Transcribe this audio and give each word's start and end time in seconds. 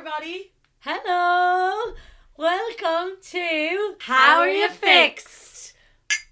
everybody. 0.00 0.50
Hello! 0.78 1.92
Welcome 2.38 3.18
to 3.20 3.96
How 4.00 4.38
Are 4.38 4.48
You 4.48 4.70
Fixed? 4.70 5.74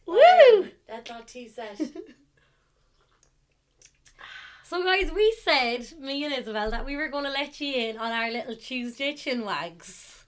Woo! 0.06 0.68
That 0.88 1.04
dot 1.04 1.28
tea 1.28 1.48
set. 1.48 1.78
So, 4.64 4.82
guys, 4.82 5.10
we 5.14 5.34
said, 5.44 5.86
me 6.00 6.24
and 6.24 6.32
Isabel, 6.32 6.70
that 6.70 6.86
we 6.86 6.96
were 6.96 7.08
going 7.08 7.24
to 7.24 7.30
let 7.30 7.60
you 7.60 7.74
in 7.74 7.98
on 7.98 8.10
our 8.10 8.30
little 8.30 8.56
Tuesday 8.56 9.14
chin 9.14 9.44
wags. 9.44 10.24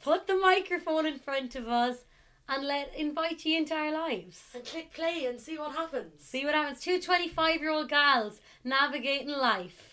Put 0.00 0.26
the 0.26 0.36
microphone 0.36 1.06
in 1.06 1.20
front 1.20 1.54
of 1.54 1.68
us 1.68 1.98
and 2.48 2.66
let 2.66 2.94
invite 2.96 3.44
you 3.44 3.58
into 3.58 3.74
our 3.74 3.92
lives. 3.92 4.42
and 4.54 4.64
click 4.64 4.92
play 4.92 5.24
and 5.26 5.40
see 5.40 5.56
what 5.56 5.76
happens. 5.76 6.24
See 6.24 6.44
what 6.44 6.54
happens. 6.54 6.80
Two 6.80 7.00
25 7.00 7.60
year 7.60 7.70
old 7.70 7.88
gals 7.88 8.40
navigating 8.64 9.30
life. 9.30 9.91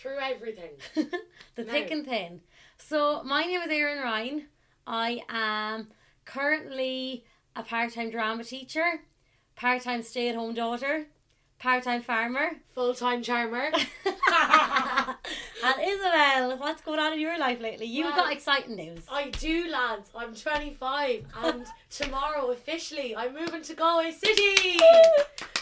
Through 0.00 0.18
everything. 0.18 0.70
the 0.94 1.64
No. 1.64 1.72
thick 1.72 1.90
and 1.90 2.06
thin. 2.06 2.40
So, 2.78 3.22
my 3.22 3.44
name 3.44 3.60
is 3.60 3.68
Erin 3.70 4.02
Ryan. 4.02 4.46
I 4.86 5.20
am 5.28 5.88
currently 6.24 7.24
a 7.54 7.62
part 7.62 7.92
time 7.92 8.10
drama 8.10 8.42
teacher, 8.44 9.02
part 9.56 9.82
time 9.82 10.02
stay 10.02 10.28
at 10.30 10.36
home 10.36 10.54
daughter, 10.54 11.06
part 11.58 11.84
time 11.84 12.00
farmer. 12.02 12.52
Full 12.74 12.94
time 12.94 13.22
charmer. 13.22 13.70
and 15.64 15.74
Isabel, 15.82 16.58
what's 16.58 16.82
going 16.82 16.98
on 16.98 17.12
in 17.12 17.20
your 17.20 17.38
life 17.38 17.60
lately? 17.60 17.86
You've 17.86 18.06
Well, 18.06 18.16
got 18.24 18.32
exciting 18.32 18.76
news. 18.76 19.00
I 19.10 19.30
do, 19.30 19.68
lads. 19.70 20.10
I'm 20.14 20.34
25, 20.34 21.24
and 21.44 21.66
tomorrow 21.90 22.50
officially 22.50 23.14
I'm 23.16 23.34
moving 23.34 23.62
to 23.62 23.74
Galway 23.74 24.12
City 24.12 24.78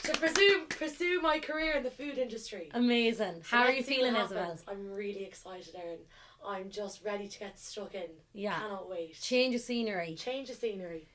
to 0.03 0.13
pursue 0.19 0.63
pursue 0.69 1.21
my 1.21 1.39
career 1.39 1.75
in 1.75 1.83
the 1.83 1.91
food 1.91 2.19
industry. 2.19 2.71
Amazing. 2.75 3.43
So 3.45 3.57
How 3.57 3.63
are 3.65 3.73
you 3.73 3.83
feeling, 3.83 4.17
Isabel? 4.17 4.59
I'm 4.67 4.91
really 4.93 5.25
excited, 5.25 5.75
Erin. 5.75 5.99
I'm 6.47 6.71
just 6.71 7.05
ready 7.05 7.27
to 7.29 7.39
get 7.39 7.59
stuck 7.59 7.95
in. 7.95 8.09
Yeah. 8.33 8.59
Cannot 8.59 8.89
wait. 8.89 9.21
Change 9.21 9.55
of 9.55 9.61
scenery. 9.61 10.15
Change 10.15 10.51
of 10.51 10.57
scenery. 10.57 11.09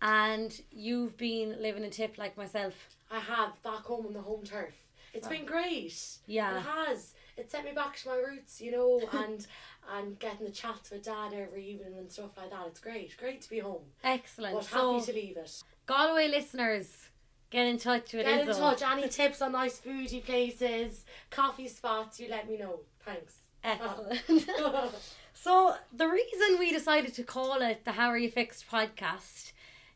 And 0.00 0.60
you've 0.70 1.16
been 1.16 1.60
living 1.62 1.84
in 1.84 1.90
Tip 1.90 2.18
like 2.18 2.36
myself. 2.36 2.74
I 3.10 3.20
have 3.20 3.62
back 3.62 3.84
home 3.84 4.06
on 4.06 4.14
the 4.14 4.22
home 4.22 4.42
turf. 4.42 4.74
It's 5.12 5.28
been 5.28 5.44
great. 5.44 5.94
Yeah. 6.26 6.58
It 6.58 6.62
has. 6.62 7.14
It 7.36 7.50
sent 7.50 7.64
me 7.64 7.72
back 7.72 7.96
to 7.98 8.08
my 8.08 8.16
roots, 8.16 8.60
you 8.60 8.70
know, 8.72 9.00
and 9.12 9.46
and 9.96 10.18
getting 10.18 10.46
the 10.46 10.52
chats 10.52 10.90
with 10.90 11.04
dad 11.04 11.32
every 11.34 11.66
evening 11.66 11.94
and 11.98 12.10
stuff 12.10 12.36
like 12.36 12.50
that. 12.50 12.66
It's 12.68 12.80
great. 12.80 13.16
Great 13.16 13.40
to 13.42 13.50
be 13.50 13.58
home. 13.58 13.82
Excellent. 14.04 14.54
But 14.54 14.64
so, 14.64 14.94
happy 14.94 15.06
to 15.06 15.12
leave 15.12 15.36
it. 15.36 15.62
Galway 15.86 16.28
listeners, 16.28 17.08
get 17.50 17.66
in 17.66 17.78
touch 17.78 18.12
with 18.12 18.26
Get 18.26 18.40
in 18.40 18.48
Izzo. 18.48 18.58
touch. 18.58 18.82
Any 18.82 19.08
tips 19.08 19.42
on 19.42 19.52
nice 19.52 19.80
foodie 19.80 20.24
places, 20.24 21.04
coffee 21.30 21.68
spots, 21.68 22.20
you 22.20 22.28
let 22.28 22.48
me 22.48 22.56
know. 22.58 22.80
Thanks. 23.04 23.36
Excellent. 23.64 24.20
so 25.34 25.74
the 25.92 26.08
reason 26.08 26.58
we 26.58 26.72
decided 26.72 27.14
to 27.14 27.22
call 27.22 27.60
it 27.62 27.84
the 27.84 27.92
How 27.92 28.08
Are 28.08 28.18
You 28.18 28.30
Fixed 28.30 28.68
podcast 28.70 29.52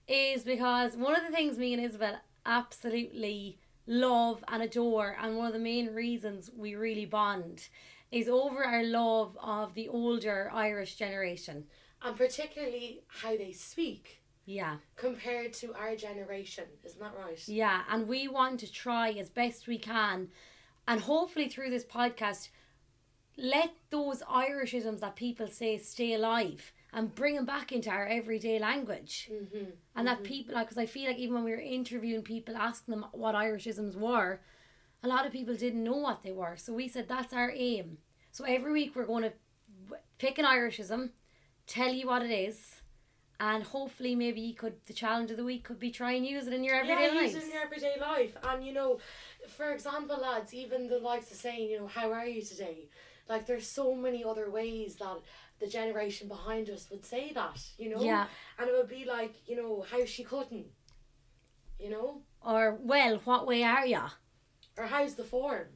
is 0.08 0.44
because 0.44 0.96
one 0.96 1.16
of 1.16 1.22
the 1.22 1.32
things 1.34 1.58
me 1.58 1.72
and 1.72 1.82
Isabel 1.82 2.20
absolutely 2.44 3.58
love 3.86 4.42
and 4.48 4.62
adore, 4.62 5.16
and 5.20 5.36
one 5.36 5.46
of 5.46 5.52
the 5.52 5.58
main 5.58 5.94
reasons 5.94 6.50
we 6.56 6.74
really 6.74 7.06
bond, 7.06 7.68
is 8.10 8.28
over 8.28 8.64
our 8.64 8.82
love 8.84 9.36
of 9.42 9.74
the 9.74 9.88
older 9.88 10.50
Irish 10.52 10.96
generation. 10.96 11.66
and 12.02 12.16
particularly 12.16 13.02
how 13.08 13.36
they 13.36 13.52
speak 13.52 14.20
Yeah, 14.44 14.76
compared 14.96 15.52
to 15.54 15.74
our 15.74 15.96
generation. 15.96 16.64
Isn't 16.84 17.00
that 17.00 17.14
right? 17.18 17.48
yeah, 17.48 17.82
and 17.90 18.06
we 18.06 18.28
want 18.28 18.60
to 18.60 18.70
try 18.70 19.10
as 19.12 19.28
best 19.28 19.66
we 19.66 19.78
can, 19.78 20.28
and 20.86 21.00
hopefully 21.00 21.48
through 21.48 21.70
this 21.70 21.84
podcast, 21.84 22.48
let 23.36 23.72
those 23.90 24.22
Irishisms 24.22 25.00
that 25.00 25.16
people 25.16 25.48
say 25.48 25.78
stay 25.78 26.12
alive 26.14 26.72
and 26.92 27.14
bring 27.14 27.34
them 27.34 27.44
back 27.44 27.72
into 27.72 27.90
our 27.90 28.06
everyday 28.06 28.58
language. 28.58 29.30
Mm-hmm. 29.32 29.70
And 29.94 30.06
that 30.06 30.22
people, 30.22 30.54
like, 30.54 30.66
because 30.66 30.78
I 30.78 30.86
feel 30.86 31.08
like 31.08 31.18
even 31.18 31.34
when 31.34 31.44
we 31.44 31.50
were 31.50 31.60
interviewing 31.60 32.22
people, 32.22 32.56
asking 32.56 32.92
them 32.92 33.06
what 33.12 33.34
Irishisms 33.34 33.96
were, 33.96 34.40
a 35.02 35.08
lot 35.08 35.26
of 35.26 35.32
people 35.32 35.54
didn't 35.54 35.84
know 35.84 35.96
what 35.96 36.22
they 36.22 36.32
were. 36.32 36.56
So 36.56 36.72
we 36.72 36.88
said 36.88 37.08
that's 37.08 37.32
our 37.32 37.52
aim. 37.54 37.98
So 38.30 38.44
every 38.44 38.72
week 38.72 38.94
we're 38.94 39.06
going 39.06 39.24
to 39.24 39.32
pick 40.18 40.38
an 40.38 40.44
Irishism, 40.44 41.10
tell 41.66 41.92
you 41.92 42.06
what 42.06 42.22
it 42.22 42.30
is, 42.30 42.76
and 43.38 43.64
hopefully 43.64 44.14
maybe 44.14 44.40
you 44.40 44.54
could 44.54 44.74
the 44.86 44.94
challenge 44.94 45.30
of 45.30 45.36
the 45.36 45.44
week 45.44 45.64
could 45.64 45.78
be 45.78 45.90
try 45.90 46.12
and 46.12 46.24
use 46.24 46.46
it 46.46 46.54
in 46.54 46.64
your 46.64 46.74
everyday 46.74 47.08
yeah, 47.08 47.20
lives. 47.20 47.34
use 47.34 47.42
it 47.42 47.46
in 47.46 47.52
your 47.52 47.62
everyday 47.62 47.94
life. 48.00 48.36
And 48.42 48.64
you 48.64 48.72
know, 48.72 48.98
for 49.48 49.72
example, 49.72 50.18
lads, 50.20 50.54
even 50.54 50.88
the 50.88 50.98
likes 50.98 51.30
of 51.30 51.36
saying, 51.36 51.70
you 51.70 51.78
know, 51.78 51.86
how 51.86 52.12
are 52.12 52.26
you 52.26 52.42
today? 52.42 52.88
Like, 53.28 53.46
there's 53.46 53.66
so 53.66 53.94
many 53.94 54.24
other 54.24 54.50
ways 54.50 54.96
that 54.96 55.18
the 55.60 55.66
generation 55.66 56.28
behind 56.28 56.68
us 56.70 56.88
would 56.90 57.04
say 57.04 57.32
that, 57.32 57.60
you 57.78 57.90
know? 57.90 58.02
Yeah. 58.02 58.26
And 58.58 58.68
it 58.68 58.74
would 58.76 58.88
be 58.88 59.04
like, 59.04 59.34
you 59.46 59.56
know, 59.56 59.84
how's 59.90 60.08
she 60.08 60.24
cutting? 60.24 60.66
You 61.78 61.90
know? 61.90 62.22
Or 62.44 62.78
well, 62.80 63.20
what 63.24 63.46
way 63.46 63.62
are 63.62 63.86
ya? 63.86 64.10
Or 64.76 64.86
how's 64.86 65.14
the 65.14 65.24
form? 65.24 65.66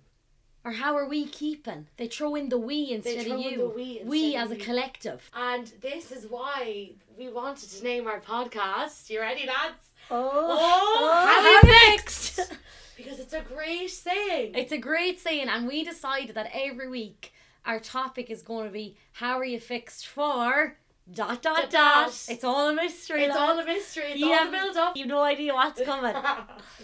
Or 0.64 0.72
how 0.72 0.94
are 0.94 1.08
we 1.08 1.26
keeping? 1.26 1.86
They 1.96 2.06
throw 2.06 2.34
in 2.34 2.50
the 2.50 2.58
we 2.58 2.90
instead 2.90 3.26
throw 3.26 3.40
of 3.40 3.46
in 3.46 3.52
you. 3.52 3.58
the 3.58 3.68
we 3.68 4.02
we 4.04 4.36
as 4.36 4.50
a 4.50 4.56
you. 4.56 4.62
collective. 4.62 5.30
And 5.34 5.66
this 5.80 6.12
is 6.12 6.26
why 6.26 6.92
we 7.16 7.30
wanted 7.30 7.70
to 7.70 7.82
name 7.82 8.06
our 8.06 8.20
podcast. 8.20 9.08
You 9.08 9.20
ready, 9.20 9.46
lads? 9.46 9.88
Oh, 10.10 10.30
oh, 10.32 10.96
oh 11.00 11.26
how 11.26 11.42
how 11.42 11.48
you 11.48 11.72
you 11.72 11.96
fixed? 11.96 12.52
Because 12.96 13.18
it's 13.18 13.32
a 13.32 13.40
great 13.40 13.90
saying. 13.90 14.54
It's 14.54 14.72
a 14.72 14.78
great 14.78 15.18
saying, 15.18 15.48
and 15.48 15.66
we 15.66 15.82
decided 15.82 16.34
that 16.34 16.50
every 16.52 16.88
week 16.90 17.32
our 17.64 17.78
topic 17.80 18.30
is 18.30 18.42
going 18.42 18.66
to 18.66 18.72
be 18.72 18.96
how 19.12 19.38
are 19.38 19.44
you 19.44 19.60
fixed 19.60 20.06
for 20.06 20.76
dot 21.12 21.42
dot 21.42 21.56
Dot, 21.56 21.70
dot. 21.70 22.06
dot. 22.06 22.26
It's 22.28 22.44
all 22.44 22.68
a 22.68 22.74
mystery. 22.74 23.24
it's 23.24 23.34
lads. 23.34 23.40
all 23.40 23.58
a 23.58 23.64
mystery. 23.64 24.04
It's 24.12 24.20
You 24.20 24.26
all 24.28 24.34
have- 24.38 24.48
a 24.48 24.52
build 24.52 24.76
up. 24.76 24.96
You've 24.96 25.08
no 25.08 25.22
idea 25.22 25.52
what's 25.54 25.80
coming. 25.84 26.14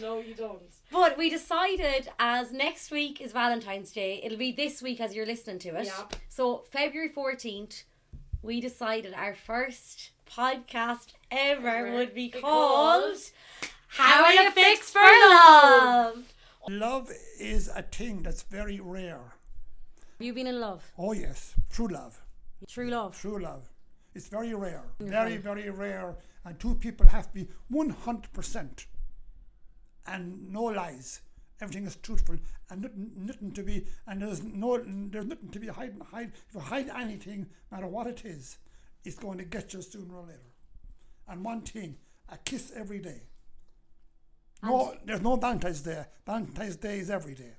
no, 0.01 0.19
you 0.21 0.35
don't. 0.35 0.61
but 0.91 1.17
we 1.17 1.31
decided 1.31 2.09
as 2.19 2.53
next 2.53 2.91
week 2.91 3.21
is 3.21 3.33
Valentine's 3.33 3.93
Day, 3.93 4.21
it'll 4.25 4.39
be 4.39 4.53
this 4.53 4.83
week 4.83 5.01
as 5.01 5.15
you're 5.15 5.27
listening 5.27 5.59
to 5.61 5.77
it. 5.77 5.87
Yeah. 5.87 6.05
So 6.29 6.65
February 6.71 7.09
fourteenth, 7.11 7.85
we 8.43 8.61
decided 8.61 9.15
our 9.15 9.35
first 9.35 10.11
podcast 10.29 11.11
ever 11.31 11.69
Ever 11.69 11.93
would 11.93 12.15
be 12.15 12.29
be 12.29 12.41
called 12.41 13.05
called 13.05 13.19
How 13.89 14.25
Are 14.25 14.33
You 14.33 14.51
Fixed 14.51 14.93
for 14.93 15.01
Love? 15.01 16.33
Love 16.69 17.13
is 17.39 17.69
a 17.69 17.83
thing 17.83 18.23
that's 18.25 18.43
very 18.43 18.81
rare. 18.81 19.35
Have 20.19 20.27
you 20.27 20.33
been 20.33 20.47
in 20.47 20.61
love? 20.61 20.83
Oh, 20.99 21.13
yes, 21.13 21.55
true 21.71 21.89
love. 21.89 22.23
True 22.69 22.89
love. 22.89 23.21
True 23.21 23.39
love. 23.39 23.69
It's 24.15 24.29
very 24.29 24.55
rare. 24.55 24.83
Very, 24.99 25.37
very 25.37 25.69
rare. 25.69 26.17
And 26.45 26.59
two 26.59 26.75
people 26.77 27.07
have 27.07 27.29
to 27.29 27.35
be 27.35 27.49
100% 27.71 28.87
and 30.07 30.51
no 30.51 30.63
lies. 30.63 31.21
Everything 31.61 31.87
is 31.87 31.97
truthful 31.97 32.37
and 32.71 32.83
nothing, 32.83 33.11
nothing 33.17 33.53
to 33.53 33.63
be, 33.63 33.87
and 34.07 34.23
there's 34.23 34.43
no, 34.43 34.79
there's 34.79 35.27
nothing 35.27 35.51
to 35.51 35.59
be 35.59 35.69
hiding. 35.69 36.01
Hide, 36.01 36.33
if 36.49 36.55
you 36.55 36.61
hide 36.61 36.89
anything, 36.89 37.49
no 37.71 37.77
matter 37.77 37.87
what 37.87 38.07
it 38.07 38.25
is, 38.25 38.57
it's 39.05 39.19
going 39.19 39.39
to 39.39 39.45
get 39.45 39.75
you 39.75 39.83
sooner 39.83 40.15
or 40.17 40.23
later. 40.23 40.53
And 41.29 41.45
one 41.45 41.61
thing, 41.61 41.97
a 42.31 42.39
kiss 42.39 42.73
every 42.75 43.01
day. 43.01 43.23
No, 44.63 44.95
there's 45.05 45.21
no 45.21 45.37
Valentine's 45.37 45.83
Day. 45.83 46.05
Valentine's 46.25 46.77
Day 46.77 46.99
is 46.99 47.11
every 47.11 47.35
day. 47.35 47.53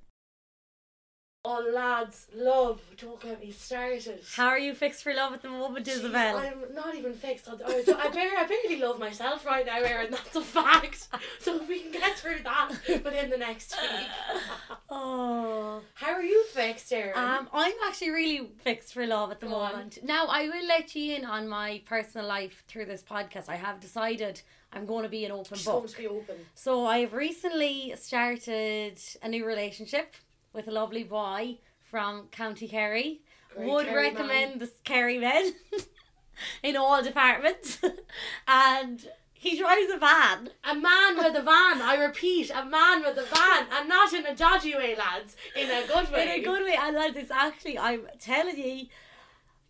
Oh, 1.49 1.65
lads, 1.73 2.27
love. 2.35 2.81
Don't 2.97 3.21
get 3.21 3.39
me 3.39 3.51
started. 3.51 4.19
How 4.35 4.47
are 4.47 4.59
you 4.59 4.73
fixed 4.73 5.01
for 5.01 5.13
love 5.13 5.31
at 5.31 5.41
the 5.41 5.47
moment, 5.49 5.87
Isabel? 5.87 6.35
I'm 6.37 6.73
not 6.75 6.93
even 6.93 7.13
fixed. 7.13 7.47
on- 7.47 7.61
I, 7.65 7.83
I, 7.87 8.09
barely, 8.09 8.35
I 8.37 8.45
barely 8.45 8.81
love 8.81 8.99
myself 8.99 9.45
right 9.45 9.65
now, 9.65 9.77
Erin. 9.79 10.11
That's 10.11 10.35
a 10.35 10.41
fact. 10.41 11.07
So 11.39 11.63
we 11.69 11.79
can 11.79 11.91
get 11.93 12.17
through 12.17 12.39
that 12.43 12.71
within 12.87 13.29
the 13.29 13.37
next 13.37 13.75
week. 13.81 14.07
Oh. 14.89 15.81
How 15.95 16.11
are 16.13 16.21
you 16.23 16.43
fixed, 16.47 16.91
Erin? 16.91 17.13
Um, 17.17 17.47
I'm 17.53 17.73
actually 17.87 18.09
really 18.11 18.49
fixed 18.59 18.93
for 18.93 19.05
love 19.05 19.31
at 19.31 19.39
the 19.39 19.47
Go 19.47 19.55
on. 19.55 19.71
moment. 19.71 19.99
Now, 20.03 20.27
I 20.27 20.43
will 20.49 20.65
let 20.67 20.95
you 20.95 21.15
in 21.15 21.25
on 21.25 21.47
my 21.47 21.81
personal 21.85 22.25
life 22.27 22.63
through 22.67 22.85
this 22.85 23.03
podcast. 23.03 23.47
I 23.49 23.55
have 23.55 23.79
decided 23.79 24.41
I'm 24.73 24.85
going 24.85 25.03
to 25.03 25.09
be 25.09 25.23
an 25.25 25.31
open 25.31 25.57
She's 25.57 25.65
book. 25.65 25.75
going 25.83 25.87
to 25.89 25.97
be 25.97 26.07
open. 26.07 26.35
So 26.55 26.85
I 26.85 26.99
have 26.99 27.13
recently 27.13 27.93
started 27.97 28.99
a 29.21 29.29
new 29.29 29.45
relationship 29.45 30.15
with 30.57 30.67
a 30.67 30.71
lovely 30.71 31.03
boy 31.03 31.59
from 31.89 32.27
County 32.31 32.67
Kerry. 32.67 33.21
Great 33.55 33.69
Would 33.69 33.85
Kerry 33.85 34.09
recommend 34.09 34.49
man. 34.53 34.59
the 34.59 34.71
Kerry 34.83 35.19
men 35.19 35.53
in 36.63 36.75
all 36.75 37.01
departments. 37.03 37.77
and 38.47 39.07
he 39.33 39.55
drives 39.57 39.93
a 39.93 39.99
van. 39.99 40.49
A 40.63 40.73
man 40.73 41.15
with 41.15 41.35
a 41.35 41.43
van. 41.43 41.79
I 41.83 41.95
repeat, 42.03 42.49
a 42.49 42.65
man 42.65 43.03
with 43.03 43.17
a 43.19 43.23
van, 43.23 43.67
and 43.71 43.87
not 43.87 44.11
in 44.13 44.25
a 44.25 44.35
dodgy 44.35 44.73
way, 44.73 44.95
lads. 44.95 45.37
In 45.55 45.69
a 45.69 45.85
good 45.85 46.11
way. 46.11 46.23
In 46.23 46.41
a 46.41 46.43
good 46.43 46.63
way. 46.63 46.75
And 46.77 46.95
lads, 46.95 47.15
it's 47.15 47.31
actually, 47.31 47.77
I'm 47.77 48.07
telling 48.19 48.57
you, 48.57 48.87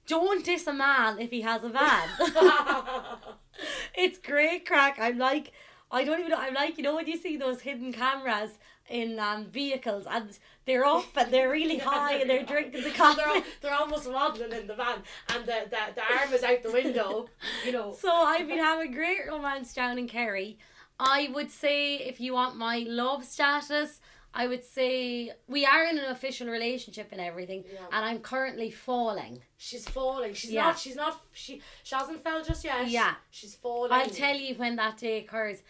don't 0.08 0.46
diss 0.46 0.68
a 0.68 0.74
man 0.74 1.20
if 1.20 1.32
he 1.32 1.42
has 1.42 1.66
a 1.66 1.70
van. 1.70 2.08
it's 3.94 4.20
great 4.20 4.66
crack. 4.66 4.98
I'm 5.02 5.18
like, 5.18 5.52
I 5.92 6.06
don't 6.06 6.20
even 6.20 6.32
know. 6.32 6.40
I'm 6.40 6.54
like, 6.54 6.78
you 6.78 6.84
know, 6.84 6.96
when 6.96 7.08
you 7.08 7.18
see 7.18 7.36
those 7.36 7.62
hidden 7.62 7.92
cameras 7.92 8.52
in 8.90 9.20
um, 9.20 9.46
vehicles 9.46 10.06
and 10.10 10.38
they're 10.66 10.86
up 10.86 11.06
and 11.16 11.32
they're 11.32 11.50
really 11.50 11.78
high 11.94 12.16
and 12.16 12.30
they're 12.30 12.44
drinking 12.46 12.84
the 12.84 12.92
coffee. 13.02 13.18
they're, 13.18 13.28
al- 13.36 13.44
they're 13.62 13.74
almost 13.74 14.10
waddling 14.12 14.52
in 14.54 14.68
the 14.68 14.76
van, 14.76 15.00
and 15.34 15.46
the, 15.46 15.66
the, 15.70 15.78
the 15.96 16.02
arm 16.20 16.34
is 16.34 16.44
out 16.44 16.64
the 16.64 16.72
window. 16.72 17.28
You 17.66 17.72
know. 17.72 17.96
So 18.00 18.12
I've 18.12 18.48
been 18.48 18.60
having 18.60 18.92
great 18.92 19.28
romance 19.28 19.74
down 19.74 19.98
in 19.98 20.08
Kerry. 20.08 20.58
I 21.00 21.30
would 21.34 21.52
say 21.52 21.96
if 21.98 22.20
you 22.20 22.34
want 22.34 22.56
my 22.58 22.86
love 22.88 23.24
status, 23.24 24.00
I 24.34 24.46
would 24.48 24.64
say 24.64 25.32
we 25.48 25.66
are 25.66 25.86
in 25.86 25.98
an 25.98 26.12
official 26.12 26.48
relationship 26.48 27.10
and 27.12 27.22
everything, 27.22 27.64
Yeah. 27.72 27.80
and 27.92 28.06
I'm 28.06 28.20
currently 28.20 28.70
falling. 28.72 29.42
She's 29.58 29.88
falling. 29.88 30.34
She's 30.34 30.52
Yeah. 30.52 30.64
not. 30.64 30.80
She's 30.80 30.96
not. 30.96 31.22
She. 31.34 31.62
She 31.84 31.96
hasn't 31.96 32.24
fell 32.24 32.44
just 32.44 32.64
yet. 32.64 32.88
Yeah. 32.90 33.14
She's 33.32 33.56
falling. 33.56 33.92
I'll 33.92 34.10
tell 34.10 34.36
you 34.36 34.56
when 34.56 34.76
that 34.76 34.98
day 34.98 35.20
occurs. 35.20 35.62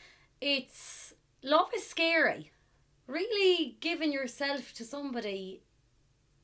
It's 0.42 1.14
love 1.44 1.70
is 1.76 1.88
scary. 1.88 2.52
Really 3.08 3.78
giving 3.80 4.12
yourself 4.12 4.74
to 4.74 4.84
somebody 4.84 5.62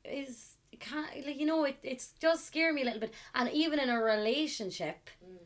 is 0.04 0.54
can't 0.80 1.26
like 1.26 1.38
you 1.38 1.46
know 1.46 1.64
it 1.64 1.78
it 1.82 2.04
does 2.20 2.42
scare 2.42 2.72
me 2.72 2.82
a 2.82 2.84
little 2.84 3.00
bit, 3.00 3.14
and 3.34 3.50
even 3.50 3.78
in 3.78 3.88
a 3.90 4.00
relationship. 4.02 5.10
Mm. 5.24 5.38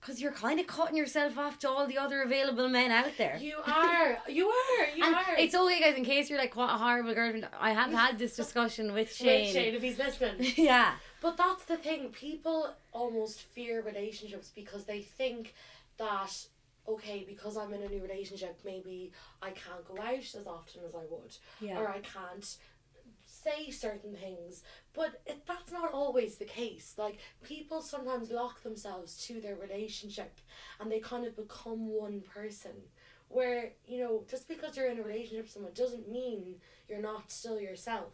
Because 0.00 0.20
you're 0.20 0.32
kind 0.32 0.58
of 0.58 0.66
cutting 0.66 0.96
yourself 0.96 1.38
off 1.38 1.60
to 1.60 1.70
all 1.70 1.86
the 1.86 1.96
other 1.96 2.22
available 2.22 2.68
men 2.68 2.90
out 2.90 3.12
there. 3.18 3.38
You 3.40 3.58
are. 3.64 4.18
You 4.28 4.48
are. 4.48 4.86
You 4.96 5.04
And 5.04 5.14
are. 5.14 5.36
it's 5.38 5.54
okay, 5.54 5.78
guys, 5.78 5.96
in 5.96 6.04
case 6.04 6.28
you're 6.28 6.40
like, 6.40 6.56
what 6.56 6.70
a 6.70 6.76
horrible 6.76 7.14
girlfriend. 7.14 7.46
I 7.60 7.70
have 7.70 7.92
had 7.92 8.18
this 8.18 8.34
discussion 8.34 8.94
with 8.94 9.14
Shane. 9.14 9.44
Wait, 9.44 9.52
Shane, 9.52 9.74
if 9.76 9.80
he's 9.80 9.98
listening. 9.98 10.54
yeah. 10.56 10.94
But 11.20 11.36
that's 11.36 11.66
the 11.66 11.76
thing. 11.76 12.08
People 12.08 12.74
almost 12.90 13.42
fear 13.42 13.80
relationships 13.80 14.50
because 14.52 14.86
they 14.86 15.02
think 15.02 15.54
that 15.98 16.46
okay, 16.88 17.24
because 17.26 17.56
I'm 17.56 17.72
in 17.72 17.82
a 17.82 17.88
new 17.88 18.02
relationship, 18.02 18.58
maybe 18.64 19.12
I 19.40 19.50
can't 19.50 19.84
go 19.86 20.00
out 20.02 20.18
as 20.18 20.46
often 20.46 20.82
as 20.86 20.94
I 20.94 21.04
would, 21.10 21.36
Yeah. 21.60 21.78
or 21.78 21.88
I 21.88 22.00
can't 22.00 22.56
say 23.26 23.70
certain 23.70 24.14
things. 24.14 24.62
But 24.94 25.20
it, 25.26 25.46
that's 25.46 25.72
not 25.72 25.92
always 25.92 26.36
the 26.36 26.44
case. 26.44 26.94
Like 26.98 27.18
people 27.42 27.82
sometimes 27.82 28.30
lock 28.30 28.62
themselves 28.62 29.16
to 29.26 29.40
their 29.40 29.56
relationship, 29.56 30.38
and 30.80 30.90
they 30.90 31.00
kind 31.00 31.26
of 31.26 31.36
become 31.36 31.88
one 31.88 32.20
person. 32.22 32.72
Where 33.28 33.72
you 33.86 33.98
know, 34.00 34.24
just 34.30 34.46
because 34.46 34.76
you're 34.76 34.90
in 34.90 34.98
a 34.98 35.02
relationship 35.02 35.44
with 35.44 35.52
someone 35.52 35.72
doesn't 35.74 36.10
mean 36.10 36.56
you're 36.88 37.00
not 37.00 37.30
still 37.30 37.58
yourself. 37.58 38.12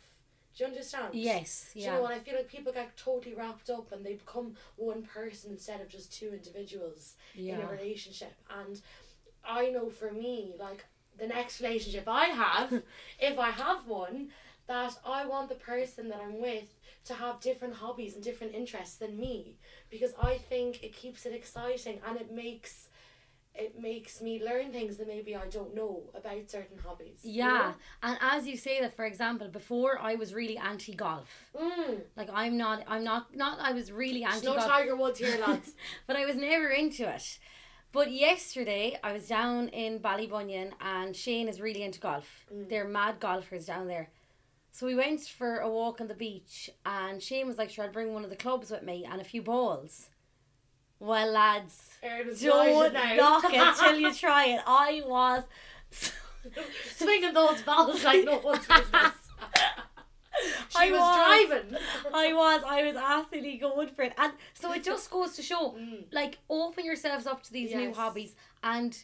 Do 0.59 0.65
you 0.65 0.71
understand? 0.71 1.15
Yes. 1.15 1.71
Yeah. 1.75 1.85
Do 1.85 1.91
You 1.91 1.99
know, 1.99 2.05
and 2.07 2.15
I 2.15 2.19
feel 2.19 2.35
like 2.35 2.49
people 2.49 2.73
get 2.73 2.97
totally 2.97 3.35
wrapped 3.35 3.71
up 3.71 3.93
and 3.93 4.05
they 4.05 4.15
become 4.15 4.55
one 4.75 5.03
person 5.03 5.53
instead 5.53 5.81
of 5.81 5.89
just 5.89 6.13
two 6.13 6.33
individuals 6.33 7.15
in 7.37 7.61
a 7.61 7.67
relationship. 7.67 8.35
And 8.51 8.81
I 9.45 9.71
know 9.71 9.89
for 9.89 10.11
me, 10.11 10.55
like 10.59 10.85
the 11.17 11.29
next 11.29 11.61
relationship 11.61 12.09
I 12.09 12.27
have, 12.27 12.73
if 13.21 13.39
I 13.39 13.51
have 13.51 13.87
one, 13.87 14.31
that 14.67 14.99
I 15.07 15.25
want 15.27 15.49
the 15.49 15.55
person 15.55 16.09
that 16.09 16.21
I'm 16.21 16.41
with 16.41 16.75
to 17.05 17.15
have 17.15 17.41
different 17.41 17.75
hobbies 17.75 18.15
and 18.15 18.23
different 18.23 18.53
interests 18.53 18.97
than 18.97 19.17
me 19.17 19.57
because 19.91 20.13
I 20.21 20.39
think 20.39 20.83
it 20.83 20.93
keeps 20.93 21.25
it 21.25 21.33
exciting 21.33 22.01
and 22.07 22.21
it 22.21 22.33
makes 22.33 22.88
it 23.55 23.81
makes 23.81 24.21
me 24.21 24.43
learn 24.43 24.71
things 24.71 24.97
that 24.99 25.09
maybe 25.09 25.35
I 25.35 25.47
don't 25.47 25.75
know 25.75 26.03
about 26.15 26.49
certain 26.49 26.79
hobbies. 26.79 27.21
you 27.23 27.43
Yeah. 27.43 27.73
And 28.03 28.17
as 28.21 28.47
you 28.47 28.57
say 28.57 28.81
that, 28.81 28.95
for 28.95 29.05
example, 29.05 29.49
before 29.49 29.99
I 29.99 30.15
was 30.15 30.33
really 30.33 30.57
anti 30.57 30.95
golf. 30.95 31.29
Mm. 31.59 32.03
Like 32.17 32.31
I'm 32.33 32.57
not. 32.57 32.85
I'm 32.87 33.05
not. 33.05 33.35
Not. 33.35 33.59
I 33.61 33.73
was 33.73 33.91
really 33.91 34.25
anti 34.25 34.47
no. 34.47 34.57
Tiger 34.57 34.97
Woods 34.97 35.19
here, 35.19 35.39
lads. 35.39 35.73
but 36.07 36.17
I 36.17 36.25
was 36.25 36.37
never 36.37 36.69
into 36.69 37.09
it. 37.09 37.39
But 37.91 38.13
yesterday 38.13 38.99
I 39.03 39.13
was 39.13 39.27
down 39.27 39.69
in 39.69 39.99
Ballybunion 39.99 40.73
and 40.81 41.17
Shane 41.17 41.49
is 41.49 41.61
really 41.61 41.83
into 41.83 42.01
golf. 42.01 42.47
Mm. 42.55 42.69
They're 42.69 42.87
mad 42.87 43.19
golfers 43.19 43.67
down 43.67 43.89
there. 43.89 44.11
So 44.71 44.87
we 44.87 44.95
went 44.95 45.23
for 45.23 45.59
a 45.59 45.69
walk 45.69 46.01
on 46.01 46.07
the 46.07 46.15
beach 46.15 46.71
and 46.85 47.23
Shane 47.23 47.49
was 47.49 47.57
like, 47.57 47.71
Sure, 47.71 47.87
I'll 47.87 47.93
bring 47.93 48.13
one 48.13 48.25
of 48.25 48.31
the 48.31 48.37
clubs 48.37 48.71
with 48.71 48.83
me 48.83 49.07
and 49.11 49.21
a 49.21 49.25
few 49.25 49.43
balls. 49.43 50.11
Well, 51.01 51.31
lads, 51.31 51.97
don't 52.03 52.93
knock 53.17 53.45
it 53.49 53.77
till 53.79 53.97
you 53.99 54.13
try 54.15 54.47
it. 54.47 54.61
I 54.67 55.03
was. 55.07 55.45
Swinging 56.97 57.35
those 57.35 57.63
balls 57.63 58.03
like 58.05 58.25
no 58.25 58.39
one's 58.39 58.67
business. 58.67 59.13
she 60.71 60.79
I 60.79 60.91
was, 60.91 61.01
was. 61.01 61.17
driving. 61.17 61.77
I 62.15 62.33
was, 62.33 62.63
I 62.67 62.83
was 62.85 62.97
absolutely 62.97 63.57
going 63.59 63.89
for 63.89 64.03
it. 64.03 64.13
And 64.19 64.33
so 64.55 64.73
it 64.73 64.83
just 64.83 65.11
goes 65.11 65.35
to 65.37 65.43
show, 65.43 65.73
Mm. 65.73 66.05
like, 66.13 66.39
open 66.49 66.85
yourselves 66.85 67.27
up 67.27 67.43
to 67.45 67.53
these 67.53 67.75
new 67.75 67.93
hobbies 67.93 68.35
and, 68.63 68.97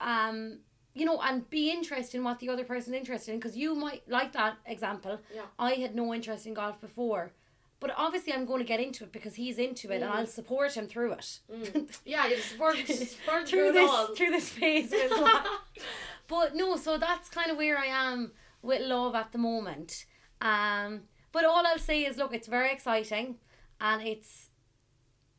um, 0.00 0.58
you 0.94 1.04
know, 1.04 1.20
and 1.20 1.48
be 1.50 1.70
interested 1.70 2.16
in 2.18 2.24
what 2.24 2.40
the 2.40 2.48
other 2.48 2.64
person's 2.64 2.96
interested 2.96 3.32
in. 3.32 3.38
Because 3.38 3.56
you 3.56 3.74
might, 3.74 4.02
like 4.08 4.32
that 4.32 4.56
example, 4.66 5.20
Yeah. 5.34 5.42
I 5.58 5.74
had 5.74 5.94
no 5.94 6.12
interest 6.14 6.46
in 6.46 6.54
golf 6.54 6.80
before. 6.80 7.32
But 7.80 7.92
obviously, 7.96 8.32
I'm 8.34 8.44
going 8.44 8.58
to 8.60 8.64
get 8.66 8.78
into 8.78 9.04
it 9.04 9.12
because 9.12 9.34
he's 9.36 9.58
into 9.58 9.90
it, 9.90 10.02
and 10.02 10.12
Mm. 10.12 10.14
I'll 10.16 10.26
support 10.26 10.74
him 10.76 10.86
through 10.86 11.12
it. 11.12 11.40
Mm. 11.50 11.98
Yeah, 12.04 12.26
you 12.28 12.36
support, 12.36 12.76
support 12.86 13.48
through 13.48 13.70
it 13.70 13.72
this 13.72 13.90
all. 13.90 14.14
through 14.14 14.30
this 14.30 14.50
phase. 14.50 14.92
But 16.28 16.54
no, 16.54 16.76
so 16.76 16.96
that's 16.98 17.28
kind 17.28 17.50
of 17.50 17.56
where 17.56 17.76
I 17.76 17.86
am 17.86 18.32
with 18.62 18.82
love 18.82 19.14
at 19.16 19.32
the 19.32 19.38
moment. 19.38 20.04
Um, 20.40 21.02
but 21.32 21.44
all 21.44 21.66
I'll 21.66 21.78
say 21.78 22.04
is, 22.04 22.16
look, 22.16 22.32
it's 22.32 22.46
very 22.46 22.70
exciting, 22.72 23.36
and 23.80 24.00
it's 24.06 24.48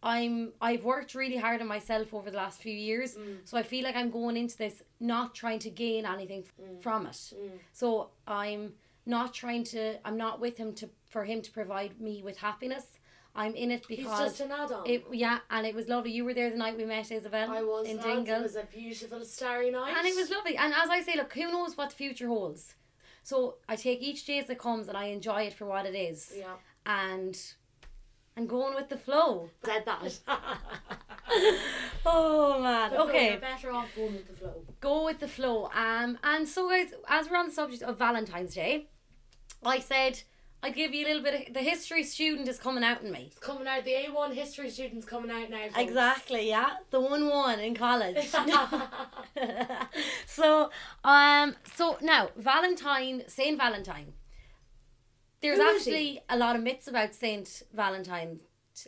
I'm 0.03 0.51
I've 0.59 0.83
worked 0.83 1.13
really 1.15 1.37
hard 1.37 1.61
on 1.61 1.67
myself 1.67 2.13
over 2.13 2.29
the 2.31 2.37
last 2.37 2.59
few 2.61 2.73
years, 2.73 3.15
Mm. 3.15 3.37
so 3.45 3.57
I 3.57 3.63
feel 3.63 3.83
like 3.83 3.95
I'm 3.95 4.09
going 4.09 4.35
into 4.35 4.57
this 4.57 4.81
not 4.99 5.35
trying 5.35 5.59
to 5.59 5.69
gain 5.69 6.05
anything 6.05 6.43
f- 6.45 6.53
Mm. 6.65 6.81
from 6.81 7.05
it. 7.05 7.11
Mm. 7.35 7.59
So 7.71 8.09
I'm 8.27 8.73
not 9.05 9.33
trying 9.33 9.63
to. 9.65 9.97
I'm 10.05 10.17
not 10.17 10.39
with 10.39 10.57
him 10.57 10.73
to 10.75 10.89
for 11.09 11.25
him 11.25 11.41
to 11.41 11.51
provide 11.51 11.99
me 11.99 12.21
with 12.23 12.37
happiness. 12.37 12.85
I'm 13.33 13.55
in 13.55 13.71
it 13.71 13.85
because 13.87 14.05
He's 14.05 14.19
just 14.19 14.39
an 14.41 14.51
add-on. 14.51 14.85
it 14.85 15.05
yeah, 15.11 15.39
and 15.49 15.65
it 15.65 15.73
was 15.73 15.87
lovely. 15.87 16.11
You 16.11 16.25
were 16.25 16.33
there 16.33 16.49
the 16.49 16.57
night 16.57 16.75
we 16.75 16.83
met, 16.85 17.11
Isabel. 17.11 17.49
I 17.49 17.61
was 17.61 17.87
in 17.87 17.97
and 17.97 18.03
Dingle. 18.03 18.39
It 18.39 18.43
was 18.43 18.55
a 18.57 18.63
beautiful 18.63 19.23
starry 19.23 19.71
night. 19.71 19.95
And 19.97 20.05
it 20.05 20.15
was 20.15 20.29
lovely. 20.29 20.57
And 20.57 20.73
as 20.73 20.89
I 20.89 21.01
say, 21.01 21.15
look, 21.15 21.31
who 21.33 21.49
knows 21.49 21.77
what 21.77 21.91
the 21.91 21.95
future 21.95 22.27
holds? 22.27 22.75
So 23.23 23.55
I 23.69 23.77
take 23.77 24.01
each 24.01 24.25
day 24.25 24.39
as 24.39 24.49
it 24.49 24.59
comes 24.59 24.89
and 24.89 24.97
I 24.97 25.05
enjoy 25.05 25.43
it 25.43 25.53
for 25.53 25.65
what 25.65 25.85
it 25.85 25.95
is. 25.95 26.33
Yeah. 26.37 26.55
And 26.85 27.39
I'm 28.35 28.47
going 28.47 28.75
with 28.75 28.89
the 28.89 28.97
flow. 28.97 29.49
Said 29.63 29.85
that. 29.85 30.19
Oh 32.03 32.59
man. 32.61 32.93
Okay. 32.95 33.31
You're 33.31 33.39
better 33.39 33.71
off 33.71 33.87
going 33.95 34.13
with 34.13 34.27
the 34.27 34.33
flow. 34.33 34.63
Go 34.79 35.05
with 35.05 35.19
the 35.19 35.27
flow. 35.27 35.69
Um 35.73 36.17
and 36.23 36.47
so 36.47 36.67
guys, 36.67 36.93
as 37.07 37.29
we're 37.29 37.37
on 37.37 37.47
the 37.49 37.53
subject 37.53 37.83
of 37.83 37.99
Valentine's 37.99 38.55
Day, 38.55 38.87
I 39.63 39.79
said 39.79 40.23
I'd 40.63 40.75
give 40.75 40.93
you 40.93 41.05
a 41.05 41.07
little 41.07 41.23
bit 41.23 41.47
of 41.47 41.53
the 41.53 41.59
history 41.59 42.03
student 42.03 42.47
is 42.47 42.59
coming 42.59 42.83
out 42.83 43.01
in 43.01 43.11
me. 43.11 43.29
It's 43.31 43.39
coming 43.39 43.67
out. 43.67 43.83
The 43.83 43.93
A1 43.93 44.33
history 44.33 44.69
student's 44.69 45.05
coming 45.07 45.31
out 45.31 45.49
now. 45.49 45.63
folks. 45.65 45.77
Exactly, 45.79 46.47
yeah. 46.49 46.71
The 46.91 46.99
one 46.99 47.27
one 47.27 47.59
in 47.59 47.75
college. 47.75 48.17
so 50.25 50.69
um 51.03 51.55
so 51.75 51.97
now 52.01 52.29
Valentine 52.35 53.23
Saint 53.27 53.57
Valentine. 53.59 54.13
There's 55.41 55.57
Who 55.57 55.65
is 55.67 55.85
he? 55.85 55.91
actually 55.91 56.21
a 56.29 56.37
lot 56.37 56.55
of 56.55 56.63
myths 56.63 56.87
about 56.87 57.13
Saint 57.15 57.63
Valentine. 57.73 58.39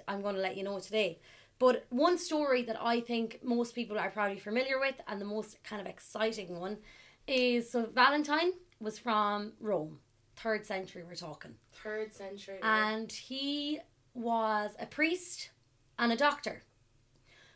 I'm 0.07 0.21
going 0.21 0.35
to 0.35 0.41
let 0.41 0.55
you 0.55 0.63
know 0.63 0.79
today. 0.79 1.19
But 1.63 1.85
one 1.91 2.17
story 2.17 2.63
that 2.63 2.75
I 2.77 2.99
think 2.99 3.39
most 3.41 3.73
people 3.73 3.97
are 3.97 4.09
probably 4.09 4.37
familiar 4.37 4.81
with, 4.81 4.95
and 5.07 5.21
the 5.21 5.25
most 5.25 5.63
kind 5.63 5.81
of 5.81 5.87
exciting 5.87 6.59
one, 6.59 6.79
is 7.25 7.71
so 7.71 7.85
Valentine 7.85 8.51
was 8.81 8.99
from 8.99 9.53
Rome, 9.61 9.99
third 10.35 10.65
century. 10.65 11.05
We're 11.07 11.15
talking, 11.15 11.55
Third 11.81 12.13
century. 12.13 12.59
and 12.61 13.09
he 13.09 13.79
was 14.13 14.71
a 14.77 14.85
priest 14.85 15.51
and 15.97 16.11
a 16.11 16.17
doctor. 16.17 16.63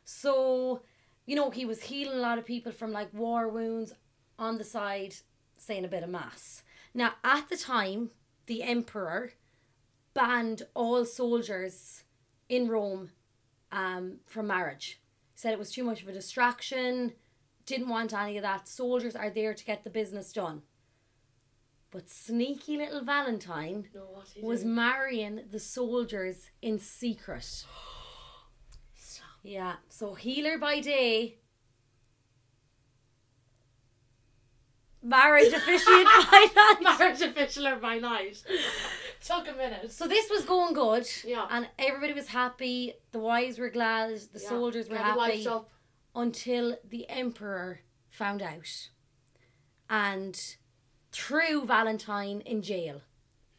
So, 0.05 0.83
you 1.25 1.35
know, 1.35 1.49
he 1.49 1.65
was 1.65 1.81
healing 1.81 2.17
a 2.17 2.21
lot 2.21 2.37
of 2.37 2.45
people 2.45 2.71
from 2.71 2.93
like 2.93 3.13
war 3.13 3.49
wounds 3.49 3.91
on 4.39 4.57
the 4.57 4.63
side, 4.63 5.15
saying 5.57 5.83
a 5.83 5.89
bit 5.89 6.03
of 6.03 6.09
mass. 6.09 6.63
Now, 6.93 7.15
at 7.25 7.49
the 7.49 7.57
time, 7.57 8.11
the 8.45 8.63
emperor 8.63 9.33
banned 10.13 10.61
all 10.73 11.03
soldiers 11.03 12.05
in 12.47 12.69
Rome 12.69 13.09
um, 13.71 14.17
from 14.25 14.47
marriage. 14.47 15.01
Said 15.35 15.53
it 15.53 15.59
was 15.59 15.71
too 15.71 15.83
much 15.83 16.01
of 16.01 16.07
a 16.07 16.13
distraction, 16.13 17.13
didn't 17.65 17.89
want 17.89 18.13
any 18.13 18.37
of 18.37 18.43
that. 18.43 18.67
Soldiers 18.67 19.15
are 19.15 19.29
there 19.29 19.53
to 19.53 19.65
get 19.65 19.83
the 19.83 19.89
business 19.89 20.31
done. 20.31 20.63
But 21.91 22.09
sneaky 22.09 22.77
little 22.77 23.03
Valentine 23.03 23.87
no, 23.93 24.23
was 24.41 24.61
did. 24.61 24.69
marrying 24.69 25.41
the 25.51 25.59
soldiers 25.59 26.49
in 26.61 26.79
secret. 26.79 27.43
Stop. 28.95 29.25
Yeah, 29.43 29.75
so 29.89 30.13
healer 30.13 30.57
by 30.57 30.81
day, 30.81 31.37
marriage 35.01 35.53
officiant 35.53 36.07
by 36.31 36.47
night. 36.55 36.81
Marriage 36.81 37.21
official 37.21 37.75
by 37.81 37.99
night. 37.99 38.43
Took 39.25 39.47
a 39.47 39.53
minute. 39.53 39.91
So 39.91 40.07
this 40.07 40.29
was 40.29 40.45
going 40.45 40.73
good, 40.73 41.07
Yeah. 41.25 41.47
and 41.49 41.67
everybody 41.79 42.13
was 42.13 42.27
happy. 42.27 42.93
The 43.11 43.19
wives 43.19 43.57
were 43.59 43.69
glad, 43.69 44.11
the 44.33 44.39
Yeah. 44.39 44.49
soldiers 44.49 44.89
were 44.89 44.95
wipes 44.97 45.43
happy 45.43 45.47
up. 45.47 45.69
until 46.15 46.77
the 46.83 47.09
emperor 47.09 47.81
found 48.09 48.41
out. 48.41 48.89
and 49.89 50.57
threw 51.13 51.65
Valentine 51.65 52.41
in 52.41 52.61
jail. 52.61 53.01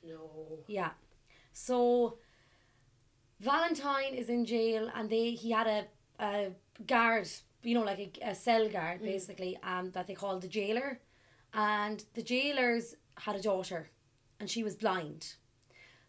No. 0.02 0.58
Yeah. 0.66 0.90
So 1.54 2.18
Valentine 3.40 4.14
is 4.14 4.28
in 4.28 4.44
jail 4.44 4.90
and 4.94 5.08
they 5.08 5.30
he 5.30 5.50
had 5.52 5.66
a, 5.66 5.86
a 6.22 6.52
guard, 6.86 7.28
you 7.62 7.74
know, 7.74 7.82
like 7.82 8.18
a, 8.22 8.30
a 8.30 8.34
cell 8.34 8.68
guard 8.68 9.00
basically, 9.02 9.56
um, 9.62 9.90
that 9.92 10.06
they 10.06 10.14
called 10.14 10.42
the 10.42 10.48
jailer. 10.48 11.00
And 11.54 12.04
the 12.14 12.22
jailers 12.22 12.94
had 13.16 13.36
a 13.36 13.40
daughter 13.42 13.90
and 14.38 14.50
she 14.50 14.62
was 14.62 14.76
blind. 14.76 15.34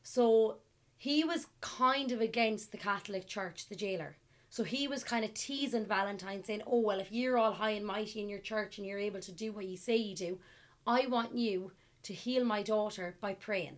So 0.04 0.58
he 0.98 1.24
was 1.24 1.48
kind 1.62 2.12
of 2.12 2.22
against 2.22 2.72
the 2.72 2.78
Catholic 2.78 3.28
Church, 3.28 3.68
the 3.68 3.76
jailer. 3.76 4.18
So 4.50 4.64
he 4.64 4.88
was 4.88 5.04
kind 5.04 5.24
of 5.24 5.34
teasing 5.34 5.86
Valentine, 5.86 6.44
saying, 6.44 6.64
Oh, 6.66 6.80
well, 6.80 7.00
if 7.00 7.12
you're 7.12 7.38
all 7.38 7.54
high 7.54 7.72
and 7.72 7.86
mighty 7.86 8.20
in 8.20 8.30
your 8.30 8.40
church 8.40 8.78
and 8.78 8.88
you're 8.88 9.00
able 9.00 9.22
to 9.22 9.32
do 9.32 9.52
what 9.52 9.68
you 9.68 9.78
say 9.78 9.96
you 9.96 10.16
do, 10.16 10.40
I 10.88 11.06
want 11.06 11.36
you 11.36 11.72
to 12.04 12.14
heal 12.14 12.44
my 12.44 12.64
daughter 12.64 13.16
by 13.22 13.34
praying. 13.34 13.78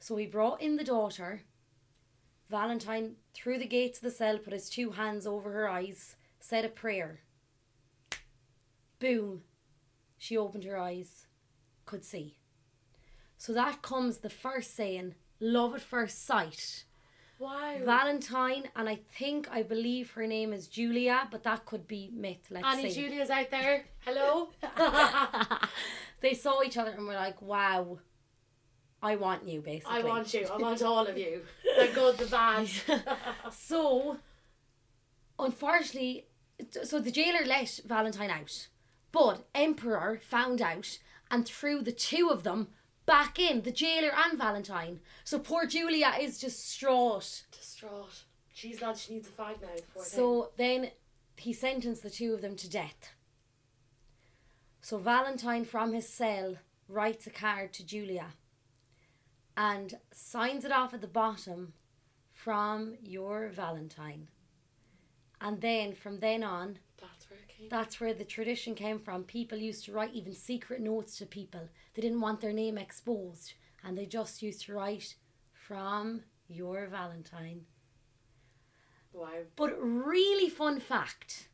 So 0.00 0.16
he 0.16 0.26
brought 0.26 0.60
in 0.60 0.76
the 0.76 0.84
daughter. 0.84 1.42
Valentine, 2.50 3.16
through 3.34 3.58
the 3.58 3.66
gates 3.66 3.98
of 3.98 4.04
the 4.04 4.10
cell, 4.10 4.38
put 4.38 4.52
his 4.52 4.70
two 4.70 4.92
hands 4.92 5.26
over 5.26 5.52
her 5.52 5.68
eyes, 5.68 6.16
said 6.40 6.64
a 6.64 6.68
prayer. 6.68 7.20
Boom. 8.98 9.42
She 10.16 10.36
opened 10.36 10.64
her 10.64 10.78
eyes, 10.78 11.26
could 11.84 12.04
see. 12.04 12.37
So 13.38 13.52
that 13.52 13.82
comes 13.82 14.18
the 14.18 14.30
first 14.30 14.74
saying, 14.74 15.14
love 15.40 15.74
at 15.74 15.80
first 15.80 16.26
sight. 16.26 16.84
Wow. 17.38 17.76
Valentine, 17.84 18.64
and 18.74 18.88
I 18.88 18.98
think, 19.16 19.48
I 19.48 19.62
believe 19.62 20.10
her 20.12 20.26
name 20.26 20.52
is 20.52 20.66
Julia, 20.66 21.28
but 21.30 21.44
that 21.44 21.64
could 21.64 21.86
be 21.86 22.10
myth. 22.12 22.48
Let's 22.50 22.66
Annie 22.66 22.90
see. 22.90 23.02
Julia's 23.02 23.30
out 23.30 23.50
there. 23.52 23.84
Hello. 24.00 24.48
they 26.20 26.34
saw 26.34 26.62
each 26.64 26.76
other 26.76 26.90
and 26.90 27.06
were 27.06 27.14
like, 27.14 27.40
wow, 27.40 28.00
I 29.00 29.14
want 29.14 29.46
you, 29.46 29.60
basically. 29.60 30.00
I 30.00 30.02
want 30.02 30.34
you. 30.34 30.48
I 30.52 30.56
want 30.56 30.82
all 30.82 31.06
of 31.06 31.16
you. 31.16 31.42
The 31.78 31.90
good, 31.94 32.18
the 32.18 32.26
bad. 32.26 32.68
So, 33.52 34.16
unfortunately, 35.38 36.26
so 36.82 36.98
the 36.98 37.12
jailer 37.12 37.46
let 37.46 37.80
Valentine 37.86 38.30
out, 38.30 38.66
but 39.12 39.46
Emperor 39.54 40.18
found 40.20 40.60
out 40.60 40.98
and 41.30 41.46
threw 41.46 41.82
the 41.82 41.92
two 41.92 42.30
of 42.32 42.42
them 42.42 42.68
back 43.08 43.38
in, 43.38 43.62
the 43.62 43.72
jailer 43.72 44.12
and 44.14 44.38
Valentine. 44.38 45.00
So 45.24 45.38
poor 45.40 45.66
Julia 45.66 46.12
is 46.20 46.38
distraught. 46.38 47.44
Distraught. 47.50 48.22
She's 48.52 48.80
not. 48.80 48.98
She 48.98 49.14
needs 49.14 49.28
a 49.28 49.32
fight 49.32 49.60
now. 49.60 49.68
Poor 49.94 50.04
thing. 50.04 50.18
So 50.18 50.50
then 50.56 50.90
he 51.36 51.52
sentenced 51.52 52.02
the 52.02 52.10
two 52.10 52.34
of 52.34 52.42
them 52.42 52.54
to 52.56 52.70
death. 52.70 53.14
So 54.80 54.98
Valentine 54.98 55.64
from 55.64 55.92
his 55.92 56.08
cell 56.08 56.56
writes 56.88 57.26
a 57.26 57.30
card 57.30 57.72
to 57.74 57.84
Julia 57.84 58.34
and 59.56 59.98
signs 60.12 60.64
it 60.64 60.72
off 60.72 60.94
at 60.94 61.00
the 61.00 61.08
bottom 61.08 61.72
from 62.32 62.94
your 63.02 63.48
Valentine. 63.48 64.28
And 65.40 65.60
then 65.60 65.94
from 65.94 66.18
then 66.20 66.42
on, 66.42 66.78
That's 67.00 67.30
where 67.30 67.38
it 67.38 67.48
came. 67.48 67.68
that's 67.68 68.00
where 68.00 68.14
the 68.14 68.24
tradition 68.24 68.74
came 68.74 68.98
from. 68.98 69.24
People 69.24 69.58
used 69.58 69.84
to 69.84 69.92
write 69.92 70.12
even 70.14 70.34
secret 70.34 70.80
notes 70.80 71.16
to 71.18 71.26
people. 71.26 71.68
They 71.94 72.02
didn't 72.02 72.20
want 72.20 72.40
their 72.40 72.52
name 72.52 72.76
exposed 72.78 73.54
and 73.84 73.96
they 73.96 74.06
just 74.06 74.42
used 74.42 74.62
to 74.66 74.74
write 74.74 75.14
from 75.52 76.22
your 76.48 76.86
Valentine. 76.86 77.62
Wow. 79.12 79.28
But 79.56 79.76
really 79.80 80.48
fun 80.48 80.80
fact 80.80 81.48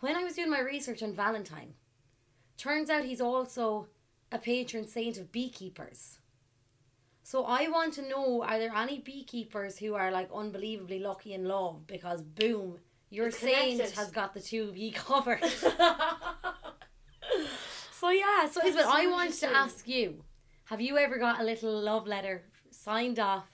when 0.00 0.16
I 0.16 0.24
was 0.24 0.34
doing 0.34 0.50
my 0.50 0.58
research 0.60 1.02
on 1.02 1.14
Valentine, 1.14 1.74
turns 2.56 2.90
out 2.90 3.04
he's 3.04 3.20
also 3.20 3.86
a 4.32 4.38
patron 4.38 4.86
saint 4.88 5.16
of 5.16 5.30
beekeepers. 5.30 6.18
So 7.32 7.44
I 7.46 7.68
want 7.68 7.94
to 7.94 8.06
know 8.06 8.42
are 8.42 8.58
there 8.58 8.74
any 8.76 8.98
beekeepers 8.98 9.78
who 9.78 9.94
are 9.94 10.10
like 10.10 10.28
unbelievably 10.34 10.98
lucky 10.98 11.32
in 11.32 11.46
love 11.46 11.86
because 11.86 12.20
boom, 12.20 12.76
your 13.08 13.28
It's 13.28 13.38
saint 13.38 13.78
connected. 13.78 13.96
has 13.98 14.10
got 14.10 14.34
the 14.34 14.40
two 14.40 14.68
of 14.68 14.76
you 14.76 14.92
covered. 14.92 15.42
so 17.90 18.10
yeah, 18.10 18.46
so 18.50 18.60
Isabel, 18.62 18.84
so 18.84 18.90
I 18.92 19.06
want 19.06 19.32
to 19.32 19.46
ask 19.46 19.88
you, 19.88 20.22
have 20.66 20.82
you 20.82 20.98
ever 20.98 21.16
got 21.16 21.40
a 21.40 21.42
little 21.42 21.80
love 21.80 22.06
letter 22.06 22.42
signed 22.70 23.18
off 23.18 23.48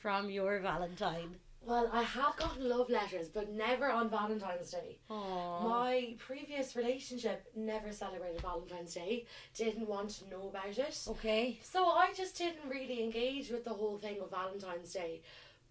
from 0.00 0.30
your 0.30 0.60
Valentine? 0.60 1.34
Well, 1.66 1.88
I 1.92 2.02
have 2.02 2.36
gotten 2.36 2.68
love 2.68 2.90
letters, 2.90 3.28
but 3.28 3.50
never 3.50 3.90
on 3.90 4.10
Valentine's 4.10 4.70
Day. 4.70 4.98
Aww. 5.10 5.62
My 5.62 6.14
previous 6.18 6.76
relationship 6.76 7.46
never 7.56 7.90
celebrated 7.92 8.42
Valentine's 8.42 8.94
Day, 8.94 9.26
didn't 9.54 9.88
want 9.88 10.10
to 10.10 10.28
know 10.28 10.48
about 10.48 10.76
it. 10.76 10.98
Okay. 11.08 11.58
So 11.62 11.86
I 11.86 12.12
just 12.14 12.36
didn't 12.36 12.68
really 12.68 13.02
engage 13.02 13.50
with 13.50 13.64
the 13.64 13.70
whole 13.70 13.96
thing 13.98 14.20
of 14.20 14.30
Valentine's 14.30 14.92
Day. 14.92 15.22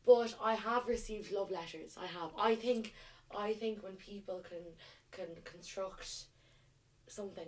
But 0.05 0.35
I 0.41 0.55
have 0.55 0.87
received 0.87 1.31
love 1.31 1.51
letters. 1.51 1.95
I 2.01 2.07
have. 2.07 2.31
I 2.37 2.55
think 2.55 2.93
I 3.37 3.53
think 3.53 3.83
when 3.83 3.93
people 3.93 4.41
can 4.47 4.63
can 5.11 5.27
construct 5.45 6.25
something 7.07 7.47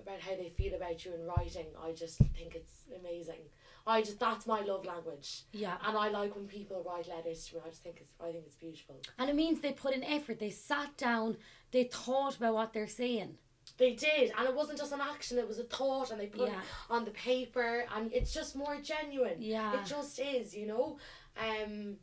about 0.00 0.20
how 0.20 0.34
they 0.36 0.50
feel 0.50 0.74
about 0.74 1.04
you 1.04 1.14
in 1.14 1.24
writing, 1.24 1.66
I 1.82 1.92
just 1.92 2.18
think 2.18 2.54
it's 2.54 2.84
amazing. 2.98 3.40
I 3.86 4.00
just 4.00 4.18
that's 4.18 4.46
my 4.46 4.60
love 4.60 4.84
language. 4.86 5.42
Yeah. 5.52 5.76
And 5.86 5.96
I 5.96 6.08
like 6.08 6.34
when 6.34 6.46
people 6.46 6.82
write 6.86 7.08
letters 7.08 7.46
to 7.48 7.56
me. 7.56 7.60
I 7.66 7.68
just 7.68 7.82
think 7.82 7.98
it's 8.00 8.14
I 8.20 8.32
think 8.32 8.44
it's 8.46 8.54
beautiful. 8.56 9.00
And 9.18 9.28
it 9.28 9.36
means 9.36 9.60
they 9.60 9.72
put 9.72 9.94
in 9.94 10.02
effort. 10.04 10.38
They 10.40 10.50
sat 10.50 10.96
down. 10.96 11.36
They 11.70 11.84
thought 11.84 12.36
about 12.36 12.54
what 12.54 12.72
they're 12.72 12.86
saying. 12.86 13.36
They 13.78 13.94
did, 13.94 14.30
and 14.38 14.46
it 14.46 14.54
wasn't 14.54 14.78
just 14.78 14.92
an 14.92 15.00
action; 15.00 15.38
it 15.38 15.48
was 15.48 15.58
a 15.58 15.64
thought, 15.64 16.10
and 16.10 16.20
they 16.20 16.26
put 16.26 16.48
Yeah. 16.48 16.58
it 16.60 16.64
on 16.90 17.04
the 17.04 17.10
paper, 17.10 17.86
and 17.94 18.12
it's 18.12 18.32
just 18.32 18.54
more 18.54 18.76
genuine. 18.80 19.36
Yeah. 19.40 19.80
it 19.80 19.86
just 19.86 20.18
is, 20.20 20.54
you 20.54 20.66
know. 20.66 20.98
Um, 21.36 21.96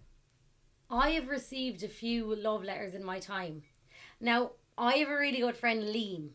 I 0.90 1.12
have 1.12 1.30
received 1.30 1.84
a 1.84 1.88
few 1.88 2.36
love 2.36 2.64
letters 2.64 2.94
in 2.94 3.04
my 3.04 3.20
time. 3.20 3.62
Now, 4.20 4.52
I 4.78 4.98
have 4.98 5.10
a 5.10 5.16
really 5.18 5.40
good 5.40 5.56
friend, 5.56 5.84
Liam. 5.84 6.32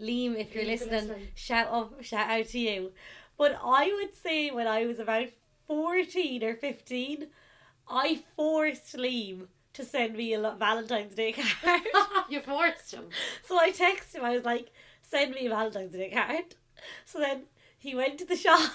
Liam, 0.00 0.38
if 0.38 0.54
you're 0.54 0.64
listening, 0.64 1.08
listening. 1.08 1.28
shout 1.34 1.68
up, 1.68 2.02
shout 2.04 2.30
out 2.30 2.46
to 2.48 2.58
you. 2.58 2.92
But 3.36 3.58
I 3.62 3.92
would 3.94 4.14
say 4.14 4.50
when 4.50 4.66
I 4.66 4.86
was 4.86 4.98
about 4.98 5.28
14 5.66 6.42
or 6.42 6.54
15, 6.54 7.26
I 7.88 8.22
forced 8.34 8.96
Liam 8.96 9.48
to 9.74 9.84
send 9.84 10.16
me 10.16 10.32
a 10.32 10.40
Valentine's 10.58 11.14
Day 11.14 11.32
card. 11.32 11.82
you 12.30 12.40
forced 12.40 12.92
him. 12.92 13.08
So 13.44 13.58
I 13.58 13.70
texted 13.70 14.16
him, 14.16 14.24
I 14.24 14.34
was 14.34 14.44
like, 14.44 14.72
send 15.02 15.34
me 15.34 15.46
a 15.46 15.50
Valentine's 15.50 15.92
Day 15.92 16.10
card. 16.10 16.54
So 17.04 17.18
then 17.18 17.42
he 17.78 17.94
went 17.94 18.18
to 18.18 18.24
the 18.24 18.36
shop, 18.44 18.72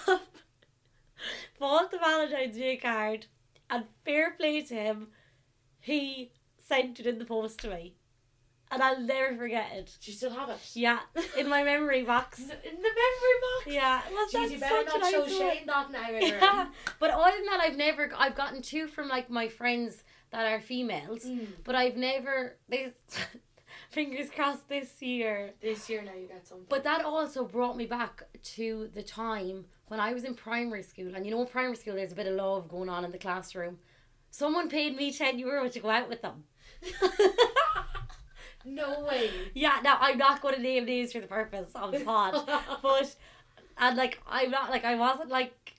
bought 1.58 1.90
the 1.90 1.98
Valentine's 1.98 2.56
Day 2.56 2.76
card, 2.76 3.26
and 3.68 3.84
fair 4.04 4.32
play 4.32 4.62
to 4.62 4.74
him, 4.74 5.08
he 5.80 6.30
sent 6.56 7.00
it 7.00 7.06
in 7.06 7.18
the 7.18 7.24
post 7.24 7.58
to 7.60 7.70
me. 7.70 7.94
And 8.72 8.82
I'll 8.82 8.98
never 9.00 9.36
forget 9.36 9.66
it. 9.74 9.96
Do 10.02 10.10
you 10.10 10.16
still 10.16 10.30
have 10.30 10.48
it? 10.48 10.58
Yeah, 10.74 10.98
in 11.38 11.46
my 11.48 11.62
memory 11.62 12.02
box. 12.04 12.38
In 12.40 12.46
the 12.48 12.54
memory 12.54 13.38
box. 13.42 13.66
Yeah, 13.66 14.00
was 14.10 14.32
Jeez, 14.32 14.32
that 14.32 14.50
you 14.50 14.58
better 14.58 14.84
not 14.86 15.08
a 15.08 15.10
show 15.12 15.20
nice? 15.20 15.36
Shane 15.38 15.66
that 15.66 15.90
now. 15.92 16.08
Yeah, 16.20 16.66
but 16.98 17.10
other 17.10 17.36
than 17.36 17.44
that, 17.46 17.60
I've 17.62 17.76
never. 17.76 18.10
I've 18.16 18.34
gotten 18.34 18.62
two 18.62 18.86
from 18.88 19.08
like 19.08 19.28
my 19.28 19.48
friends 19.48 20.02
that 20.30 20.50
are 20.50 20.60
females, 20.60 21.24
Mm. 21.26 21.48
but 21.64 21.74
I've 21.74 21.96
never. 21.98 22.56
They, 22.70 22.94
fingers 23.90 24.30
crossed 24.30 24.66
this 24.70 25.02
year. 25.02 25.52
This 25.60 25.90
year 25.90 26.00
now 26.02 26.14
you 26.18 26.26
get 26.26 26.48
something. 26.48 26.66
But 26.70 26.84
that 26.84 27.04
also 27.04 27.44
brought 27.44 27.76
me 27.76 27.84
back 27.84 28.22
to 28.56 28.88
the 28.94 29.02
time 29.02 29.66
when 29.88 30.00
I 30.00 30.14
was 30.14 30.24
in 30.24 30.34
primary 30.34 30.82
school, 30.82 31.14
and 31.14 31.26
you 31.26 31.30
know, 31.30 31.42
in 31.42 31.46
primary 31.46 31.76
school, 31.76 31.94
there's 31.94 32.12
a 32.12 32.16
bit 32.16 32.26
of 32.26 32.36
love 32.36 32.68
going 32.68 32.88
on 32.88 33.04
in 33.04 33.10
the 33.10 33.18
classroom. 33.18 33.78
Someone 34.30 34.70
paid 34.70 34.96
me 34.96 35.12
ten 35.12 35.38
euro 35.38 35.68
to 35.68 35.78
go 35.78 35.90
out 35.90 36.08
with 36.08 36.22
them. 36.22 36.44
No 38.64 39.00
way. 39.04 39.30
Yeah, 39.54 39.80
now 39.82 39.98
I'm 40.00 40.18
not 40.18 40.40
going 40.42 40.54
to 40.54 40.60
name 40.62 40.84
names 40.84 41.12
for 41.12 41.20
the 41.20 41.26
purpose 41.26 41.70
of 41.74 41.92
the 41.92 42.00
pod, 42.00 42.48
but 42.82 43.14
and 43.78 43.96
like 43.96 44.20
I'm 44.26 44.50
not 44.50 44.70
like 44.70 44.84
I 44.84 44.94
wasn't 44.94 45.30
like 45.30 45.74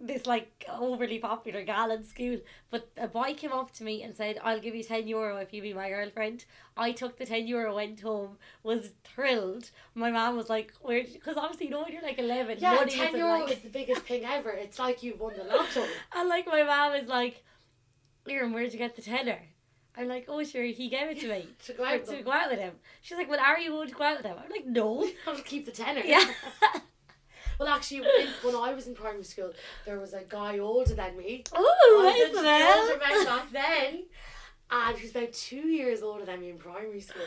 this 0.00 0.26
like 0.26 0.64
overly 0.72 1.18
popular 1.18 1.64
gal 1.64 1.90
in 1.90 2.04
school, 2.04 2.38
but 2.70 2.88
a 2.96 3.08
boy 3.08 3.34
came 3.34 3.52
up 3.52 3.72
to 3.72 3.82
me 3.84 4.02
and 4.04 4.14
said, 4.14 4.38
"I'll 4.44 4.60
give 4.60 4.74
you 4.76 4.84
ten 4.84 5.08
euro 5.08 5.36
if 5.38 5.52
you 5.52 5.60
be 5.60 5.72
my 5.74 5.88
girlfriend." 5.88 6.44
I 6.76 6.92
took 6.92 7.18
the 7.18 7.26
ten 7.26 7.48
euro, 7.48 7.74
went 7.74 8.00
home, 8.00 8.38
was 8.62 8.90
thrilled. 9.02 9.70
My 9.96 10.12
mom 10.12 10.36
was 10.36 10.48
like, 10.48 10.72
"Where?" 10.80 11.02
Because 11.02 11.36
obviously, 11.36 11.66
you 11.66 11.72
know, 11.72 11.82
when 11.82 11.92
you're 11.92 12.02
like 12.02 12.18
eleven, 12.18 12.58
Yeah, 12.60 12.74
money 12.74 12.92
ten 12.92 13.08
isn't, 13.08 13.18
euro 13.18 13.40
like- 13.40 13.50
is 13.56 13.58
the 13.58 13.70
biggest 13.70 14.02
thing 14.02 14.24
ever. 14.24 14.50
It's 14.50 14.78
like 14.78 15.02
you've 15.02 15.18
won 15.18 15.34
the 15.36 15.42
lotto. 15.44 15.84
And 16.14 16.28
like 16.28 16.46
my 16.46 16.62
mom 16.62 16.92
is 16.94 17.08
like, 17.08 17.42
Liam, 18.26 18.52
where'd 18.54 18.72
you 18.72 18.78
get 18.78 18.94
the 18.94 19.02
tenner? 19.02 19.40
I'm 19.98 20.06
like, 20.08 20.26
oh 20.28 20.44
sure, 20.44 20.62
he 20.62 20.88
gave 20.88 21.08
it 21.10 21.20
to 21.20 21.28
me. 21.28 21.48
To 21.66 21.72
go 21.72 21.84
out 21.84 22.00
with 22.00 22.10
to 22.10 22.22
go 22.22 22.30
out 22.32 22.50
with 22.50 22.60
him. 22.60 22.74
She's 23.02 23.18
like, 23.18 23.28
well, 23.28 23.40
are 23.40 23.58
you 23.58 23.70
going 23.70 23.88
to 23.88 23.94
go 23.94 24.04
out 24.04 24.18
with 24.18 24.26
him? 24.26 24.36
I'm 24.42 24.50
like, 24.50 24.66
no. 24.66 25.06
I'll 25.26 25.34
just 25.34 25.44
keep 25.44 25.66
the 25.66 25.72
tenner. 25.72 26.02
Yeah. 26.04 26.24
Well, 27.58 27.66
actually, 27.66 28.02
when, 28.02 28.28
when 28.44 28.54
I 28.54 28.72
was 28.72 28.86
in 28.86 28.94
primary 28.94 29.24
school, 29.24 29.50
there 29.84 29.98
was 29.98 30.12
a 30.14 30.22
guy 30.28 30.60
older 30.60 30.94
than 30.94 31.16
me. 31.16 31.42
Oh, 31.52 32.04
I 32.06 32.20
was 32.20 32.30
Isabel. 32.30 32.78
older 32.82 32.98
back 33.00 33.26
back 33.26 33.50
then, 33.50 34.04
and 34.70 34.96
he 34.96 35.02
was 35.02 35.10
about 35.10 35.32
two 35.32 35.66
years 35.66 36.00
older 36.00 36.24
than 36.24 36.40
me 36.40 36.50
in 36.50 36.58
primary 36.58 37.00
school, 37.00 37.20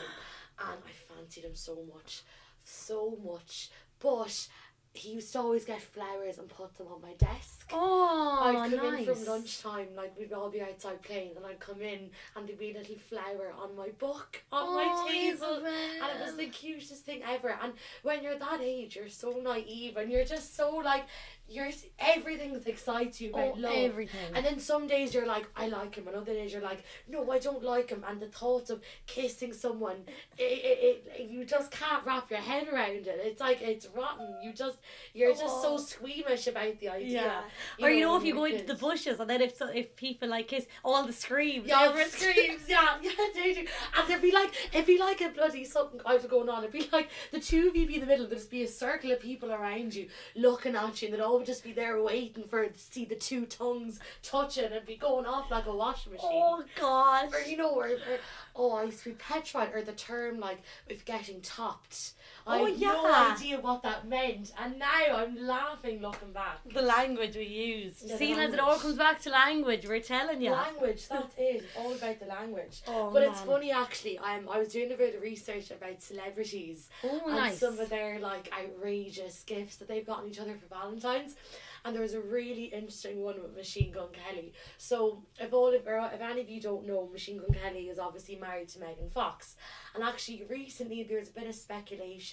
and 0.58 0.80
I 0.88 1.14
fancied 1.14 1.44
him 1.44 1.56
so 1.56 1.80
much, 1.94 2.22
so 2.64 3.18
much. 3.26 3.72
but 4.00 4.48
he 4.94 5.12
used 5.14 5.32
to 5.34 5.40
always 5.40 5.64
get 5.64 5.82
flowers 5.82 6.38
and 6.38 6.50
put 6.50 6.78
them 6.78 6.88
on 6.88 7.02
my 7.02 7.14
desk. 7.14 7.70
Oh, 7.72 8.40
I'd 8.44 8.72
come 8.72 8.92
nice. 8.92 9.08
in 9.08 9.16
from 9.16 9.26
lunchtime, 9.26 9.88
like 9.96 10.18
we'd 10.20 10.34
all 10.34 10.50
be 10.50 10.62
outside 10.62 11.02
playing, 11.02 11.38
and 11.38 11.46
I'd 11.46 11.60
come 11.62 11.82
in 11.82 12.10
and 12.36 12.48
there'd 12.48 12.60
be 12.60 12.72
a 12.72 12.78
little 12.78 12.98
flower 13.10 13.54
on 13.58 13.76
my 13.76 13.90
book 14.00 14.42
on 14.52 14.68
Oh, 14.68 14.76
my 14.76 15.12
table. 15.12 15.66
And 15.66 16.20
it 16.20 16.26
was 16.26 16.36
the 16.36 16.48
cutest 16.48 17.06
thing 17.06 17.22
ever. 17.28 17.58
And 17.64 17.74
when 18.04 18.22
you're 18.22 18.38
that 18.38 18.60
age, 18.62 18.98
you're 18.98 19.08
so 19.08 19.40
naive 19.42 19.96
and 19.96 20.12
you're 20.12 20.26
just 20.26 20.56
so 20.58 20.76
like, 20.76 21.06
you're 21.52 21.70
everything 22.00 22.60
excites 22.66 23.20
you 23.22 23.30
about 23.30 23.54
Oh, 23.56 23.60
love. 23.60 23.74
everything. 23.76 24.20
And 24.36 24.46
then 24.46 24.60
some 24.60 24.88
days 24.88 25.14
you're 25.14 25.26
like, 25.26 25.48
I 25.56 25.68
like 25.68 25.96
him, 25.96 26.08
and 26.08 26.16
other 26.16 26.34
days 26.34 26.54
you're 26.54 26.62
like, 26.62 26.84
no, 27.08 27.30
I 27.32 27.40
don't 27.40 27.64
like 27.64 27.90
him. 27.90 28.04
And 28.08 28.20
the 28.20 28.28
thought 28.28 28.70
of 28.70 28.82
kissing 29.08 29.54
someone, 29.54 29.98
it, 30.38 30.44
it, 30.44 31.08
it, 31.20 31.30
you 31.30 31.46
just 31.46 31.72
can't 31.72 32.06
wrap 32.06 32.30
your 32.32 32.40
head 32.40 32.68
around 32.68 33.08
it. 33.08 33.20
It's 33.24 33.42
like 33.42 33.62
it's 33.62 33.88
rotten. 33.96 34.38
You 34.44 34.54
just 34.54 34.78
you're 35.14 35.32
just 35.34 35.62
so 35.62 35.72
Oh. 35.74 35.78
squeamish 35.78 36.48
about 36.48 36.80
the 36.80 36.90
idea. 36.90 37.42
Yeah. 37.80 37.86
or 37.86 37.90
you 37.92 38.02
know, 38.02 38.18
if 38.18 38.24
you 38.26 38.34
go 38.34 38.46
into 38.46 38.66
the 38.66 38.76
bushes 38.76 39.20
and 39.20 39.30
then 39.30 39.42
if 39.42 39.56
so, 39.56 39.68
if 39.68 39.96
people 39.96 40.28
like 40.30 40.48
kiss, 40.48 40.66
all 40.84 41.06
the 41.06 41.14
screams. 41.14 41.68
Yeah, 41.68 41.84
everyone 41.84 42.10
the 42.12 42.18
screams, 42.18 42.62
yeah, 42.68 42.98
yeah, 43.02 43.12
they 43.34 43.54
do. 43.54 43.66
And 43.98 44.08
there'd 44.10 44.22
be 44.22 44.32
like, 44.32 44.52
it'd 44.74 44.86
be 44.86 44.98
like 45.00 45.22
a 45.22 45.30
bloody 45.30 45.64
something 45.66 46.00
kind 46.00 46.20
of 46.24 46.30
going 46.30 46.50
on. 46.50 46.64
It'd 46.64 46.72
be 46.74 46.88
like 46.92 47.10
the 47.32 47.40
two 47.40 47.68
of 47.70 47.76
you 47.76 47.86
be 47.88 47.96
in 47.96 48.02
the 48.02 48.08
middle, 48.08 48.26
there'd 48.28 48.38
just 48.40 48.52
be 48.52 48.64
a 48.64 48.68
circle 48.68 49.12
of 49.12 49.20
people 49.22 49.52
around 49.52 49.94
you 49.96 50.08
looking 50.36 50.76
at 50.76 51.02
you, 51.02 51.08
and 51.08 51.16
they'd 51.16 51.22
all 51.22 51.41
just 51.46 51.64
be 51.64 51.74
there 51.74 52.02
waiting 52.02 52.44
for 52.48 52.66
to 52.66 52.80
see 52.80 53.06
the 53.06 53.16
two 53.16 53.46
tongues 53.46 54.00
touching 54.24 54.72
and 54.72 54.86
be 54.86 54.96
going 54.96 55.26
off 55.26 55.52
like 55.52 55.66
a 55.66 55.76
washing 55.76 56.14
machine. 56.14 56.30
Oh 56.32 56.64
God! 56.80 57.34
Or 57.34 57.42
you 57.42 57.58
know, 57.58 57.72
or, 57.72 57.88
or 57.88 58.20
oh, 58.56 58.72
I 58.76 58.84
used 58.84 59.04
to 59.04 59.10
be 59.10 59.16
petrified, 59.16 59.74
or 59.74 59.82
the 59.82 59.94
term 59.94 60.40
like 60.40 60.62
with 60.88 61.06
getting 61.06 61.42
topped. 61.42 62.14
I 62.48 62.60
Oh, 62.60 62.66
had 62.66 62.78
yeah. 62.78 62.88
no 62.90 63.32
idea 63.34 63.60
what 63.60 63.84
that 63.84 64.08
meant, 64.08 64.52
and 64.60 64.80
now 64.80 65.16
I'm 65.16 65.36
laughing 65.46 66.02
looking 66.02 66.32
back. 66.34 66.60
The 66.74 66.82
language 66.82 67.36
we 67.36 67.44
use. 67.46 68.02
Yeah, 68.04 68.14
the 68.14 68.18
See, 68.18 68.36
lads, 68.36 68.54
it 68.54 68.60
all 68.60 68.78
comes 68.80 68.98
back 68.98 69.22
to 69.22 69.30
language. 69.30 69.88
We're 69.88 70.00
telling 70.02 70.42
you. 70.42 70.52
Language, 70.52 71.08
that's 71.08 71.34
it. 71.38 71.66
All 71.78 71.94
about 71.94 72.20
the 72.20 72.26
language. 72.26 72.82
Oh, 72.88 73.12
But 73.12 73.24
it's 73.24 73.42
funny 73.42 73.72
actually. 73.72 74.18
Um, 74.18 74.48
I 74.52 74.60
was 74.60 74.70
doing 74.70 74.92
a 74.92 74.96
bit 74.98 75.16
of 75.16 75.22
research 75.22 75.72
about 75.72 76.02
celebrities 76.02 76.90
Oh, 77.04 77.22
and 77.28 77.36
nice. 77.36 77.60
some 77.60 77.78
of 77.80 77.90
their 77.90 78.20
like 78.20 78.52
outrageous 78.52 79.44
gifts 79.44 79.76
that 79.78 79.88
they've 79.88 80.06
gotten 80.06 80.30
each 80.30 80.40
other 80.40 80.56
for 80.56 80.68
Valentine's. 80.74 81.36
And 81.84 81.96
there 81.96 82.04
was 82.04 82.14
a 82.14 82.22
really 82.22 82.66
interesting 82.66 83.22
one 83.24 83.42
with 83.42 83.56
Machine 83.56 83.92
Gun 83.92 84.10
Kelly. 84.14 84.54
So 84.78 85.24
if 85.40 85.52
all 85.52 85.70
of, 85.70 85.74
if 85.88 86.22
any 86.22 86.42
of 86.42 86.48
you 86.48 86.62
don't 86.62 86.86
know, 86.86 87.08
Machine 87.12 87.40
Gun 87.40 87.54
Kelly 87.60 87.90
is 87.90 87.98
obviously 87.98 88.36
married 88.36 88.68
to 88.70 88.80
Megan 88.80 89.10
Fox. 89.10 89.56
And 89.96 90.04
actually, 90.04 90.44
recently 90.48 91.02
there 91.02 91.18
was 91.18 91.30
a 91.30 91.34
bit 91.34 91.48
of 91.48 91.56
speculation 91.56 92.31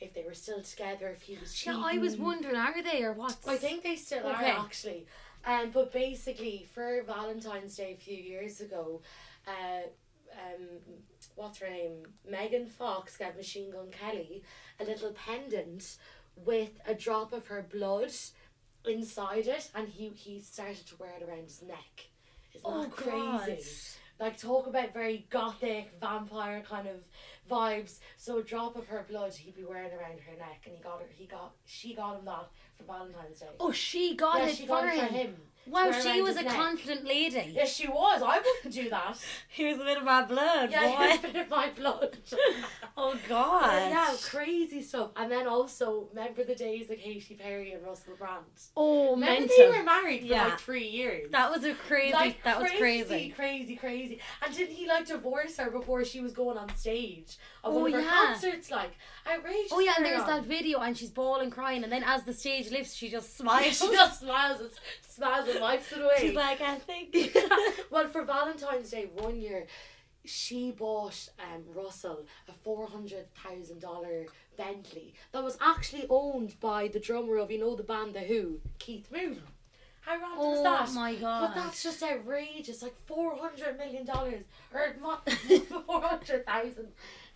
if 0.00 0.14
they 0.14 0.22
were 0.24 0.34
still 0.34 0.62
together, 0.62 1.08
if 1.08 1.22
he 1.22 1.36
was 1.36 1.54
cheating. 1.54 1.78
Yeah, 1.80 1.86
I 1.86 1.98
was 1.98 2.16
wondering, 2.16 2.56
are 2.56 2.82
they 2.82 3.02
or 3.02 3.12
what? 3.12 3.36
I 3.46 3.56
think 3.56 3.82
they 3.82 3.96
still 3.96 4.26
Okay. 4.26 4.50
are 4.50 4.60
actually. 4.64 5.06
Um, 5.46 5.70
but 5.70 5.92
basically, 5.92 6.66
for 6.74 7.02
Valentine's 7.02 7.76
Day 7.76 7.92
a 7.92 7.96
few 7.96 8.16
years 8.16 8.60
ago, 8.60 9.00
uh, 9.46 9.86
um, 10.32 10.66
what's 11.36 11.58
her 11.58 11.68
name? 11.70 12.06
Megan 12.28 12.66
Fox 12.66 13.16
got 13.16 13.36
Machine 13.36 13.70
Gun 13.70 13.88
Kelly 13.90 14.42
a 14.80 14.84
little 14.84 15.12
pendant 15.12 15.96
with 16.36 16.80
a 16.86 16.94
drop 16.94 17.32
of 17.32 17.46
her 17.46 17.62
blood 17.62 18.12
inside 18.86 19.46
it, 19.46 19.70
and 19.74 19.88
he 19.88 20.08
he 20.08 20.40
started 20.40 20.86
to 20.86 20.96
wear 20.96 21.12
it 21.20 21.28
around 21.28 21.44
his 21.44 21.62
neck. 21.62 22.08
Isn't 22.54 22.70
Oh, 22.70 22.82
that 22.82 22.90
crazy? 22.90 23.12
God. 24.18 24.26
Like 24.26 24.36
talk 24.36 24.66
about 24.66 24.92
very 24.92 25.26
gothic 25.30 25.92
vampire 26.00 26.60
kind 26.68 26.88
of 26.88 26.96
vibes. 27.48 27.98
So 28.16 28.38
a 28.38 28.42
drop 28.42 28.76
of 28.76 28.86
her 28.88 29.04
blood 29.08 29.34
he'd 29.34 29.56
be 29.56 29.64
wearing 29.64 29.92
around 29.92 30.20
her 30.20 30.36
neck, 30.38 30.62
and 30.66 30.74
he 30.76 30.82
got 30.82 31.00
her. 31.00 31.06
He 31.10 31.26
got 31.26 31.52
she 31.64 31.94
got 31.94 32.18
him 32.18 32.24
that 32.26 32.48
for 32.76 32.84
Valentine's 32.84 33.40
Day. 33.40 33.46
Oh, 33.58 33.72
she 33.72 34.14
got 34.14 34.38
yeah, 34.38 34.46
it 34.46 34.56
she 34.56 34.62
for 34.62 34.68
got 34.68 34.86
it 34.86 34.94
him. 34.94 35.08
for 35.08 35.14
him. 35.14 35.36
Wow, 35.70 35.90
wear 35.90 36.00
she 36.02 36.22
was 36.22 36.36
a 36.36 36.42
neck. 36.42 36.54
confident 36.54 37.04
lady. 37.04 37.52
Yes, 37.54 37.74
she 37.74 37.86
was. 37.88 38.22
I 38.22 38.38
wouldn't 38.38 38.74
do 38.74 38.88
that. 38.90 39.18
he 39.48 39.66
was 39.66 39.78
a 39.80 39.84
bit 39.84 39.98
of 39.98 40.04
my 40.04 40.22
blood, 40.24 40.70
Yeah, 40.70 40.82
boy. 40.82 40.96
here's 41.06 41.18
a 41.18 41.22
bit 41.28 41.36
of 41.36 41.50
my 41.50 41.70
blood. 41.70 42.16
oh 42.96 43.16
God. 43.28 43.90
yeah, 43.90 44.14
crazy 44.24 44.82
stuff. 44.82 45.10
And 45.16 45.30
then 45.30 45.46
also, 45.46 46.08
remember 46.14 46.44
the 46.44 46.54
days 46.54 46.90
of 46.90 46.98
Katy 46.98 47.34
Perry 47.34 47.72
and 47.72 47.84
Russell 47.84 48.14
Brand? 48.18 48.44
Oh, 48.76 49.12
Remember 49.14 49.40
mental. 49.40 49.56
they 49.58 49.78
were 49.78 49.84
married 49.84 50.20
for 50.20 50.26
Yeah. 50.26 50.44
like 50.48 50.58
three 50.60 50.86
years. 50.88 51.30
That 51.30 51.50
was 51.50 51.64
a 51.64 51.74
crazy. 51.74 52.12
like 52.12 52.42
that 52.44 52.60
was 52.60 52.70
crazy, 52.70 52.80
crazy. 52.80 53.30
crazy, 53.30 53.76
crazy. 53.76 54.20
And 54.44 54.54
didn't 54.54 54.74
he 54.74 54.86
like 54.86 55.06
divorce 55.06 55.56
her 55.58 55.70
before 55.70 56.04
she 56.04 56.20
was 56.20 56.32
going 56.32 56.56
on 56.58 56.74
stage 56.76 57.36
at 57.64 57.70
Oh, 57.70 57.78
one 57.80 57.86
of 57.94 58.00
her 58.00 58.00
yeah. 58.00 58.10
concerts? 58.26 58.70
Like 58.70 58.92
outrageous. 59.30 59.72
Oh 59.72 59.80
yeah, 59.80 59.94
and 59.96 60.04
there's 60.06 60.22
on. 60.22 60.26
that 60.28 60.44
video, 60.44 60.78
and 60.80 60.96
she's 60.96 61.10
bawling, 61.10 61.50
crying, 61.50 61.84
and 61.84 61.92
then 61.92 62.02
as 62.04 62.22
the 62.24 62.32
stage 62.32 62.70
lifts, 62.70 62.94
she 62.94 63.08
just 63.10 63.36
smiles. 63.36 63.78
she 63.78 63.90
just 63.92 64.20
smiles 64.20 64.60
and 64.60 64.70
smiles 65.08 65.48
and 65.48 65.57
wipes 65.62 65.92
it 65.92 66.00
away. 66.00 66.14
She's 66.18 66.34
like, 66.34 66.60
I 66.60 66.76
think. 66.76 67.14
well, 67.90 68.08
for 68.08 68.24
Valentine's 68.24 68.90
Day 68.90 69.08
one 69.14 69.40
year, 69.40 69.66
she 70.24 70.70
bought 70.70 71.28
um, 71.38 71.64
Russell 71.74 72.26
a 72.48 72.52
four 72.52 72.86
hundred 72.86 73.26
thousand 73.34 73.80
dollar 73.80 74.26
Bentley 74.56 75.14
that 75.32 75.42
was 75.42 75.56
actually 75.60 76.06
owned 76.10 76.58
by 76.60 76.88
the 76.88 77.00
drummer 77.00 77.36
of 77.38 77.50
you 77.50 77.58
know 77.58 77.76
the 77.76 77.82
band 77.82 78.14
The 78.14 78.20
Who, 78.20 78.60
Keith 78.78 79.10
Moon. 79.10 79.40
How 80.00 80.18
random 80.18 80.52
is 80.54 80.62
that? 80.62 80.88
Oh 80.88 80.92
my 80.94 81.14
god. 81.16 81.48
But 81.48 81.54
that's 81.54 81.82
just 81.82 82.02
outrageous, 82.02 82.82
like 82.82 82.94
four 83.06 83.36
hundred 83.36 83.76
million 83.76 84.06
dollars 84.06 84.44
or 84.72 84.94
four 85.86 86.00
hundred 86.00 86.46
thousand 86.46 86.88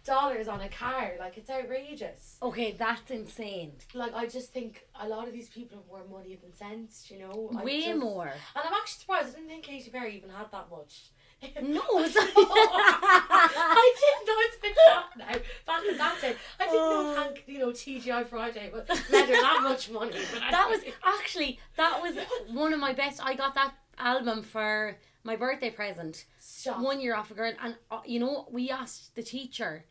dollars 0.04 0.48
on 0.48 0.60
a 0.60 0.68
car. 0.68 1.12
Like 1.18 1.38
it's 1.38 1.48
outrageous. 1.50 2.36
Okay, 2.42 2.72
that's 2.72 3.10
insane. 3.10 3.72
Like 3.94 4.14
I 4.14 4.26
just 4.26 4.52
think 4.52 4.86
a 5.00 5.08
lot 5.08 5.26
of 5.28 5.32
these 5.32 5.48
people 5.48 5.78
have 5.78 5.86
more 5.86 6.04
money 6.18 6.36
than 6.42 6.52
sense. 6.54 7.10
You 7.10 7.20
know, 7.20 7.50
I 7.58 7.64
Way 7.64 7.84
just- 7.86 7.98
more. 8.00 8.26
and 8.28 8.64
I'm 8.64 8.72
actually 8.74 9.00
surprised. 9.00 9.28
I 9.28 9.38
didn't 9.38 9.48
think 9.48 9.64
Katy 9.64 9.90
Perry 9.90 10.16
even 10.16 10.28
had 10.30 10.50
that 10.52 10.68
much. 10.70 11.10
No, 11.60 11.82
I 11.94 13.92
didn't 13.98 14.26
know 14.26 14.34
it's 14.38 14.56
been 14.62 14.74
shocked 14.86 15.16
now. 15.16 15.32
Back 15.66 15.84
in 15.88 15.96
that 15.98 16.20
day, 16.20 16.34
I 16.60 16.64
didn't 16.64 16.78
know 16.78 17.04
Oh. 17.04 17.14
thank 17.16 17.44
you 17.46 17.58
know 17.58 17.70
TGI 17.70 18.28
Friday, 18.28 18.70
but 18.72 18.88
led 19.10 19.28
her 19.28 19.34
that 19.34 19.60
much 19.62 19.90
money. 19.90 20.12
That 20.50 20.68
was 20.70 20.80
actually 21.04 21.58
that 21.76 22.00
was 22.00 22.14
one 22.50 22.72
of 22.72 22.80
my 22.80 22.92
best. 22.92 23.20
I 23.24 23.34
got 23.34 23.54
that 23.54 23.74
album 23.98 24.42
for 24.42 24.96
my 25.24 25.36
birthday 25.36 25.70
present 25.70 26.24
stop. 26.38 26.80
one 26.80 27.00
year 27.00 27.14
off 27.16 27.30
a 27.30 27.34
girl, 27.34 27.52
and 27.62 27.76
uh, 27.90 28.00
you 28.06 28.20
know 28.20 28.46
we 28.50 28.70
asked 28.70 29.14
the 29.16 29.22
teacher. 29.22 29.84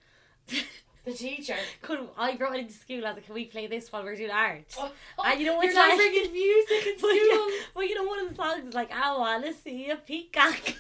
the 1.06 1.14
teacher. 1.14 1.56
Could 1.82 2.08
I 2.18 2.36
brought 2.36 2.56
it 2.56 2.62
into 2.62 2.74
school? 2.74 3.06
I 3.06 3.10
was 3.10 3.16
like, 3.18 3.26
"Can 3.26 3.34
we 3.36 3.46
play 3.46 3.68
this 3.68 3.92
while 3.92 4.04
we're 4.04 4.16
doing 4.16 4.30
art?" 4.32 4.66
Oh, 4.78 4.92
oh 5.18 5.24
And 5.26 5.40
you 5.40 5.48
know 5.48 5.54
you're 5.54 5.64
what's 5.64 5.76
not 5.76 5.90
like- 5.90 5.98
bringing 5.98 6.32
music 6.32 6.86
in 6.88 6.94
But, 7.02 7.10
school. 7.10 7.50
yeah, 7.50 7.58
but 7.74 7.82
you 7.82 7.96
know 7.96 8.04
one 8.04 8.20
of 8.20 8.30
the 8.30 8.36
songs 8.36 8.66
is 8.68 8.74
like, 8.74 8.92
"I 8.92 9.18
wanna 9.18 9.54
see 9.54 9.90
a 9.90 9.96
peacock." 9.98 10.60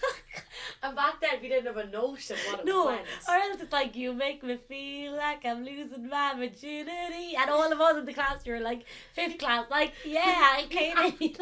And 0.84 0.96
back 0.96 1.20
then 1.22 1.32
we 1.42 1.48
didn't 1.50 1.66
have 1.68 1.78
a 1.78 1.88
notion 1.88 2.38
what 2.48 2.60
it 2.62 2.66
no, 2.66 2.90
meant. 2.92 3.06
or 3.28 3.36
else 3.36 3.62
it's 3.62 3.72
like 3.74 3.96
you 3.96 4.14
make 4.14 4.44
me 4.44 4.58
feel 4.68 5.14
like 5.16 5.46
I'm 5.46 5.64
losing 5.64 6.08
my 6.10 6.34
virginity, 6.36 7.36
and 7.38 7.50
all 7.50 7.72
of 7.72 7.80
us 7.80 7.98
in 7.98 8.06
the 8.06 8.14
class 8.14 8.46
were 8.48 8.60
like 8.60 8.86
fifth 9.14 9.38
class, 9.38 9.66
like, 9.70 9.94
"Yeah, 10.06 10.22
I 10.26 10.66
can't." 10.70 11.38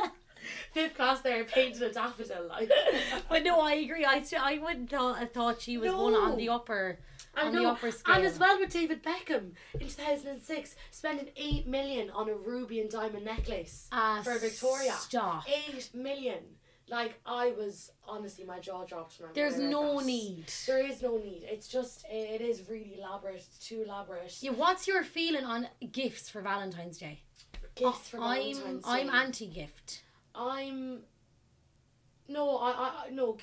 Fifth 0.74 0.96
class 0.96 1.22
there 1.22 1.44
painted 1.44 1.82
a 1.84 1.92
daffodil 1.94 2.48
like. 2.50 2.70
but 3.30 3.44
no, 3.44 3.60
I 3.62 3.74
agree. 3.76 4.04
I 4.06 4.24
I 4.40 4.58
wouldn't 4.58 4.90
thought 4.90 5.18
I 5.18 5.26
thought 5.26 5.62
she 5.62 5.78
was 5.78 5.92
one 5.94 6.14
on 6.16 6.38
the 6.38 6.50
upper 6.50 6.98
I 7.36 7.50
know. 7.50 7.76
scale. 7.76 8.16
And 8.16 8.26
as 8.26 8.38
well 8.40 8.60
with 8.60 8.72
David 8.72 9.04
Beckham 9.04 9.52
in 9.76 9.88
2006, 9.88 10.76
spending 10.92 11.30
8 11.36 11.68
million 11.68 12.10
on 12.10 12.30
a 12.30 12.34
ruby 12.36 12.80
and 12.82 12.90
diamond 12.90 13.26
necklace 13.26 13.88
Ah, 13.92 14.22
for 14.24 14.38
Victoria. 14.40 14.94
Stop. 14.94 15.44
8 15.48 15.92
million. 15.94 16.40
Like, 16.90 17.20
I 17.26 17.52
was, 17.52 17.92
honestly, 18.08 18.46
my 18.46 18.60
jaw 18.60 18.84
dropped 18.84 19.20
when 19.20 19.30
I 19.30 19.34
There's 19.34 19.54
when 19.54 19.62
I 19.62 19.66
read 19.66 19.72
no 19.72 19.98
that. 20.00 20.06
need. 20.08 20.46
There 20.66 20.84
is 20.86 21.02
no 21.04 21.18
need. 21.18 21.44
It's 21.46 21.68
just, 21.68 22.04
it 22.10 22.42
is 22.42 22.64
really 22.68 22.96
elaborate. 22.98 23.36
It's 23.36 23.60
too 23.60 23.84
elaborate. 23.86 24.36
Yeah, 24.42 24.52
what's 24.52 24.88
your 24.88 25.04
feeling 25.04 25.46
on 25.46 25.68
gifts 25.92 26.30
for 26.30 26.42
Valentine's 26.42 26.98
Day? 26.98 27.22
Gifts 27.76 28.10
for 28.10 28.18
I'm 28.18 28.54
Valentine's 28.54 28.84
I'm 28.88 29.08
Day. 29.08 29.14
anti-gift. 29.14 30.02
I'm. 30.34 31.02
No, 32.28 32.58
I, 32.58 32.72
I, 32.72 32.92
I- 33.06 33.10
no. 33.12 33.38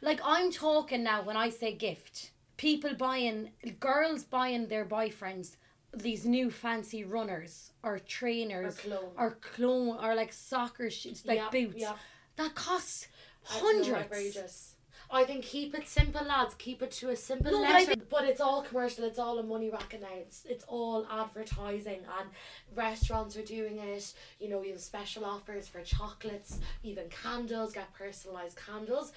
Like 0.00 0.20
I'm 0.24 0.52
talking 0.52 1.02
now 1.02 1.22
when 1.22 1.36
I 1.36 1.50
say 1.50 1.72
gift. 1.74 2.30
People 2.58 2.94
buying 2.94 3.50
girls 3.80 4.24
buying 4.24 4.66
their 4.68 4.84
boyfriends 4.84 5.56
these 5.96 6.26
new 6.26 6.50
fancy 6.50 7.02
runners 7.02 7.72
or 7.82 7.94
Or 7.94 7.98
trainers 8.00 8.78
or 9.16 9.30
clone 9.40 9.96
or 10.04 10.14
like 10.14 10.32
soccer 10.32 10.90
shoes 10.90 11.24
like 11.24 11.38
Yeah, 11.38 11.48
boots. 11.50 11.80
yeah. 11.80 11.94
That 12.36 12.54
costs 12.54 13.08
hundreds. 13.42 14.74
I 15.10 15.24
think 15.24 15.42
keep 15.42 15.74
it 15.74 15.88
simple, 15.88 16.22
lads. 16.26 16.54
Keep 16.54 16.82
it 16.82 16.90
to 17.00 17.08
a 17.08 17.16
simple 17.16 17.50
No, 17.50 17.62
but 17.62 17.74
I. 17.74 17.94
But, 18.10 18.24
it's 18.24 18.40
all 18.42 18.62
commercial. 18.62 19.04
It's 19.04 19.18
all 19.18 19.38
a 19.38 19.42
money 19.42 19.70
racket 19.70 20.02
now. 20.02 20.08
It's 20.12 20.44
it's 20.44 20.64
all 20.68 21.06
advertising, 21.10 22.00
and 22.18 22.28
restaurants 22.74 23.34
are 23.36 23.42
doing 23.42 23.78
it. 23.78 24.12
You 24.38 24.50
know, 24.50 24.62
you 24.62 24.72
have 24.72 24.80
special 24.80 25.24
offers 25.24 25.66
for 25.66 25.80
chocolates, 25.82 26.60
even 26.82 27.08
candles. 27.08 27.72
Get 27.72 27.92
personalized 27.94 28.58
candles. 28.58 29.12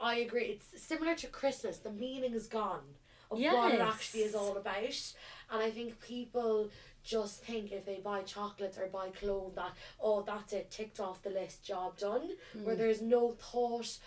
I 0.00 0.16
agree. 0.16 0.44
It's 0.44 0.82
similar 0.82 1.14
to 1.16 1.26
Christmas. 1.26 1.78
The 1.78 1.90
meaning 1.90 2.34
is 2.34 2.46
gone 2.46 2.82
of 3.30 3.38
what 3.38 3.74
it 3.74 3.80
actually 3.80 4.20
is 4.20 4.34
all 4.34 4.56
about, 4.56 5.12
and 5.50 5.62
I 5.62 5.70
think 5.70 6.00
people 6.00 6.70
just 7.04 7.42
think 7.44 7.72
if 7.72 7.86
they 7.86 8.00
buy 8.02 8.22
chocolates 8.22 8.78
or 8.78 8.86
buy 8.86 9.08
clothes 9.08 9.54
that 9.54 9.72
oh 10.00 10.22
that's 10.22 10.52
it 10.52 10.70
ticked 10.70 11.00
off 11.00 11.22
the 11.22 11.30
list 11.30 11.62
job 11.62 11.96
done 11.96 12.28
hmm. 12.52 12.64
where 12.64 12.76
there's 12.76 13.00
no 13.00 13.30
thought 13.30 13.98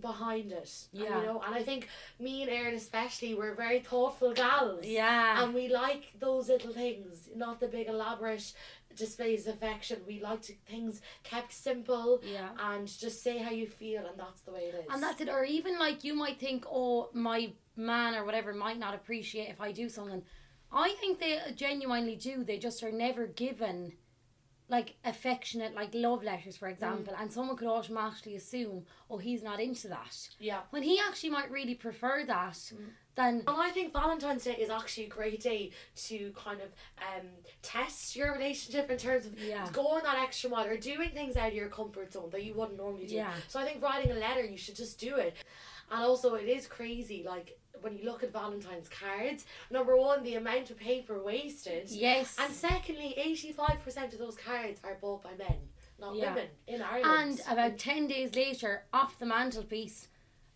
behind 0.00 0.52
it 0.52 0.70
And, 0.92 1.02
Yeah. 1.02 1.20
you 1.20 1.26
know 1.26 1.42
and 1.44 1.54
I 1.54 1.62
think 1.62 1.88
me 2.18 2.42
and 2.42 2.50
Erin 2.50 2.74
especially 2.74 3.34
we're 3.34 3.54
very 3.54 3.80
thoughtful 3.80 4.32
gals 4.32 4.84
Yeah. 4.84 5.42
and 5.42 5.54
we 5.54 5.68
like 5.68 6.12
those 6.18 6.48
little 6.48 6.72
things 6.72 7.28
not 7.34 7.60
the 7.60 7.68
big 7.68 7.86
elaborate 7.88 8.52
displays 8.98 9.46
affection 9.46 10.00
we 10.06 10.20
like 10.20 10.42
to, 10.42 10.52
things 10.66 11.00
kept 11.22 11.52
simple 11.52 12.20
Yeah. 12.24 12.50
and 12.58 12.86
just 12.86 13.22
say 13.22 13.38
how 13.38 13.50
you 13.50 13.66
feel 13.66 14.04
and 14.06 14.18
that's 14.18 14.40
the 14.42 14.52
way 14.52 14.64
it 14.70 14.74
is 14.74 14.86
And 14.92 15.02
that's 15.02 15.20
it. 15.20 15.28
Or 15.28 15.44
even 15.44 15.78
like 15.78 16.04
you 16.04 16.14
might 16.14 16.38
think, 16.38 16.64
oh, 16.70 17.10
my 17.12 17.52
man 17.76 18.14
or 18.14 18.24
whatever 18.24 18.52
might 18.52 18.78
not 18.78 18.94
appreciate 18.94 19.48
if 19.48 19.60
I 19.60 19.72
do 19.72 19.88
something. 19.88 20.22
I 20.72 20.94
think 21.00 21.18
they 21.18 21.38
genuinely 21.54 22.16
do. 22.16 22.44
They 22.44 22.58
just 22.58 22.82
are 22.82 22.92
never 22.92 23.26
given 23.26 23.92
like 24.68 24.96
affectionate, 25.04 25.74
like 25.74 25.90
love 25.94 26.22
letters, 26.22 26.56
for 26.56 26.68
example. 26.68 27.14
Mm. 27.14 27.22
And 27.22 27.32
someone 27.32 27.56
could 27.56 27.68
automatically 27.68 28.36
assume, 28.36 28.84
oh, 29.08 29.16
he's 29.16 29.42
not 29.42 29.60
into 29.60 29.88
that. 29.88 30.28
yeah 30.38 30.60
When 30.70 30.82
he 30.82 31.00
actually 31.00 31.30
might 31.30 31.50
really 31.50 31.74
prefer 31.74 32.24
that 32.26 32.52
mm. 32.52 32.76
Than. 33.18 33.42
And 33.46 33.56
I 33.56 33.70
think 33.70 33.92
Valentine's 33.92 34.44
Day 34.44 34.56
is 34.56 34.70
actually 34.70 35.06
a 35.06 35.08
great 35.08 35.40
day 35.42 35.70
to 36.06 36.32
kind 36.34 36.60
of 36.60 36.68
um, 36.98 37.26
test 37.62 38.16
your 38.16 38.32
relationship 38.32 38.90
in 38.90 38.96
terms 38.96 39.26
of 39.26 39.38
Yeah. 39.38 39.68
going 39.72 40.02
that 40.04 40.18
extra 40.18 40.48
mile 40.48 40.66
or 40.66 40.76
doing 40.76 41.10
things 41.10 41.36
out 41.36 41.48
of 41.48 41.54
your 41.54 41.68
comfort 41.68 42.12
zone 42.12 42.30
that 42.30 42.44
you 42.44 42.54
wouldn't 42.54 42.78
normally 42.78 43.06
do. 43.06 43.16
Yeah. 43.16 43.32
So 43.48 43.60
I 43.60 43.64
think 43.64 43.82
writing 43.82 44.10
a 44.12 44.14
letter, 44.14 44.44
you 44.44 44.56
should 44.56 44.76
just 44.76 44.98
do 44.98 45.16
it. 45.16 45.34
And 45.90 46.02
also, 46.04 46.34
it 46.34 46.46
is 46.48 46.66
crazy, 46.66 47.24
like 47.26 47.58
when 47.80 47.96
you 47.96 48.04
look 48.04 48.22
at 48.22 48.32
Valentine's 48.32 48.88
cards, 48.88 49.46
number 49.70 49.96
one, 49.96 50.22
the 50.22 50.34
amount 50.34 50.70
of 50.70 50.76
paper 50.78 51.22
wasted. 51.22 51.88
Yes. 51.90 52.36
And 52.38 52.52
secondly, 52.52 53.14
85% 53.18 54.12
of 54.12 54.18
those 54.18 54.36
cards 54.36 54.80
are 54.84 54.96
bought 55.00 55.22
by 55.22 55.30
men, 55.38 55.56
not 55.98 56.14
Yeah. 56.16 56.30
women, 56.34 56.48
in 56.66 56.82
Ireland. 56.82 57.40
And 57.40 57.52
about 57.58 57.78
10 57.78 58.06
days 58.06 58.34
later, 58.34 58.84
off 58.92 59.18
the 59.18 59.26
mantelpiece, 59.26 60.08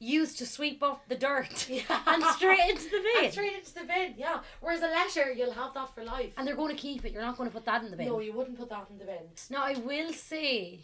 used 0.03 0.38
to 0.38 0.47
sweep 0.47 0.83
up 0.83 1.09
the 1.09 1.15
dirt 1.15 1.69
Yeah. 1.71 1.83
and 2.07 2.23
straight 2.25 2.69
into 2.71 2.85
the 2.85 3.01
bin. 3.01 3.25
And 3.25 3.33
straight 3.33 3.55
into 3.55 3.75
the 3.75 3.85
bin, 3.85 4.15
yeah. 4.17 4.41
Whereas 4.61 4.83
a 4.83 4.87
letter, 4.87 5.33
you'll 5.33 5.53
have 5.53 5.75
that 5.75 5.95
for 5.95 6.05
life. 6.05 6.33
And 6.37 6.47
they're 6.47 6.57
going 6.57 6.75
to 6.75 6.81
keep 6.81 7.05
it. 7.05 7.12
You're 7.12 7.23
not 7.23 7.37
going 7.37 7.49
to 7.49 7.55
put 7.55 7.65
that 7.67 7.83
in 7.85 7.91
the 7.91 7.97
bin. 7.97 8.09
No, 8.09 8.21
you 8.21 8.33
wouldn't 8.33 8.59
put 8.59 8.69
that 8.71 8.88
in 8.91 8.99
the 8.99 9.05
bin. 9.05 9.25
Now 9.51 9.62
I 9.65 9.75
will 9.75 10.12
say, 10.12 10.81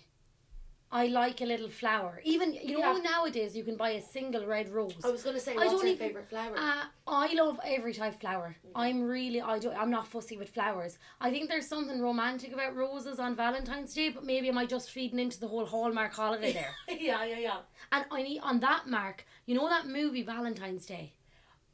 I 0.91 1.07
like 1.09 1.43
a 1.43 1.45
little 1.45 1.69
flower. 1.69 2.21
Even 2.25 2.55
you 2.55 2.79
know 2.81 2.97
nowadays 2.97 3.55
you 3.55 3.63
can 3.63 3.77
buy 3.77 3.91
a 3.91 4.01
single 4.03 4.47
red 4.47 4.71
rose. 4.71 4.95
I 5.05 5.11
was 5.11 5.23
gonna 5.23 5.39
say, 5.39 5.53
I 5.53 5.57
what's 5.57 5.71
don't 5.73 5.81
your 5.85 5.89
even- 5.95 6.09
favourite 6.09 6.29
flower? 6.31 6.55
Uh, 6.57 6.85
I 7.07 7.35
love 7.35 7.61
every 7.65 7.93
type 7.93 8.15
of 8.15 8.21
flower. 8.21 8.57
I'm 8.75 9.03
really 9.03 9.41
I 9.43 9.59
don't 9.59 9.77
I'm 9.77 9.91
not 9.91 10.09
fussy 10.09 10.39
with 10.39 10.49
flowers. 10.49 10.99
I 11.21 11.31
think 11.31 11.49
there's 11.51 11.67
something 11.67 12.01
romantic 12.01 12.53
about 12.55 12.75
roses 12.75 13.19
on 13.19 13.37
Valentine's 13.37 13.93
Day, 13.95 14.09
but 14.09 14.25
maybe 14.25 14.49
am 14.49 14.57
I 14.57 14.65
just 14.65 14.91
feeding 14.91 15.19
into 15.19 15.39
the 15.39 15.49
whole 15.49 15.67
Hallmark 15.67 16.15
holiday 16.15 16.53
there? 16.55 16.75
yeah, 16.99 17.23
yeah, 17.25 17.39
yeah. 17.39 17.59
and 17.93 18.07
I 18.11 18.23
need 18.23 18.41
on 18.41 18.61
that 18.61 18.87
mark, 18.89 19.27
you 19.45 19.55
know 19.55 19.69
that 19.69 19.87
movie 19.87 20.23
Valentine's 20.23 20.87
Day. 20.87 21.13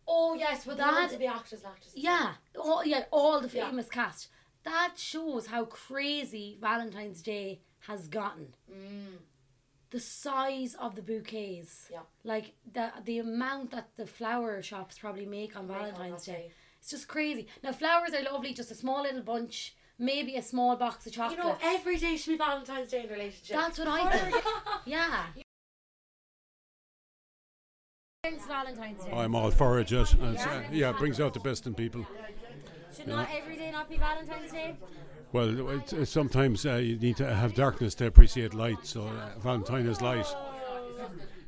Oh 0.08 0.34
yes, 0.34 0.66
with 0.66 0.78
That- 0.78 1.16
the 1.18 1.26
actors 1.26 1.60
and 1.62 1.68
actresses. 1.72 1.92
Yeah, 1.96 2.32
all, 2.60 2.84
yeah, 2.84 3.04
all 3.12 3.40
the 3.40 3.48
Yeah. 3.56 3.68
famous 3.68 3.88
cast. 3.88 4.28
That 4.64 4.94
shows 4.96 5.46
how 5.46 5.66
crazy 5.66 6.56
Valentine's 6.60 7.22
Day 7.22 7.60
has 7.86 8.08
gotten. 8.08 8.54
Mm. 8.70 9.18
The 9.90 10.00
size 10.00 10.74
of 10.74 10.96
the 10.96 11.02
bouquets, 11.02 11.88
Yeah. 11.90 12.00
like 12.24 12.54
the 12.72 12.92
the 13.04 13.18
amount 13.18 13.70
that 13.70 13.90
the 13.96 14.06
flower 14.06 14.60
shops 14.62 14.98
probably 14.98 15.26
make 15.26 15.54
on 15.56 15.68
Make 15.68 15.76
Valentine's 15.76 16.24
that 16.24 16.32
Day. 16.32 16.38
day. 16.48 16.50
It's 16.80 16.90
just 16.90 17.06
crazy. 17.08 17.46
Now 17.62 17.72
flowers 17.72 18.12
are 18.12 18.22
lovely, 18.22 18.52
just 18.52 18.70
a 18.70 18.74
small 18.74 19.02
little 19.02 19.22
bunch, 19.22 19.74
maybe 19.98 20.36
a 20.36 20.42
small 20.42 20.76
box 20.76 21.06
of 21.06 21.12
chocolates. 21.12 21.42
You 21.44 21.48
know, 21.50 21.58
every 21.76 21.96
day 21.96 22.16
should 22.16 22.32
be 22.32 22.36
Valentine's 22.38 22.90
Day 22.90 23.00
in 23.04 23.06
a 23.06 23.12
relationship. 23.12 23.56
That's 23.56 23.78
what 23.78 23.88
I 23.88 24.10
think. 24.10 24.44
yeah. 24.86 25.26
It's 28.24 28.46
Valentine's 28.46 29.04
Day. 29.04 29.12
I'm 29.12 29.34
all 29.34 29.50
for 29.50 29.78
it, 29.80 29.90
yes. 29.90 30.14
And 30.14 30.36
uh, 30.38 30.62
yeah, 30.72 30.90
it 30.90 30.96
brings 30.96 31.20
out 31.20 31.34
the 31.34 31.40
best 31.40 31.66
in 31.66 31.74
people. 31.74 32.06
Should 32.96 33.08
not 33.08 33.28
every 33.34 33.56
day 33.56 33.70
not 33.70 33.88
be 33.88 33.96
Valentine's 33.96 34.52
Day? 34.52 34.76
Well, 35.32 35.70
it's, 35.70 35.92
it's 35.92 36.10
sometimes 36.10 36.64
uh, 36.64 36.74
you 36.76 36.96
need 36.96 37.16
to 37.16 37.34
have 37.34 37.54
darkness 37.54 37.94
to 37.96 38.06
appreciate 38.06 38.54
light, 38.54 38.78
so 38.86 39.02
uh, 39.02 39.38
Valentine 39.40 39.86
is 39.86 40.00
light. 40.00 40.26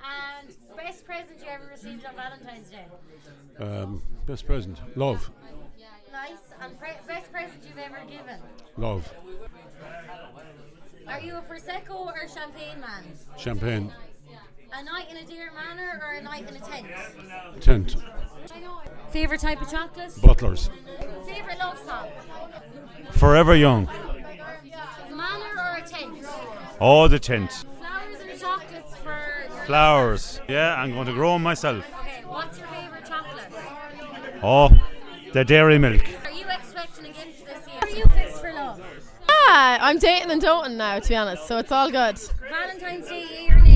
And 0.02 0.48
best 0.76 1.04
present 1.04 1.38
you 1.40 1.46
ever 1.48 1.66
received 1.70 2.04
on 2.04 2.14
Valentine's 2.16 2.68
Day? 2.70 2.84
Um, 3.58 4.02
best 4.26 4.46
present, 4.46 4.80
love, 4.96 5.30
Nice. 6.12 6.38
And 6.62 6.78
pre- 6.78 6.88
best 7.06 7.30
present 7.30 7.62
you've 7.68 7.76
ever 7.78 8.00
given? 8.08 8.40
love, 8.78 9.12
Are 11.06 11.20
you 11.20 11.36
a 11.36 11.42
prosecco 11.42 12.06
or 12.06 12.26
champagne 12.26 12.80
man? 12.80 13.04
champagne, 13.36 13.92
A 14.78 14.82
night 14.82 15.06
in 15.10 15.16
a 15.16 15.24
deer 15.24 15.50
manor 15.54 16.02
or 16.06 16.14
a 16.14 16.22
night 16.22 16.46
in 16.48 16.54
a 16.56 16.60
tent? 16.60 16.86
tent, 17.60 17.96
Favorite 19.10 19.40
type 19.40 19.62
of 19.62 19.70
chocolate? 19.70 20.12
butlers, 20.22 20.68
Favorite 21.26 21.58
love 21.58 21.78
song? 21.78 22.08
Forever 23.12 23.56
Young. 23.56 23.86
Manor 25.10 25.54
or 25.56 25.78
a 25.78 25.82
tent? 25.82 26.26
Oh, 26.78 27.08
the 27.08 27.18
tent. 27.18 27.64
Flowers 27.78 28.20
or 28.20 28.38
chocolates 28.38 28.96
for 28.96 29.18
Flowers. 29.64 30.40
Yeah, 30.46 30.74
I'm 30.74 30.92
going 30.92 31.06
to 31.06 31.14
grow 31.14 31.32
them 31.32 31.42
myself. 31.42 31.84
Okay, 32.00 32.22
what's 32.26 32.58
your 32.58 32.66
favorite 32.68 33.06
chocolate? 33.06 33.46
Oh, 34.42 34.68
the 35.32 35.42
dairy 35.44 35.78
milk. 35.78 36.02
Are 36.26 36.30
you 36.32 36.44
expecting 36.50 37.06
a 37.06 37.08
gift 37.08 37.46
this 37.46 37.66
year? 37.66 37.78
Are 37.80 37.90
you 37.90 38.04
fixed 38.14 38.42
for 38.42 38.52
love? 38.52 38.78
Yeah, 39.26 39.78
I'm 39.80 39.98
dating 39.98 40.30
and 40.30 40.40
doting 40.42 40.76
now, 40.76 40.98
to 40.98 41.08
be 41.08 41.16
honest, 41.16 41.46
so 41.46 41.56
it's 41.56 41.72
all 41.72 41.90
good. 41.90 42.18
Valentine's 42.50 43.08
Day 43.08 43.44
year 43.46 43.58
name. 43.58 43.75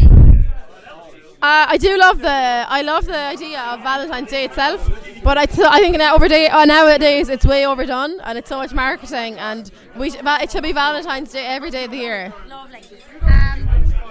Uh, 1.43 1.65
I 1.71 1.79
do 1.79 1.97
love 1.97 2.19
the 2.21 2.29
I 2.69 2.83
love 2.83 3.07
the 3.07 3.17
idea 3.17 3.61
of 3.63 3.81
Valentine's 3.83 4.29
Day 4.31 4.45
itself, 4.45 4.87
but 5.25 5.39
I, 5.39 5.47
th- 5.47 5.67
I 5.67 5.81
think 5.81 5.97
now 5.97 6.15
over 6.15 6.29
day, 6.29 6.49
uh, 6.49 6.67
nowadays 6.67 7.31
it's 7.31 7.47
way 7.47 7.65
overdone 7.65 8.21
and 8.21 8.37
it's 8.37 8.51
so 8.51 8.59
much 8.59 8.75
marketing 8.75 9.39
and 9.39 9.71
we 9.97 10.11
sh- 10.11 10.17
it 10.23 10.51
should 10.51 10.63
be 10.63 10.73
Valentine's 10.73 11.33
Day 11.33 11.47
every 11.47 11.71
day 11.71 11.85
of 11.87 11.93
the 11.93 11.97
year. 11.97 12.35
Lovely. 12.47 12.81
Um, 13.23 13.69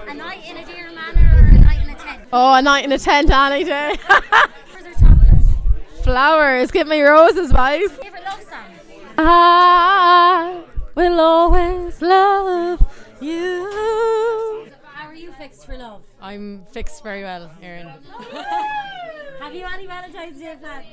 a 0.07 0.13
night 0.15 0.43
in 0.49 0.57
a 0.57 0.65
deer 0.65 0.89
manor 0.91 1.35
or 1.35 1.45
a 1.55 1.59
night 1.59 1.83
in 1.83 1.89
a 1.91 1.95
tent? 1.95 2.21
Oh, 2.33 2.53
a 2.55 2.61
night 2.63 2.85
in 2.85 2.91
a 2.93 2.97
tent 2.97 3.29
any 3.29 3.63
day. 3.63 3.95
Flowers 3.97 4.85
or 4.87 4.93
chocolate? 4.99 6.03
Flowers, 6.03 6.71
give 6.71 6.87
me 6.87 6.99
roses, 7.01 7.53
boys. 7.53 7.91
Favorite 7.91 8.23
love 8.23 8.41
song? 8.41 9.13
I 9.19 10.63
will 10.95 11.19
always 11.19 12.01
love 12.01 12.83
you. 13.21 14.67
How 14.83 15.07
are 15.09 15.13
you 15.13 15.31
fixed 15.33 15.67
for 15.67 15.77
love? 15.77 16.01
I'm 16.21 16.65
fixed 16.71 17.03
very 17.03 17.23
well, 17.23 17.49
Erin. 17.61 17.87
Have 19.39 19.55
you 19.55 19.65
any 19.65 19.87
Valentine's 19.87 20.37
Day 20.37 20.55
plans? 20.59 20.85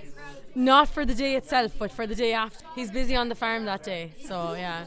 Not 0.54 0.88
for 0.88 1.04
the 1.04 1.14
day 1.14 1.34
itself, 1.34 1.72
but 1.78 1.90
for 1.90 2.06
the 2.06 2.14
day 2.14 2.32
after. 2.32 2.64
He's 2.74 2.90
busy 2.90 3.16
on 3.16 3.28
the 3.28 3.34
farm 3.34 3.64
that 3.64 3.82
day, 3.82 4.12
so 4.24 4.54
yeah. 4.54 4.84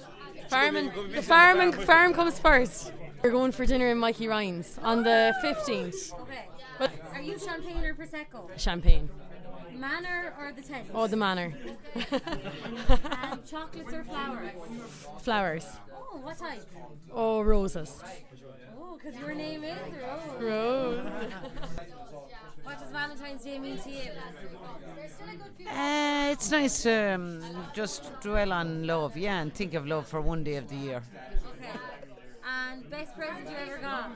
Farming, 0.49 0.91
the 1.13 1.21
farm 1.21 1.59
and 1.59 1.75
farm 1.75 2.13
comes 2.13 2.39
first. 2.39 2.91
We're 3.21 3.31
going 3.31 3.51
for 3.51 3.65
dinner 3.65 3.89
in 3.89 3.97
Mikey 3.97 4.27
Ryan's 4.27 4.79
on 4.81 5.03
the 5.03 5.35
15th. 5.43 6.13
Okay. 6.21 6.45
But 6.79 6.91
Are 7.13 7.21
you 7.21 7.37
champagne 7.37 7.83
or 7.83 7.93
prosecco? 7.93 8.49
champagne. 8.57 9.09
Manor 9.79 10.33
or 10.37 10.51
the 10.51 10.61
tent? 10.61 10.87
Oh, 10.93 11.07
the 11.07 11.15
manor. 11.15 11.53
And 13.31 13.45
chocolates 13.45 13.93
or 13.93 14.03
flowers? 14.03 14.51
Flowers. 15.19 15.65
Oh, 15.93 16.17
what 16.17 16.37
type? 16.37 16.65
Oh, 17.13 17.41
roses. 17.41 18.03
Oh, 18.77 18.97
because 18.97 19.19
your 19.19 19.33
name 19.33 19.63
is 19.63 19.77
Rose. 20.41 20.41
Rose. 20.41 21.05
What 22.63 22.79
does 22.79 22.91
Valentine's 22.91 23.43
Day 23.43 23.57
mean 23.57 23.79
to 23.79 23.89
you? 23.89 24.11
Uh, 25.67 26.29
it's 26.31 26.51
nice 26.51 26.83
to 26.83 27.15
um, 27.15 27.41
just 27.73 28.11
dwell 28.21 28.53
on 28.53 28.85
love, 28.85 29.17
yeah, 29.17 29.39
and 29.41 29.51
think 29.51 29.73
of 29.73 29.87
love 29.87 30.05
for 30.07 30.21
one 30.21 30.43
day 30.43 30.55
of 30.55 30.67
the 30.67 30.75
year. 30.75 31.01
Okay. 31.57 31.79
And 32.47 32.87
best 32.91 33.15
present 33.15 33.49
you 33.49 33.55
ever 33.55 33.77
got? 33.79 34.11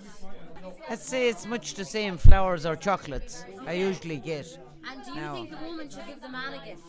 I'd 0.90 1.00
say 1.00 1.30
it's 1.30 1.46
much 1.46 1.74
the 1.76 1.86
same 1.86 2.18
flowers 2.18 2.66
or 2.66 2.76
chocolates 2.76 3.46
I 3.66 3.74
usually 3.74 4.18
get. 4.18 4.58
And 4.90 5.04
do 5.04 5.12
you 5.12 5.22
No. 5.22 5.34
think 5.36 5.52
the 5.52 5.66
woman 5.66 5.90
should 5.90 6.06
give 6.06 6.22
the 6.22 6.30
man 6.30 6.54
a 6.54 6.66
gift? 6.66 6.82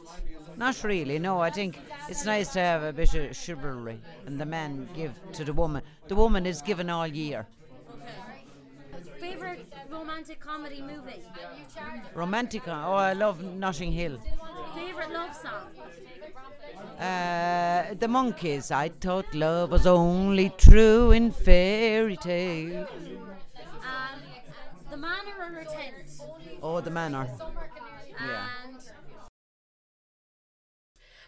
Not 0.57 0.83
really, 0.85 1.19
no. 1.19 1.41
I 1.41 1.51
think 1.51 1.79
it's 2.09 2.25
nice 2.25 2.53
to 2.55 2.61
have 2.61 2.83
a 2.83 2.93
bit 2.93 3.15
of 3.15 3.37
chivalry 3.37 4.01
and 4.27 4.41
the 4.41 4.47
man 4.47 4.89
give 4.95 5.13
to 5.33 5.45
the 5.45 5.53
woman. 5.53 5.83
The 6.09 6.17
woman 6.17 6.47
is 6.47 6.61
given 6.63 6.91
all 6.91 7.07
year. 7.07 7.47
Favorite 9.21 9.73
romantic 9.91 10.39
comedy 10.41 10.83
movie? 10.83 11.23
Romantic, 12.15 12.69
oh, 12.69 12.93
I 12.95 13.13
love 13.15 13.43
Notting 13.43 13.93
Hill. 13.93 14.19
Favorite 14.75 15.11
love 15.13 15.35
song? 15.35 15.69
Uh, 16.99 17.95
the 17.95 18.07
Monkees, 18.07 18.71
I 18.71 18.89
thought 19.01 19.33
love 19.35 19.71
was 19.71 19.87
only 19.87 20.51
true 20.59 21.11
in 21.13 21.31
fairy 21.31 22.17
tale. 22.17 22.87
The 24.95 25.01
manor 25.01 25.33
or 25.41 25.59
a 25.59 25.65
tent? 25.65 26.21
Oh, 26.63 26.81
the 26.81 26.89
manor. 26.89 27.27
Yeah. 28.13 28.47
And 28.63 28.81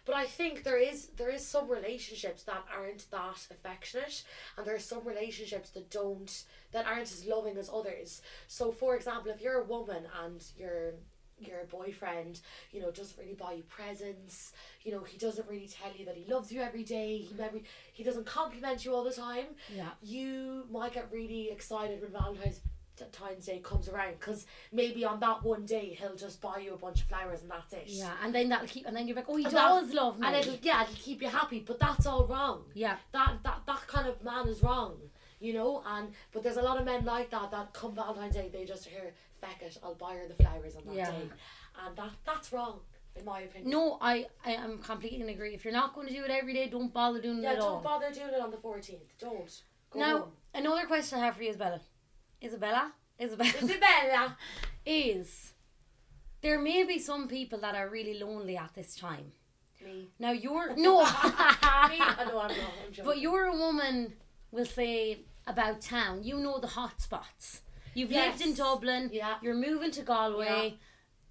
But 0.05 0.15
I 0.15 0.25
think 0.25 0.63
there 0.63 0.79
is 0.79 1.09
there 1.17 1.31
is 1.31 1.45
some 1.45 1.69
relationships 1.69 2.45
that 2.45 2.65
aren't 2.73 3.11
that 3.11 3.45
affectionate, 3.51 4.23
and 4.57 4.65
there 4.65 4.77
are 4.77 4.79
some 4.79 5.05
relationships 5.05 5.71
that 5.71 5.91
don't 5.91 6.45
that 6.71 6.87
aren't 6.87 7.11
as 7.11 7.27
loving 7.27 7.57
as 7.57 7.69
others. 7.69 8.23
So, 8.47 8.71
for 8.71 8.95
example, 8.95 9.33
if 9.33 9.41
you're 9.41 9.61
a 9.61 9.65
woman 9.65 10.05
and 10.23 10.45
your 10.57 10.93
your 11.37 11.65
boyfriend, 11.69 12.41
you 12.71 12.81
know, 12.81 12.93
doesn't 12.93 13.19
really 13.19 13.35
buy 13.35 13.55
you 13.55 13.65
presents, 13.65 14.53
you 14.85 14.93
know, 14.93 15.03
he 15.03 15.19
doesn't 15.19 15.49
really 15.49 15.67
tell 15.69 15.91
you 15.99 16.05
that 16.05 16.17
he 16.17 16.33
loves 16.33 16.53
you 16.53 16.61
every 16.61 16.85
day, 16.85 17.19
he 17.19 17.35
maybe 17.35 17.65
he 17.93 18.05
doesn't 18.05 18.27
compliment 18.27 18.85
you 18.85 18.95
all 18.95 19.03
the 19.03 19.11
time. 19.11 19.47
Yeah. 19.75 19.91
You 20.01 20.67
might 20.71 20.95
get 20.95 21.09
really 21.11 21.51
excited 21.51 22.01
when 22.01 22.13
Valentine's 22.13 22.61
Valentine's 22.99 23.47
Day 23.47 23.59
comes 23.63 23.89
around 23.89 24.15
because 24.19 24.47
maybe 24.73 25.05
on 25.05 25.21
that 25.21 25.43
one 25.45 25.65
day 25.67 25.97
he'll 26.01 26.17
just 26.17 26.41
buy 26.41 26.59
you 26.59 26.75
a 26.75 26.77
bunch 26.77 27.03
of 27.03 27.07
flowers 27.09 27.43
and 27.43 27.51
that's 27.51 27.73
it. 27.73 27.85
Yeah, 27.87 28.13
and 28.23 28.35
then 28.35 28.49
that'll 28.49 28.67
keep, 28.67 28.87
and 28.87 28.97
then 28.97 29.07
you're 29.07 29.17
like, 29.17 29.27
oh, 29.29 29.37
he 29.37 29.45
And 29.45 29.53
does 29.53 29.89
that- 29.89 29.95
love 29.95 30.19
me. 30.19 30.27
And 30.27 30.37
it'll 30.37 30.59
yeah, 30.63 30.83
it'll 30.83 30.95
keep 30.95 31.23
you 31.23 31.29
happy, 31.29 31.61
but 31.61 31.79
that's 31.79 32.07
all 32.07 32.27
wrong. 32.27 32.65
yeah, 32.75 32.97
That 33.13 33.39
that 33.45 33.61
that 33.67 33.87
kind 33.87 34.09
of 34.09 34.23
man 34.25 34.49
is 34.49 34.63
wrong. 34.63 34.97
You 35.39 35.53
know, 35.53 35.83
and 35.87 36.13
but 36.33 36.43
there's 36.43 36.57
a 36.57 36.63
lot 36.63 36.79
of 36.79 36.87
men 36.87 37.05
like 37.05 37.31
that 37.31 37.51
that 37.51 37.73
come 37.75 37.95
Valentine's 37.95 38.35
Day 38.35 38.49
they 38.53 38.65
just 38.65 38.87
hear 38.87 39.13
feck 39.41 39.61
it, 39.61 39.77
I'll 39.83 39.95
buy 39.95 40.15
her 40.15 40.27
the 40.29 40.35
flowers 40.43 40.77
on 40.77 40.87
that 40.87 40.95
Yeah. 40.95 41.11
day. 41.11 41.29
And 41.85 41.95
that 41.97 42.11
that's 42.25 42.53
wrong, 42.55 42.81
in 43.15 43.25
my 43.27 43.41
opinion. 43.41 43.71
no, 43.71 43.99
I, 44.01 44.27
I 44.47 44.53
am 44.53 44.79
completely 44.79 45.21
in 45.21 45.29
agree. 45.29 45.53
If 45.55 45.63
you're 45.65 45.75
not 45.75 45.95
going 45.95 46.07
to 46.09 46.15
do 46.15 46.25
it 46.25 46.31
every 46.31 46.55
day, 46.55 46.71
don't 46.71 46.91
bother 46.93 47.21
doing 47.21 47.43
Yeah, 47.43 47.53
it 47.53 47.57
at 47.57 47.61
all. 47.61 47.75
don't 47.75 47.85
bother 47.85 48.11
doing 48.11 48.29
it 48.33 48.41
on 48.41 48.51
the 48.51 48.57
fourteenth. 48.57 49.13
Don't. 49.21 49.63
Go 49.91 49.99
Now, 49.99 50.19
home. 50.21 50.33
another 50.55 50.87
question 50.87 51.19
I 51.19 51.27
have 51.27 51.37
for 51.37 51.43
you, 51.43 51.51
Isabella. 51.51 51.81
Isabella? 52.47 52.93
Isabella. 53.21 53.51
Isabella. 53.63 54.37
is 54.87 55.53
there 56.43 56.59
may 56.61 56.85
be 56.85 56.99
some 56.99 57.27
people 57.29 57.59
that 57.61 57.75
are 57.75 57.89
really 57.89 58.19
lonely 58.19 58.57
at 58.57 58.73
this 58.75 58.95
time. 58.95 59.33
Me. 59.85 60.09
Now 60.19 60.33
you're 60.33 60.75
no, 60.87 61.01
Me. 61.01 61.11
I 61.11 62.25
know 62.29 62.41
I'm 62.41 62.49
wrong. 62.49 62.51
I'm 62.87 62.93
joking. 62.93 63.05
but 63.05 63.19
you're 63.19 63.47
a 63.47 63.57
woman. 63.57 64.15
We'll 64.51 64.65
say 64.67 65.21
about 65.47 65.81
town. 65.81 66.23
You 66.25 66.39
know 66.39 66.59
the 66.61 66.67
hot 66.69 67.01
spots. 67.01 67.63
You've 67.95 68.11
lived 68.11 68.41
in 68.43 68.55
Dublin. 68.55 69.11
Yeah. 69.13 69.35
You're 69.43 69.55
moving 69.55 69.91
to 69.93 70.03
Galway. 70.03 70.47
Yeah. 70.47 70.77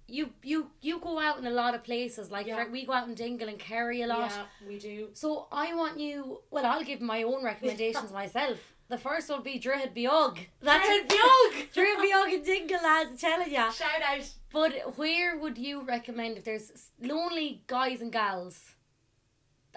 You 0.08 0.30
you 0.42 0.70
you 0.80 1.00
go 1.00 1.18
out 1.18 1.38
in 1.38 1.46
a 1.46 1.50
lot 1.50 1.74
of 1.74 1.82
places. 1.82 2.30
Like 2.30 2.46
Yeah. 2.46 2.68
we 2.70 2.86
go 2.86 2.92
out 2.92 3.08
in 3.08 3.14
Dingle 3.14 3.48
and 3.48 3.58
Kerry 3.58 4.02
a 4.02 4.06
lot. 4.06 4.30
Yeah, 4.30 4.44
we 4.68 4.78
do. 4.78 5.08
So 5.12 5.48
I 5.50 5.74
want 5.74 5.98
you. 5.98 6.40
Well, 6.50 6.64
I'll 6.64 6.84
give 6.84 7.00
my 7.00 7.22
own 7.24 7.42
recommendations 7.44 8.12
myself. 8.12 8.58
The 8.88 8.98
first 8.98 9.28
will 9.28 9.40
be 9.40 9.58
Droichead 9.58 9.94
Beag. 9.94 10.46
That's 10.62 10.86
Droichead 10.88 11.08
Beag. 11.08 11.72
Droichead 11.74 12.02
Beag 12.02 12.34
and 12.34 12.44
Dingle, 12.44 12.78
lads. 12.82 13.10
I'm 13.10 13.16
telling 13.16 13.50
ya. 13.52 13.70
Shout 13.70 14.02
out. 14.08 14.28
But 14.52 14.96
where 14.96 15.36
would 15.38 15.58
you 15.58 15.82
recommend 15.82 16.38
if 16.38 16.44
there's 16.44 16.90
lonely 17.00 17.62
guys 17.66 18.00
and 18.00 18.12
gals, 18.12 18.60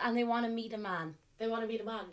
and 0.01 0.15
they 0.15 0.23
want 0.23 0.45
to 0.45 0.51
meet 0.51 0.73
a 0.73 0.77
man, 0.77 1.15
They 1.39 1.47
want 1.47 1.61
to 1.63 1.67
meet 1.67 1.81
a 1.81 1.85
man. 1.85 2.05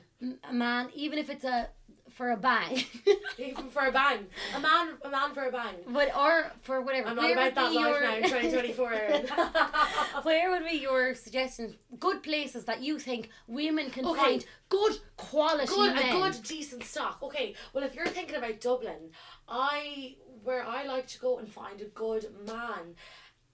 A 0.48 0.52
man, 0.52 0.88
even 0.94 1.18
if 1.18 1.28
it's 1.28 1.44
a 1.44 1.68
for 2.10 2.30
a 2.30 2.36
bang, 2.36 2.82
Even 3.38 3.68
for 3.68 3.84
a 3.86 3.92
bang. 3.92 4.26
A 4.56 4.60
man 4.60 4.94
a 5.04 5.10
man 5.10 5.34
for 5.34 5.44
a 5.44 5.52
bang. 5.52 5.74
but 5.88 6.16
or 6.16 6.50
for 6.62 6.80
whatever. 6.80 7.08
I'm 7.08 7.16
not 7.16 7.30
about 7.30 7.54
that 7.54 7.68
be 7.70 7.76
life 7.76 7.84
your- 7.84 8.00
now 8.00 8.14
in 8.16 8.22
2024. 8.72 8.90
Where 10.26 10.50
would 10.50 10.64
be 10.68 10.78
your 10.78 11.14
suggestions? 11.14 11.76
Good 12.00 12.24
places 12.24 12.64
that 12.64 12.82
you 12.82 12.98
think 12.98 13.28
women 13.46 13.90
can 13.90 14.04
Okay. 14.04 14.20
find 14.20 14.44
good 14.68 14.98
quality 15.16 15.72
good, 15.72 15.94
men. 15.94 16.08
a 16.08 16.12
good 16.20 16.42
decent 16.42 16.82
stock. 16.82 17.22
Okay, 17.22 17.54
well 17.72 17.84
if 17.84 17.94
you're 17.94 18.08
thinking 18.08 18.34
about 18.34 18.60
Dublin, 18.60 19.12
I 19.48 20.16
where 20.42 20.66
I 20.66 20.82
like 20.82 21.06
to 21.14 21.20
go 21.20 21.38
and 21.38 21.48
find 21.48 21.80
a 21.80 21.84
good 21.84 22.24
man. 22.44 22.96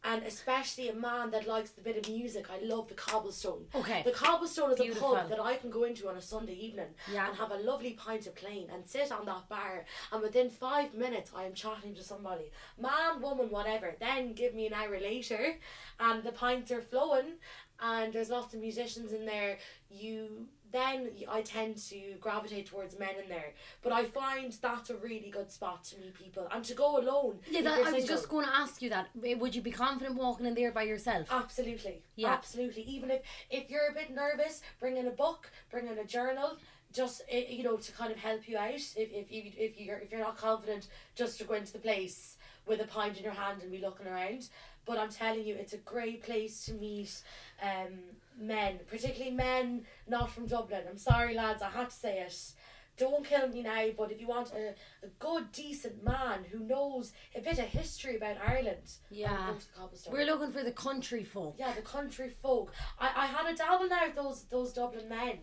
And 0.04 0.24
especially 0.24 0.88
a 0.88 0.94
man 0.94 1.30
that 1.30 1.46
likes 1.46 1.70
the 1.70 1.80
bit 1.80 1.96
of 1.96 2.08
music. 2.12 2.46
I 2.50 2.64
love 2.64 2.88
the 2.88 2.94
cobblestone. 2.94 3.66
Okay. 3.74 4.02
The 4.04 4.10
cobblestone 4.10 4.72
is 4.72 4.80
Beautiful. 4.80 5.14
a 5.14 5.20
pub 5.20 5.30
that 5.30 5.40
I 5.40 5.54
can 5.56 5.70
go 5.70 5.84
into 5.84 6.08
on 6.08 6.16
a 6.16 6.20
Sunday 6.22 6.54
evening 6.54 6.88
Yeah. 7.12 7.28
and 7.28 7.36
have 7.36 7.52
a 7.52 7.56
lovely 7.56 7.92
pint 7.92 8.26
of 8.26 8.34
plain 8.34 8.68
and 8.72 8.84
sit 8.88 9.12
on 9.12 9.26
that 9.26 9.48
bar 9.48 9.84
and 10.10 10.20
within 10.20 10.50
five 10.50 10.94
minutes 10.94 11.30
I 11.36 11.44
am 11.44 11.54
chatting 11.54 11.94
to 11.94 12.02
somebody. 12.02 12.50
Man, 12.80 13.20
woman, 13.22 13.48
whatever. 13.50 13.94
Then 14.00 14.32
give 14.32 14.54
me 14.54 14.66
an 14.66 14.74
hour 14.74 14.98
later 14.98 15.56
and 16.00 16.24
the 16.24 16.32
pints 16.32 16.72
are 16.72 16.82
flowing 16.82 17.34
and 17.82 18.12
there's 18.12 18.30
lots 18.30 18.54
of 18.54 18.60
musicians 18.60 19.12
in 19.12 19.26
there. 19.26 19.58
You 19.90 20.46
then 20.72 21.10
I 21.28 21.42
tend 21.42 21.76
to 21.88 22.14
gravitate 22.18 22.66
towards 22.66 22.98
men 22.98 23.10
in 23.22 23.28
there. 23.28 23.52
But 23.82 23.92
I 23.92 24.04
find 24.04 24.52
that's 24.52 24.88
a 24.88 24.96
really 24.96 25.28
good 25.30 25.50
spot 25.50 25.84
to 25.84 25.98
meet 26.00 26.14
people 26.14 26.48
and 26.50 26.64
to 26.64 26.74
go 26.74 26.98
alone. 26.98 27.40
Yeah, 27.50 27.60
that, 27.62 27.86
I 27.86 27.92
was 27.92 28.06
just 28.06 28.28
going 28.28 28.46
to 28.46 28.54
ask 28.56 28.80
you 28.80 28.88
that. 28.88 29.08
Eh, 29.22 29.34
Would 29.34 29.54
you 29.54 29.60
be 29.60 29.70
confident 29.70 30.16
walking 30.16 30.46
in 30.46 30.54
there 30.54 30.72
by 30.72 30.84
yourself? 30.84 31.28
Absolutely. 31.30 32.02
Yeah. 32.16 32.30
Absolutely. 32.30 32.84
Even 32.84 33.10
if 33.10 33.22
if 33.50 33.70
you're 33.70 33.88
a 33.90 33.94
bit 33.94 34.10
nervous, 34.10 34.62
bring 34.80 34.96
in 34.96 35.06
a 35.06 35.10
book, 35.10 35.50
bring 35.70 35.88
in 35.88 35.98
a 35.98 36.04
journal, 36.04 36.56
just 36.92 37.22
eh, 37.30 37.44
you 37.50 37.62
know 37.62 37.76
to 37.76 37.92
kind 37.92 38.10
of 38.10 38.18
help 38.18 38.48
you 38.48 38.56
out. 38.56 38.74
If 38.74 38.96
if 38.96 39.30
you 39.30 39.52
if 39.56 39.78
you're 39.78 39.98
if 39.98 40.10
you're 40.10 40.20
not 40.20 40.38
confident, 40.38 40.88
just 41.14 41.38
to 41.38 41.44
go 41.44 41.54
into 41.54 41.72
the 41.72 41.80
place 41.80 42.38
with 42.66 42.80
a 42.80 42.86
pint 42.86 43.18
in 43.18 43.24
your 43.24 43.32
hand 43.32 43.60
and 43.62 43.70
be 43.70 43.78
looking 43.78 44.06
around. 44.06 44.48
But 44.84 44.98
I'm 44.98 45.10
telling 45.10 45.44
you, 45.44 45.54
it's 45.54 45.72
a 45.74 45.78
great 45.78 46.22
place 46.24 46.64
to 46.66 46.74
meet 46.74 47.22
um, 47.62 47.98
men, 48.38 48.80
particularly 48.88 49.30
men 49.34 49.86
not 50.08 50.30
from 50.30 50.46
Dublin. 50.46 50.82
I'm 50.88 50.98
sorry, 50.98 51.34
lads, 51.34 51.62
I 51.62 51.70
had 51.70 51.90
to 51.90 51.96
say 51.96 52.18
it. 52.20 52.52
Don't 52.98 53.24
kill 53.24 53.48
me 53.48 53.62
now, 53.62 53.86
but 53.96 54.10
if 54.12 54.20
you 54.20 54.26
want 54.26 54.52
a, 54.52 54.74
a 55.04 55.08
good, 55.18 55.50
decent 55.52 56.04
man 56.04 56.44
who 56.50 56.58
knows 56.58 57.12
a 57.34 57.40
bit 57.40 57.58
of 57.58 57.64
history 57.64 58.16
about 58.16 58.36
Ireland, 58.46 58.90
Yeah. 59.10 59.46
go 59.46 59.54
to 59.54 59.66
the 59.66 59.72
Cobblestone. 59.78 60.12
We're 60.12 60.26
looking 60.26 60.52
for 60.52 60.62
the 60.62 60.72
country 60.72 61.24
folk. 61.24 61.56
Yeah, 61.58 61.72
the 61.72 61.80
country 61.82 62.28
folk. 62.42 62.72
I, 62.98 63.10
I 63.16 63.26
had 63.26 63.52
a 63.52 63.56
dabble 63.56 63.88
now 63.88 64.06
with 64.06 64.14
those 64.16 64.44
those 64.44 64.72
Dublin 64.74 65.08
men, 65.08 65.38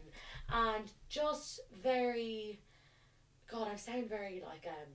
and 0.52 0.92
just 1.10 1.62
very, 1.82 2.62
God, 3.52 3.68
I 3.74 3.78
sound 3.78 4.10
very 4.10 4.44
like 4.46 4.68
um 4.68 4.92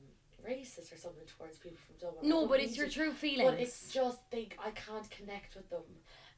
racist 0.47 0.93
or 0.93 0.97
something 0.97 1.25
towards 1.39 1.59
people 1.59 1.79
from 1.87 1.97
Dublin. 2.01 2.29
No, 2.29 2.47
but 2.47 2.61
it's 2.61 2.77
your 2.77 2.87
to, 2.87 2.93
true 2.93 3.13
feelings. 3.13 3.51
But 3.51 3.61
it's 3.61 3.93
just 3.93 4.31
they. 4.31 4.49
I 4.65 4.71
can't 4.71 5.09
connect 5.11 5.55
with 5.57 5.69
them. 5.71 5.83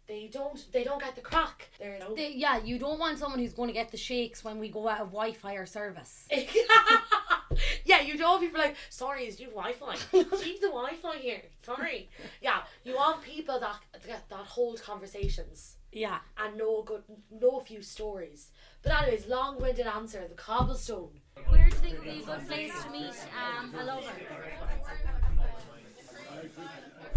They 0.06 0.30
don't. 0.32 0.64
They 0.72 0.84
don't 0.84 1.00
get 1.02 1.16
the 1.16 1.20
crack. 1.20 1.68
They're. 1.78 1.98
They- 2.14 2.32
yeah, 2.32 2.58
you 2.62 2.78
don't 2.78 2.98
want 2.98 3.18
someone 3.18 3.40
who's 3.40 3.54
going 3.54 3.68
to 3.68 3.74
get 3.74 3.90
the 3.90 3.96
shakes 3.96 4.44
when 4.44 4.58
we 4.58 4.68
go 4.68 4.88
out 4.88 5.00
of 5.00 5.08
Wi-Fi 5.08 5.54
or 5.54 5.66
service. 5.66 6.28
yeah, 7.84 8.00
you 8.02 8.16
don't 8.16 8.30
want 8.30 8.42
people 8.42 8.60
like, 8.60 8.76
sorry, 8.90 9.26
is 9.26 9.40
you 9.40 9.48
Wi-Fi? 9.48 9.96
Keep 10.12 10.60
the 10.60 10.68
Wi-Fi 10.68 11.16
here. 11.16 11.42
Sorry. 11.62 12.08
Yeah, 12.40 12.60
you 12.84 12.94
want 12.94 13.22
people 13.22 13.58
that 13.60 13.76
that, 14.06 14.28
that 14.28 14.46
hold 14.46 14.82
conversations. 14.82 15.76
Yeah. 15.92 16.18
and 16.36 16.58
know 16.58 16.82
a 16.82 16.84
good 16.84 17.02
know 17.30 17.58
a 17.58 17.64
few 17.64 17.80
stories. 17.80 18.50
But 18.82 19.02
anyways, 19.02 19.26
long 19.28 19.58
winded 19.60 19.86
answer, 19.86 20.26
the 20.28 20.34
cobblestone. 20.34 21.20
Where 21.44 21.68
do 21.68 21.76
you 21.76 21.80
think 21.82 21.94
would 21.98 22.04
be 22.04 22.22
a 22.22 22.24
good 22.24 22.46
place 22.48 22.72
to 22.84 22.90
meet 22.90 23.14
um, 23.36 23.74
a 23.78 23.84
lover? 23.84 24.12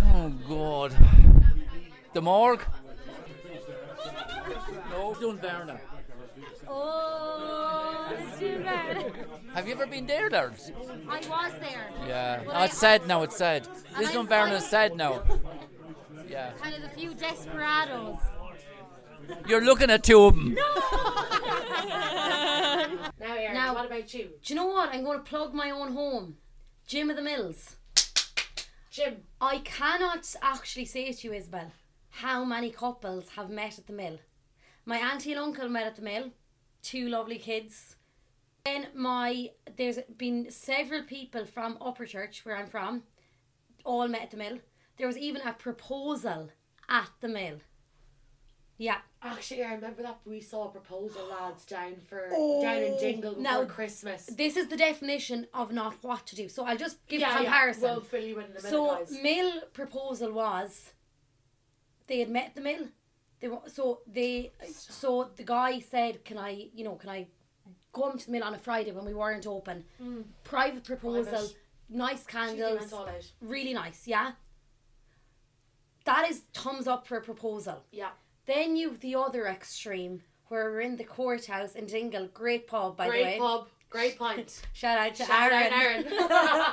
Oh 0.02 0.30
God. 0.48 0.96
The 2.14 2.22
morgue? 2.22 2.64
No, 4.92 5.14
Dunverna. 5.14 5.80
Oh. 6.68 8.14
Have 9.54 9.68
you 9.68 9.74
ever 9.74 9.88
been 9.88 10.06
there, 10.08 10.30
lads? 10.30 10.72
I 11.10 11.18
was 11.28 11.52
there. 11.60 11.90
Yeah. 12.08 12.42
But 12.46 12.56
Oh, 12.56 12.60
I- 12.60 12.66
it's 12.66 12.78
sad 12.78 13.08
now, 13.08 13.24
it's 13.24 13.36
sad. 13.38 13.68
This 13.98 14.12
Dunverna 14.12 14.58
is 14.58 14.66
sad 14.68 14.96
now. 14.96 15.24
Yeah. 16.30 16.52
Kind 16.62 16.76
of 16.76 16.82
the 16.84 16.90
few 16.90 17.14
desperados. 17.14 18.18
You're 19.48 19.64
looking 19.64 19.90
at 19.92 20.04
two 20.04 20.24
of 20.26 20.36
them. 20.36 20.56
Now, 20.56 20.64
Erin, 24.00 24.08
Now- 24.08 24.14
what 24.14 24.14
about 24.14 24.14
you? 24.14 24.30
Do 24.44 24.54
you 24.54 24.56
know 24.56 24.68
what? 24.68 24.90
I'm 24.90 25.04
going 25.04 25.18
to 25.20 25.24
plug 25.24 25.54
my 25.54 25.70
own 25.70 25.94
home, 25.94 26.38
Jim 26.88 27.10
of 27.10 27.16
the 27.16 27.22
Mills. 27.22 27.76
Jim. 28.90 29.24
I 29.40 29.60
cannot 29.60 30.36
actually 30.42 30.86
say 30.86 31.12
to 31.12 31.28
you, 31.28 31.34
Isabel, 31.34 31.72
how 32.10 32.44
many 32.44 32.72
couples 32.72 33.30
have 33.36 33.50
met 33.50 33.78
at 33.78 33.88
the 33.88 33.94
mill. 33.94 34.20
My 34.86 34.98
auntie 34.98 35.32
and 35.32 35.40
uncle 35.40 35.70
met 35.70 35.86
at 35.86 35.96
the 35.96 36.02
mill, 36.02 36.32
two 36.82 37.08
lovely 37.08 37.38
kids. 37.38 37.96
Then 38.66 38.88
my 38.96 39.52
there's 39.78 40.00
been 40.18 40.50
several 40.52 41.04
people 41.04 41.46
from 41.46 41.78
Upperchurch, 41.78 42.46
where 42.46 42.58
I'm 42.58 42.68
from, 42.68 43.04
all 43.86 44.08
met 44.08 44.24
at 44.24 44.32
the 44.32 44.38
mill. 44.38 44.60
There 44.98 45.08
was 45.08 45.18
even 45.18 45.42
a 45.44 45.54
proposal 45.54 46.50
at 46.90 47.10
the 47.22 47.30
mill. 47.30 47.60
Yeah. 48.80 49.00
Oh, 49.22 49.34
Actually, 49.34 49.64
I 49.66 49.74
remember 49.74 50.02
that 50.04 50.20
we 50.26 50.40
saw 50.40 50.70
a 50.70 50.72
proposal, 50.72 51.28
lads, 51.30 51.66
down 51.66 51.96
for 52.08 52.30
down 52.30 52.78
in 52.78 52.94
oh, 52.94 53.00
Dingle 53.00 53.32
before 53.32 53.44
Now, 53.44 53.66
Christmas. 53.66 54.26
This 54.28 54.56
is 54.56 54.70
the 54.70 54.78
definition 54.78 55.48
of 55.54 55.74
not 55.74 55.96
what 56.02 56.26
to 56.28 56.36
do. 56.38 56.48
So 56.48 56.66
I'll 56.66 56.78
just 56.78 57.06
give 57.08 57.20
yeah, 57.20 57.36
comparison. 57.36 57.84
Yeah, 57.84 57.92
we'll 57.92 58.02
fill 58.02 58.24
you 58.24 58.40
in 58.40 58.46
a 58.46 58.48
minute, 58.48 58.62
So 58.62 58.96
guys. 58.96 59.20
mill 59.22 59.62
proposal 59.74 60.32
was 60.32 60.94
they 62.08 62.20
had 62.20 62.30
met 62.30 62.56
the 62.56 62.62
mill. 62.62 62.88
They 63.42 63.50
so 63.68 64.00
they 64.08 64.54
so 64.72 65.30
the 65.36 65.44
guy 65.44 65.80
said, 65.80 66.24
"Can 66.24 66.38
I, 66.38 66.70
you 66.74 66.86
know, 66.86 66.96
can 66.96 67.10
I 67.10 67.28
come 67.94 68.18
to 68.18 68.26
the 68.26 68.32
mill 68.32 68.46
on 68.46 68.54
a 68.54 68.58
Friday 68.58 68.94
when 68.94 69.04
we 69.04 69.14
weren't 69.14 69.46
open?" 69.46 69.84
Mm. 70.02 70.24
Private 70.46 70.86
proposal, 70.86 71.50
nice 71.90 72.24
candles, 72.24 72.80
went 72.80 72.94
all 72.94 73.10
out. 73.10 73.32
really 73.42 73.74
nice. 73.74 74.08
Yeah, 74.08 74.32
that 76.06 76.30
is 76.30 76.44
thumbs 76.54 76.88
up 76.88 77.06
for 77.06 77.18
a 77.18 77.22
proposal. 77.22 77.84
Yeah. 77.92 78.12
Then 78.50 78.76
you've 78.76 79.00
the 79.00 79.14
other 79.14 79.46
extreme 79.46 80.24
where 80.48 80.72
we're 80.72 80.82
in 80.82 80.96
the 80.96 81.04
courthouse 81.04 81.76
in 81.76 81.86
Dingle. 81.86 82.28
Great 82.34 82.66
pub, 82.66 82.98
by 82.98 83.06
the 83.06 83.12
way. 83.12 83.24
Great 83.24 83.40
pub, 83.40 83.68
great 83.92 84.18
pint. 84.18 84.62
Shout 84.74 84.98
out 84.98 85.14
to 85.14 85.26
Shout 85.26 85.52
out 85.52 85.72
Aaron. 85.72 86.08
Aaron. 86.08 86.72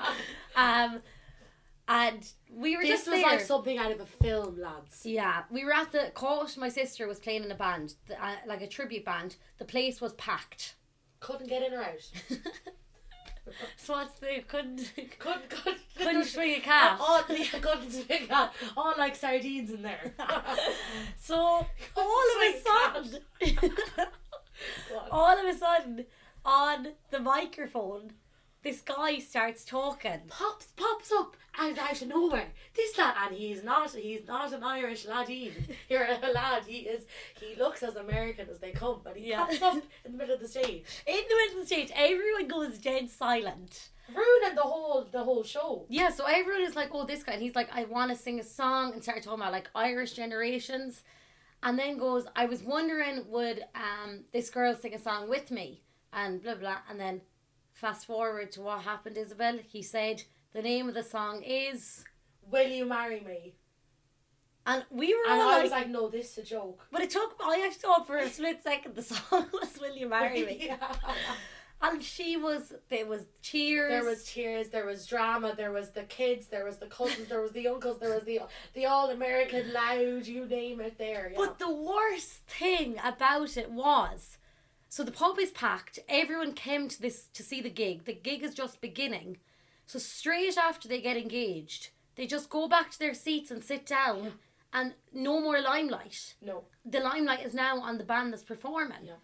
um, 0.56 1.02
and 1.86 2.26
we 2.50 2.76
were 2.78 2.82
this 2.82 3.00
just 3.00 3.10
was 3.10 3.20
there. 3.20 3.30
like 3.30 3.40
something 3.40 3.76
out 3.76 3.92
of 3.92 4.00
a 4.00 4.06
film, 4.06 4.58
lads. 4.58 5.04
Yeah, 5.04 5.42
we 5.50 5.66
were 5.66 5.74
at 5.74 5.92
the 5.92 6.10
court. 6.14 6.56
My 6.56 6.70
sister 6.70 7.06
was 7.06 7.20
playing 7.20 7.44
in 7.44 7.50
a 7.50 7.54
band, 7.54 7.92
the- 8.06 8.24
uh, 8.24 8.36
like 8.46 8.62
a 8.62 8.66
tribute 8.66 9.04
band. 9.04 9.36
The 9.58 9.66
place 9.66 10.00
was 10.00 10.14
packed. 10.14 10.76
Couldn't 11.20 11.48
get 11.50 11.62
in 11.62 11.74
or 11.74 11.82
out. 11.82 12.10
So 13.76 13.94
what's 13.94 14.18
the 14.18 14.42
couldn't 14.48 14.92
Couldn't, 15.18 15.48
couldn't, 15.48 15.78
couldn't 15.96 16.24
swing 16.24 16.56
a 16.56 16.60
cat. 16.72 16.98
All, 17.00 17.22
yeah, 17.28 17.46
couldn't 17.60 17.90
swing 17.90 18.24
a 18.24 18.26
cat. 18.26 18.52
All 18.76 18.94
like 18.98 19.14
sardines 19.14 19.70
in 19.70 19.82
there. 19.82 20.14
So 21.18 21.34
all 21.96 22.24
of 22.36 22.42
a 22.42 22.60
sudden, 22.60 23.20
all 25.10 25.38
of 25.38 25.44
a 25.44 25.58
sudden, 25.58 26.06
on 26.44 26.88
the 27.10 27.18
microphone, 27.20 28.12
this 28.66 28.80
guy 28.80 29.18
starts 29.20 29.64
talking. 29.64 30.20
pops 30.28 30.66
pops 30.76 31.12
up 31.12 31.36
out, 31.58 31.78
out 31.78 32.02
of 32.02 32.08
nowhere. 32.08 32.48
This 32.74 32.98
lad, 32.98 33.14
and 33.26 33.34
he's 33.36 33.62
not 33.62 33.94
he's 33.94 34.26
not 34.26 34.52
an 34.52 34.64
Irish 34.64 35.06
laddie. 35.06 35.52
You're 35.88 36.04
a 36.04 36.32
lad. 36.32 36.64
He 36.66 36.78
is. 36.80 37.06
He 37.40 37.54
looks 37.62 37.82
as 37.84 37.94
American 37.96 38.48
as 38.50 38.58
they 38.58 38.72
come, 38.72 39.00
but 39.04 39.16
he 39.16 39.30
Yeah. 39.30 39.44
pops 39.44 39.62
up 39.62 39.74
in 40.04 40.12
the 40.12 40.18
middle 40.18 40.34
of 40.34 40.40
the 40.40 40.48
stage, 40.48 40.84
In 41.06 41.14
the 41.28 41.34
middle 41.36 41.60
of 41.60 41.60
the 41.68 41.74
stage, 41.74 41.90
everyone 41.94 42.48
goes 42.48 42.78
dead 42.78 43.08
silent. 43.08 43.90
ruining 44.08 44.56
the 44.56 44.62
whole 44.62 45.06
the 45.12 45.22
whole 45.22 45.44
show. 45.44 45.86
Yeah, 45.88 46.10
so 46.10 46.24
everyone 46.26 46.62
is 46.62 46.74
like, 46.76 46.90
oh, 46.92 47.06
this 47.06 47.22
guy. 47.22 47.34
And 47.34 47.42
he's 47.42 47.54
like, 47.56 47.70
I 47.72 47.84
want 47.84 48.10
to 48.10 48.16
sing 48.16 48.40
a 48.40 48.44
song 48.44 48.92
and 48.94 49.02
start 49.02 49.22
talking 49.22 49.40
about 49.40 49.52
like 49.52 49.70
Irish 49.76 50.12
generations. 50.14 51.02
And 51.62 51.78
then 51.78 51.96
goes, 51.98 52.24
I 52.36 52.44
was 52.46 52.62
wondering, 52.62 53.24
would 53.28 53.64
um 53.74 54.24
this 54.32 54.50
girl 54.50 54.74
sing 54.74 54.92
a 54.94 54.98
song 54.98 55.28
with 55.28 55.50
me? 55.52 55.82
And 56.12 56.42
blah, 56.42 56.54
blah. 56.56 56.78
And 56.90 56.98
then 57.00 57.20
fast 57.76 58.06
forward 58.06 58.50
to 58.52 58.62
what 58.62 58.80
happened, 58.82 59.16
Isabel. 59.16 59.58
He 59.62 59.82
said, 59.82 60.22
the 60.52 60.62
name 60.62 60.88
of 60.88 60.94
the 60.94 61.02
song 61.04 61.42
is. 61.42 62.04
Will 62.50 62.68
you 62.68 62.86
marry 62.86 63.20
me? 63.20 63.54
And 64.66 64.84
we 64.90 65.14
were 65.14 65.30
And 65.30 65.40
all 65.40 65.48
I 65.48 65.52
like, 65.54 65.62
was 65.62 65.70
like, 65.70 65.88
no, 65.90 66.08
this 66.08 66.32
is 66.32 66.38
a 66.38 66.42
joke. 66.42 66.86
but 66.90 67.00
it 67.02 67.10
took, 67.10 67.36
I 67.44 67.62
actually 67.66 67.80
thought 67.82 68.06
for 68.06 68.16
a 68.16 68.28
split 68.28 68.62
second 68.64 68.96
the 68.96 69.02
song 69.02 69.46
was 69.52 69.78
Will 69.80 69.94
You 69.94 70.08
Marry 70.08 70.44
Me? 70.44 70.58
Yeah. 70.66 70.78
And 71.82 72.02
she 72.02 72.38
was, 72.38 72.72
there 72.88 73.04
was 73.06 73.26
cheers. 73.42 73.90
There 73.90 74.04
was 74.04 74.24
tears, 74.24 74.70
there 74.70 74.86
was 74.86 75.06
drama, 75.06 75.54
there 75.54 75.72
was 75.72 75.90
the 75.90 76.04
kids, 76.04 76.46
there 76.46 76.64
was 76.64 76.78
the 76.78 76.86
cousins, 76.86 77.28
there 77.28 77.42
was 77.42 77.52
the 77.52 77.68
uncles, 77.68 77.98
there 78.00 78.14
was 78.14 78.24
the 78.24 78.40
the 78.72 78.86
all 78.86 79.10
American 79.10 79.72
loud, 79.74 80.26
you 80.26 80.46
name 80.46 80.80
it 80.80 80.96
there. 80.96 81.28
Yeah. 81.30 81.36
But 81.36 81.58
the 81.58 81.70
worst 81.70 82.30
thing 82.46 82.96
about 83.04 83.58
it 83.58 83.70
was, 83.70 84.38
so 84.96 85.04
the 85.04 85.12
pub 85.12 85.38
is 85.38 85.50
packed. 85.50 85.98
Everyone 86.08 86.54
came 86.54 86.88
to 86.88 86.98
this 86.98 87.26
to 87.34 87.42
see 87.42 87.60
the 87.60 87.68
gig. 87.68 88.06
The 88.06 88.14
gig 88.14 88.42
is 88.42 88.54
just 88.54 88.80
beginning. 88.80 89.36
So 89.84 89.98
straight 89.98 90.56
after 90.56 90.88
they 90.88 91.02
get 91.02 91.18
engaged, 91.18 91.90
they 92.14 92.26
just 92.26 92.48
go 92.48 92.66
back 92.66 92.92
to 92.92 92.98
their 92.98 93.12
seats 93.12 93.50
and 93.50 93.62
sit 93.62 93.84
down, 93.84 94.32
and 94.72 94.94
no 95.12 95.38
more 95.38 95.60
limelight. 95.60 96.36
no. 96.40 96.64
The 96.86 97.00
limelight 97.00 97.44
is 97.44 97.52
now 97.52 97.78
on 97.78 97.98
the 97.98 98.04
band 98.04 98.32
that's 98.32 98.42
performing. 98.42 99.04
Yeah. 99.04 99.20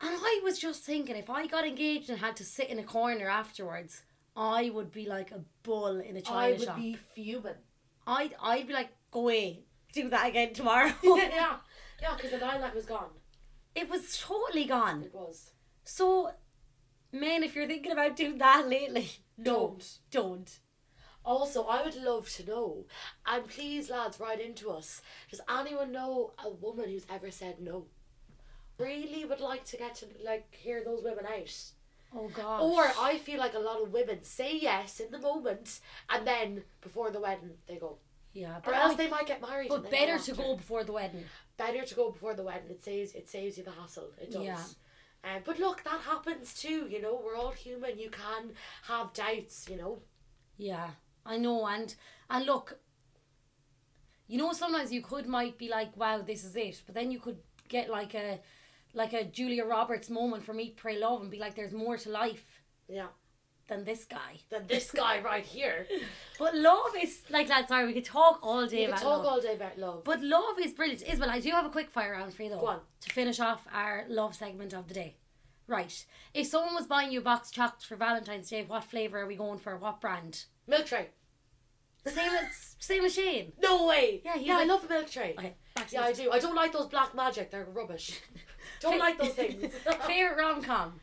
And 0.00 0.16
I 0.20 0.40
was 0.42 0.58
just 0.58 0.82
thinking, 0.82 1.14
if 1.14 1.30
I 1.30 1.46
got 1.46 1.64
engaged 1.64 2.10
and 2.10 2.18
had 2.18 2.34
to 2.34 2.44
sit 2.44 2.68
in 2.68 2.80
a 2.80 2.82
corner 2.82 3.28
afterwards, 3.28 4.02
I 4.34 4.70
would 4.70 4.90
be 4.90 5.06
like 5.06 5.30
a 5.30 5.44
bull 5.62 6.00
in 6.00 6.16
a 6.16 6.22
china 6.22 6.24
shop. 6.24 6.34
I 6.34 6.50
would 6.50 6.62
shop. 6.62 6.76
be 6.76 6.98
fuming. 7.14 7.62
I'd 8.04 8.34
I'd 8.42 8.66
be 8.66 8.72
like, 8.72 8.88
go 9.12 9.20
away, 9.20 9.60
do 9.92 10.10
that 10.10 10.26
again 10.26 10.54
tomorrow. 10.54 10.92
yeah, 11.04 11.58
yeah, 12.02 12.16
because 12.16 12.32
the 12.32 12.38
limelight 12.38 12.74
was 12.74 12.84
gone. 12.84 13.10
It 13.76 13.88
was 13.90 14.18
totally 14.18 14.64
gone. 14.64 15.02
It 15.04 15.14
was. 15.14 15.52
So, 15.84 16.30
man, 17.12 17.42
if 17.44 17.54
you're 17.54 17.66
thinking 17.66 17.92
about 17.92 18.16
doing 18.16 18.38
that 18.38 18.66
lately, 18.68 19.08
Don't. 19.40 19.98
don't. 20.10 20.58
Also, 21.24 21.64
I 21.64 21.82
would 21.82 21.96
love 21.96 22.30
to 22.36 22.46
know, 22.46 22.84
and 23.26 23.48
please, 23.48 23.90
lads, 23.90 24.18
write 24.20 24.40
into 24.40 24.70
us. 24.70 25.02
Does 25.30 25.40
anyone 25.50 25.90
know 25.92 26.32
a 26.44 26.48
woman 26.48 26.88
who's 26.88 27.04
ever 27.10 27.30
said 27.32 27.60
no? 27.60 27.86
Really 28.78 29.24
would 29.24 29.40
like 29.40 29.64
to 29.66 29.76
get 29.76 29.96
to 29.96 30.06
like 30.24 30.54
hear 30.54 30.82
those 30.84 31.02
women 31.02 31.26
out. 31.26 31.62
Oh 32.14 32.28
gosh. 32.28 32.62
Or 32.62 32.92
I 33.00 33.18
feel 33.18 33.40
like 33.40 33.54
a 33.54 33.58
lot 33.58 33.82
of 33.82 33.92
women 33.92 34.22
say 34.22 34.56
yes 34.56 35.00
in 35.00 35.10
the 35.10 35.18
moment, 35.18 35.80
and 36.08 36.26
then 36.26 36.62
before 36.80 37.10
the 37.10 37.20
wedding 37.20 37.54
they 37.66 37.76
go. 37.76 37.98
yeah, 38.32 38.58
Or 38.58 38.60
but 38.66 38.74
else 38.74 38.92
I- 38.92 38.96
they 38.96 39.08
might 39.08 39.26
get 39.26 39.40
married. 39.40 39.68
but 39.68 39.90
better 39.90 40.18
to 40.18 40.32
go 40.32 40.56
before 40.56 40.84
the 40.84 40.92
wedding. 40.92 41.24
Better 41.56 41.84
to 41.84 41.94
go 41.94 42.10
before 42.10 42.34
the 42.34 42.42
wedding. 42.42 42.70
It 42.70 42.84
saves 42.84 43.12
it 43.14 43.28
saves 43.28 43.58
you 43.58 43.64
the 43.64 43.70
hassle. 43.70 44.10
It 44.20 44.32
does. 44.32 44.44
Yeah. 44.44 44.64
Um, 45.24 45.42
but 45.44 45.58
look, 45.58 45.82
that 45.84 46.00
happens 46.00 46.54
too. 46.54 46.86
You 46.88 47.02
know, 47.02 47.20
we're 47.24 47.36
all 47.36 47.50
human. 47.50 47.98
You 47.98 48.10
can 48.10 48.52
have 48.84 49.12
doubts. 49.12 49.66
You 49.68 49.76
know. 49.76 50.02
Yeah, 50.56 50.90
I 51.24 51.36
know, 51.36 51.66
and 51.66 51.94
and 52.30 52.46
look, 52.46 52.78
you 54.26 54.38
know, 54.38 54.52
sometimes 54.52 54.92
you 54.92 55.02
could 55.02 55.26
might 55.26 55.58
be 55.58 55.68
like, 55.68 55.96
"Wow, 55.96 56.22
this 56.22 56.44
is 56.44 56.56
it," 56.56 56.82
but 56.86 56.94
then 56.94 57.10
you 57.10 57.18
could 57.18 57.38
get 57.68 57.90
like 57.90 58.14
a 58.14 58.40
like 58.94 59.12
a 59.12 59.24
Julia 59.24 59.64
Roberts 59.64 60.08
moment 60.08 60.44
from 60.44 60.60
Eat, 60.60 60.76
Pray, 60.76 60.98
Love, 60.98 61.20
and 61.20 61.30
be 61.30 61.38
like, 61.38 61.54
"There's 61.54 61.72
more 61.72 61.96
to 61.98 62.10
life 62.10 62.62
Yeah. 62.88 63.08
Than 63.68 63.84
this 63.84 64.04
guy." 64.04 64.40
Then 64.50 64.66
this 64.66 64.90
guy 64.90 65.20
right 65.20 65.44
here. 65.44 65.86
But 66.38 66.54
love 66.54 66.94
is 67.02 67.22
like 67.30 67.48
that. 67.48 67.68
Sorry, 67.68 67.86
we 67.86 67.94
could 67.94 68.04
talk 68.04 68.40
all 68.42 68.66
day 68.66 68.82
You 68.82 68.88
about 68.88 69.00
talk 69.00 69.22
love. 69.24 69.26
all 69.26 69.40
day 69.40 69.54
about 69.54 69.78
love. 69.78 70.04
But 70.04 70.22
love 70.22 70.58
is 70.60 70.72
brilliant. 70.72 71.02
Isabel, 71.08 71.30
I 71.30 71.40
do 71.40 71.50
have 71.50 71.64
a 71.64 71.70
quick 71.70 71.90
fire 71.90 72.12
round 72.12 72.34
for 72.34 72.42
you 72.42 72.50
though. 72.50 72.60
Go 72.60 72.66
on. 72.66 72.80
To 73.00 73.10
finish 73.10 73.40
off 73.40 73.66
our 73.72 74.04
love 74.08 74.34
segment 74.34 74.74
of 74.74 74.88
the 74.88 74.94
day. 74.94 75.16
Right. 75.66 76.04
If 76.34 76.46
someone 76.46 76.74
was 76.74 76.86
buying 76.86 77.10
you 77.10 77.20
a 77.20 77.22
box 77.22 77.48
of 77.48 77.54
chocolates 77.54 77.84
for 77.86 77.96
Valentine's 77.96 78.50
Day, 78.50 78.62
what 78.64 78.84
flavour 78.84 79.18
are 79.20 79.26
we 79.26 79.34
going 79.36 79.58
for? 79.58 79.76
What 79.76 80.00
brand? 80.00 80.44
milk 80.66 80.86
tray. 80.86 81.08
Same 82.06 82.30
as 82.34 82.76
same 82.78 83.04
as 83.04 83.14
Shane. 83.14 83.52
No 83.60 83.86
way. 83.86 84.20
Yeah, 84.24 84.36
yeah, 84.36 84.58
I 84.58 84.64
love 84.64 84.84
a 84.84 84.88
milk 84.88 85.10
tray. 85.10 85.34
Okay, 85.36 85.54
Yeah, 85.90 86.02
I 86.02 86.12
do. 86.12 86.30
I 86.30 86.38
don't 86.38 86.54
like 86.54 86.72
those 86.72 86.86
black 86.86 87.14
magic. 87.16 87.50
They're 87.50 87.64
rubbish. 87.64 88.20
don't 88.80 88.98
like 88.98 89.18
those 89.18 89.32
things. 89.32 89.74
Favourite 90.06 90.38
rom 90.38 90.62
com? 90.62 91.00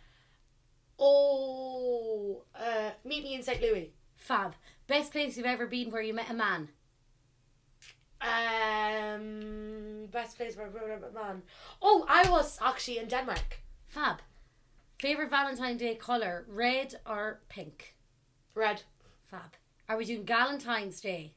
Oh, 1.00 2.44
uh, 2.56 2.92
meet 3.04 3.24
me 3.24 3.36
in 3.36 3.44
St. 3.44 3.62
Louis. 3.62 3.94
Fab. 4.16 4.56
Best 4.88 5.12
place 5.12 5.38
you've 5.38 5.46
ever 5.46 5.68
been 5.68 5.92
where 5.92 6.02
you 6.02 6.14
met 6.14 6.30
a 6.30 6.34
man? 6.34 6.70
Um, 8.22 10.08
best 10.12 10.38
place 10.38 10.56
where 10.56 10.68
I 10.68 11.00
met 11.00 11.10
a 11.10 11.14
man. 11.14 11.42
Oh, 11.82 12.06
I 12.08 12.30
was 12.30 12.58
actually 12.62 13.00
in 13.00 13.08
Denmark. 13.08 13.60
Fab. 13.88 14.22
Favourite 15.00 15.30
Valentine's 15.30 15.82
Day 15.82 15.96
colour? 15.96 16.46
Red 16.48 16.96
or 17.06 17.42
pink? 17.50 17.96
Red. 18.56 18.84
Fab. 19.30 19.56
Are 19.90 19.98
we 19.98 20.06
doing 20.06 20.26
Valentine's 20.26 21.02
Day? 21.02 21.34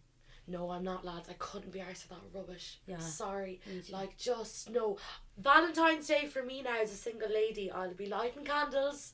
No, 0.49 0.71
I'm 0.71 0.85
not, 0.85 1.05
lads. 1.05 1.29
I 1.29 1.33
couldn't 1.38 1.73
be 1.73 1.81
arsed 1.81 2.09
with 2.09 2.11
that 2.11 2.38
rubbish. 2.38 2.79
Yeah, 2.87 2.99
Sorry. 2.99 3.61
Like, 3.90 4.16
just 4.16 4.71
no. 4.71 4.97
Valentine's 5.37 6.07
Day 6.07 6.27
for 6.27 6.45
me 6.45 6.62
now 6.62 6.81
as 6.81 6.92
a 6.92 6.97
single 6.97 7.29
lady, 7.29 7.71
I'll 7.71 7.95
be 7.95 8.07
lighting 8.07 8.45
candles, 8.45 9.12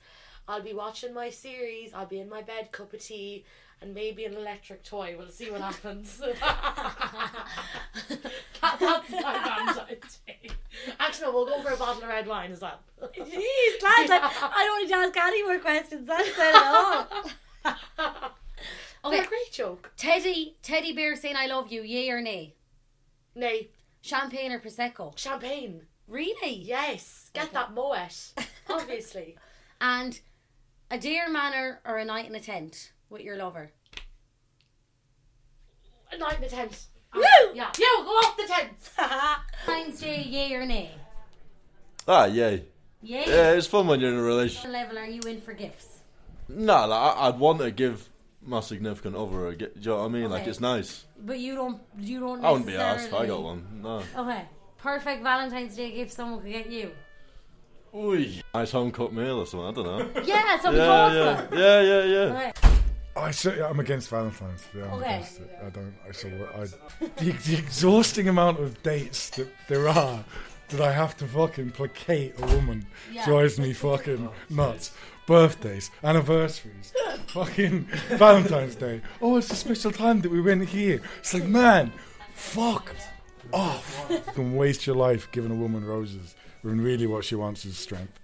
I'll 0.49 0.63
be 0.63 0.73
watching 0.75 1.15
my 1.15 1.31
series, 1.31 1.93
I'll 1.95 2.07
be 2.07 2.19
in 2.21 2.29
my 2.29 2.43
bed, 2.43 2.73
cup 2.73 2.93
of 2.93 3.01
tea, 3.03 3.45
and 3.81 3.95
maybe 3.95 4.25
an 4.25 4.35
electric 4.35 4.83
toy. 4.85 5.15
We'll 5.19 5.29
see 5.31 5.51
what 5.51 5.61
happens. 5.61 6.19
that, 6.19 6.37
that's 8.61 9.11
my 9.11 9.21
Valentine's 9.21 10.19
Day. 10.27 10.51
Actually, 11.01 11.27
no, 11.27 11.33
we'll 11.33 11.47
go 11.47 11.61
for 11.63 11.73
a 11.73 11.77
bottle 11.77 12.03
of 12.03 12.09
red 12.09 12.27
wine 12.27 12.53
as 12.53 12.61
well. 12.61 12.81
Jeez, 13.01 13.83
lads, 13.83 14.11
I, 14.11 14.21
I 14.55 14.65
don't 14.65 14.83
need 14.83 14.89
to 14.89 14.95
ask 14.97 15.17
any 15.17 15.43
more 15.43 15.59
questions. 15.59 16.07
That's 16.07 16.29
it 16.29 16.55
all. 16.55 17.07
Okay. 19.05 19.19
Okay. 19.19 19.27
great 19.29 19.51
joke. 19.51 19.91
Teddy, 19.97 20.55
teddy 20.63 20.93
bear 20.93 21.17
saying 21.17 21.35
I 21.37 21.47
love 21.47 21.73
you, 21.73 21.83
yay 21.83 22.09
or 22.09 22.21
nay? 22.21 22.55
Nay, 23.35 23.71
Champagne 24.01 24.53
or 24.53 24.61
prosecco? 24.61 25.19
champagne. 25.19 25.83
Really? 26.07 26.55
Yes. 26.55 27.31
Get 27.35 27.47
Okay. 27.47 27.55
that 27.55 27.75
Moët. 27.75 28.31
Obviously. 28.71 29.37
And 29.81 30.21
Adare 30.93 31.31
Manor 31.31 31.81
or 31.87 31.99
a 31.99 32.05
night 32.05 32.29
in 32.29 32.35
a 32.35 32.41
tent 32.41 32.93
with 33.09 33.23
your 33.23 33.37
lover? 33.37 33.71
A 36.13 36.19
night 36.19 36.39
in 36.39 36.45
a 36.45 36.49
tent. 36.49 36.87
Woo! 37.15 37.23
Yeah. 37.55 37.71
Yeah, 37.79 38.05
go 38.05 38.11
off 38.11 38.37
the 38.37 38.47
tent. 38.47 38.73
Valentine's 39.67 40.01
Day, 40.01 40.23
yay 40.23 40.53
or 40.55 40.67
nay? 40.67 40.91
Ah, 42.07 42.27
yay. 42.27 42.65
Yay. 43.03 43.25
Yeah, 43.27 43.53
it's 43.53 43.67
fun 43.67 43.87
when 43.87 44.01
you're 44.01 44.13
in 44.13 44.19
a 44.19 44.23
relationship. 44.23 44.65
What 44.71 44.73
level 44.73 44.99
are 44.99 45.07
you 45.07 45.21
in 45.23 45.41
for 45.41 45.53
gifts? 45.55 46.01
No, 46.49 46.87
like, 46.87 47.17
I- 47.17 47.29
I'd 47.29 47.39
want 47.39 47.61
to 47.61 47.71
give 47.71 48.09
my 48.45 48.61
significant 48.61 49.17
other 49.17 49.49
a 49.49 49.57
gift. 49.57 49.75
Do 49.77 49.81
you 49.81 49.87
know 49.91 49.99
what 50.01 50.05
I 50.05 50.09
mean? 50.09 50.31
Like, 50.31 50.43
Okay. 50.43 50.51
it's 50.51 50.61
nice. 50.61 51.05
But 51.19 51.39
you 51.39 51.55
don't, 51.55 51.81
you 51.99 52.21
don't. 52.21 52.45
I 52.45 52.51
wouldn't 52.51 52.67
be 52.67 52.77
asked 52.77 53.07
if 53.09 53.15
I 53.15 53.25
necessarily- 53.25 53.29
got 53.29 53.43
one. 53.43 53.81
No. 53.83 54.03
Okay. 54.25 54.45
Perfect 54.79 55.23
Valentine's 55.23 55.77
Day 55.77 55.93
gift 55.93 56.13
someone 56.13 56.41
could 56.43 56.51
get 56.53 56.69
you. 56.71 56.93
Ooh. 57.95 58.27
Nice 58.55 58.71
home 58.71 58.91
cooked 58.91 59.13
meal 59.13 59.39
or 59.41 59.47
something. 59.47 59.69
I 59.69 59.73
don't 59.73 60.15
know. 60.15 60.23
Yeah, 60.25 60.61
something 60.61 60.81
yeah, 60.83 60.89
awesome. 60.89 61.59
yeah, 61.59 61.81
yeah, 61.81 62.05
yeah, 62.05 62.05
yeah. 62.05 62.51
Okay. 62.59 62.69
I 63.15 63.31
say 63.31 63.61
I'm 63.63 63.79
against 63.79 64.09
Valentine's. 64.09 64.67
Yeah, 64.75 64.85
I'm 64.85 64.93
Okay. 64.95 65.15
against 65.17 65.41
it. 65.41 65.59
I 65.67 65.69
don't. 65.71 65.95
I 66.09 66.13
so 66.13 66.29
I 66.57 67.07
the, 67.17 67.33
the 67.33 67.59
exhausting 67.59 68.29
amount 68.29 68.59
of 68.61 68.83
dates 68.83 69.29
that 69.31 69.49
there 69.69 69.87
are 69.89 70.25
that 70.69 70.81
I 70.81 70.93
have 70.93 71.15
to 71.19 71.27
fucking 71.27 71.73
placate 71.73 72.33
a 72.41 72.47
woman 72.47 72.87
Yeah. 73.13 73.27
drives 73.27 73.59
me 73.59 73.75
fucking 73.75 74.31
nuts. 74.49 74.93
Birthdays, 75.27 75.91
anniversaries, 76.03 76.93
fucking 77.29 77.85
Valentine's 78.09 78.75
Day. 78.75 79.03
Oh, 79.21 79.37
it's 79.37 79.51
a 79.53 79.55
special 79.55 79.93
time 79.93 80.21
that 80.23 80.33
we 80.33 80.41
went 80.41 80.69
here. 80.69 81.01
It's 81.21 81.33
like, 81.33 81.45
man, 81.45 81.93
fuck 82.35 82.93
off. 83.53 84.05
You 84.11 84.19
can 84.35 84.57
waste 84.57 84.85
your 84.87 84.97
life 84.97 85.31
giving 85.31 85.53
a 85.53 85.55
woman 85.55 85.85
roses 85.85 86.35
when 86.63 86.81
really 86.81 87.07
what 87.07 87.25
she 87.25 87.35
wants 87.35 87.65
is 87.65 87.77
strength. 87.77 88.19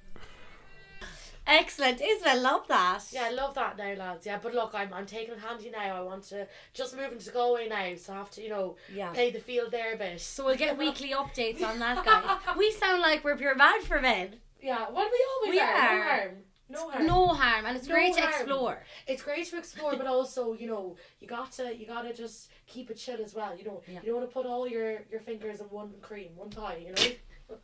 Excellent. 1.47 2.01
Isabel, 2.03 2.41
love 2.43 2.69
that. 2.69 3.05
Yeah, 3.11 3.25
I 3.25 3.31
love 3.31 3.55
that 3.55 3.79
now, 3.79 3.95
lads. 3.95 4.27
Yeah, 4.27 4.39
but 4.43 4.53
look, 4.55 4.73
I'm, 4.75 4.93
I'm 4.93 5.07
taking 5.07 5.33
it 5.33 5.41
handy 5.41 5.71
now. 5.71 5.97
I 5.97 6.03
want 6.03 6.25
to 6.25 6.47
just 6.75 6.95
move 6.95 7.11
into 7.11 7.31
Galway 7.31 7.69
now, 7.69 7.95
so 7.97 8.13
I 8.13 8.17
have 8.17 8.31
to, 8.33 8.43
you 8.43 8.51
know, 8.51 8.77
Yeah. 8.95 9.13
play 9.13 9.31
the 9.31 9.41
field 9.41 9.71
there 9.71 9.95
a 9.95 9.97
bit. 9.97 10.21
So 10.21 10.45
we'll 10.45 10.57
get 10.57 10.77
weekly 10.85 11.11
updates 11.11 11.63
on 11.63 11.79
that, 11.79 12.05
guys. 12.05 12.39
We 12.59 12.71
sound 12.73 13.01
like 13.01 13.25
we're 13.25 13.37
pure 13.39 13.55
mad 13.55 13.81
for 13.83 13.99
men. 13.99 14.37
Yeah, 14.61 14.91
what 14.91 15.11
we 15.11 15.25
always 15.37 15.51
We 15.57 15.61
are. 15.61 15.73
are. 15.75 15.95
No 15.97 16.05
harm. 16.11 16.35
No 16.71 16.91
harm. 16.91 17.07
No 17.07 17.27
harm, 17.29 17.65
and 17.65 17.77
it's 17.79 17.89
No 17.89 17.95
great 17.95 18.15
to 18.17 18.25
explore. 18.25 18.83
It's 19.07 19.23
great 19.23 19.47
to 19.49 19.57
explore, 19.57 19.97
but 19.97 20.07
also, 20.07 20.53
you 20.53 20.67
know, 20.67 20.97
you 21.19 21.27
got 21.27 21.51
to 21.53 21.75
you 21.75 21.87
got 21.87 22.03
to 22.03 22.13
just 22.13 22.51
keep 22.67 22.91
it 22.91 22.99
chill 22.99 23.23
as 23.25 23.35
well. 23.35 23.57
You 23.57 23.65
know, 23.65 23.81
Yeah. 23.87 24.01
you 24.03 24.09
don't 24.13 24.17
want 24.17 24.29
to 24.29 24.35
put 24.35 24.45
all 24.45 24.69
your 24.69 24.99
your 25.11 25.21
fingers 25.21 25.61
in 25.61 25.67
one 25.69 25.95
cream, 26.03 26.33
one 26.37 26.51
pie. 26.51 26.85
You 26.85 26.93
know. 26.93 27.13
Do 27.49 27.55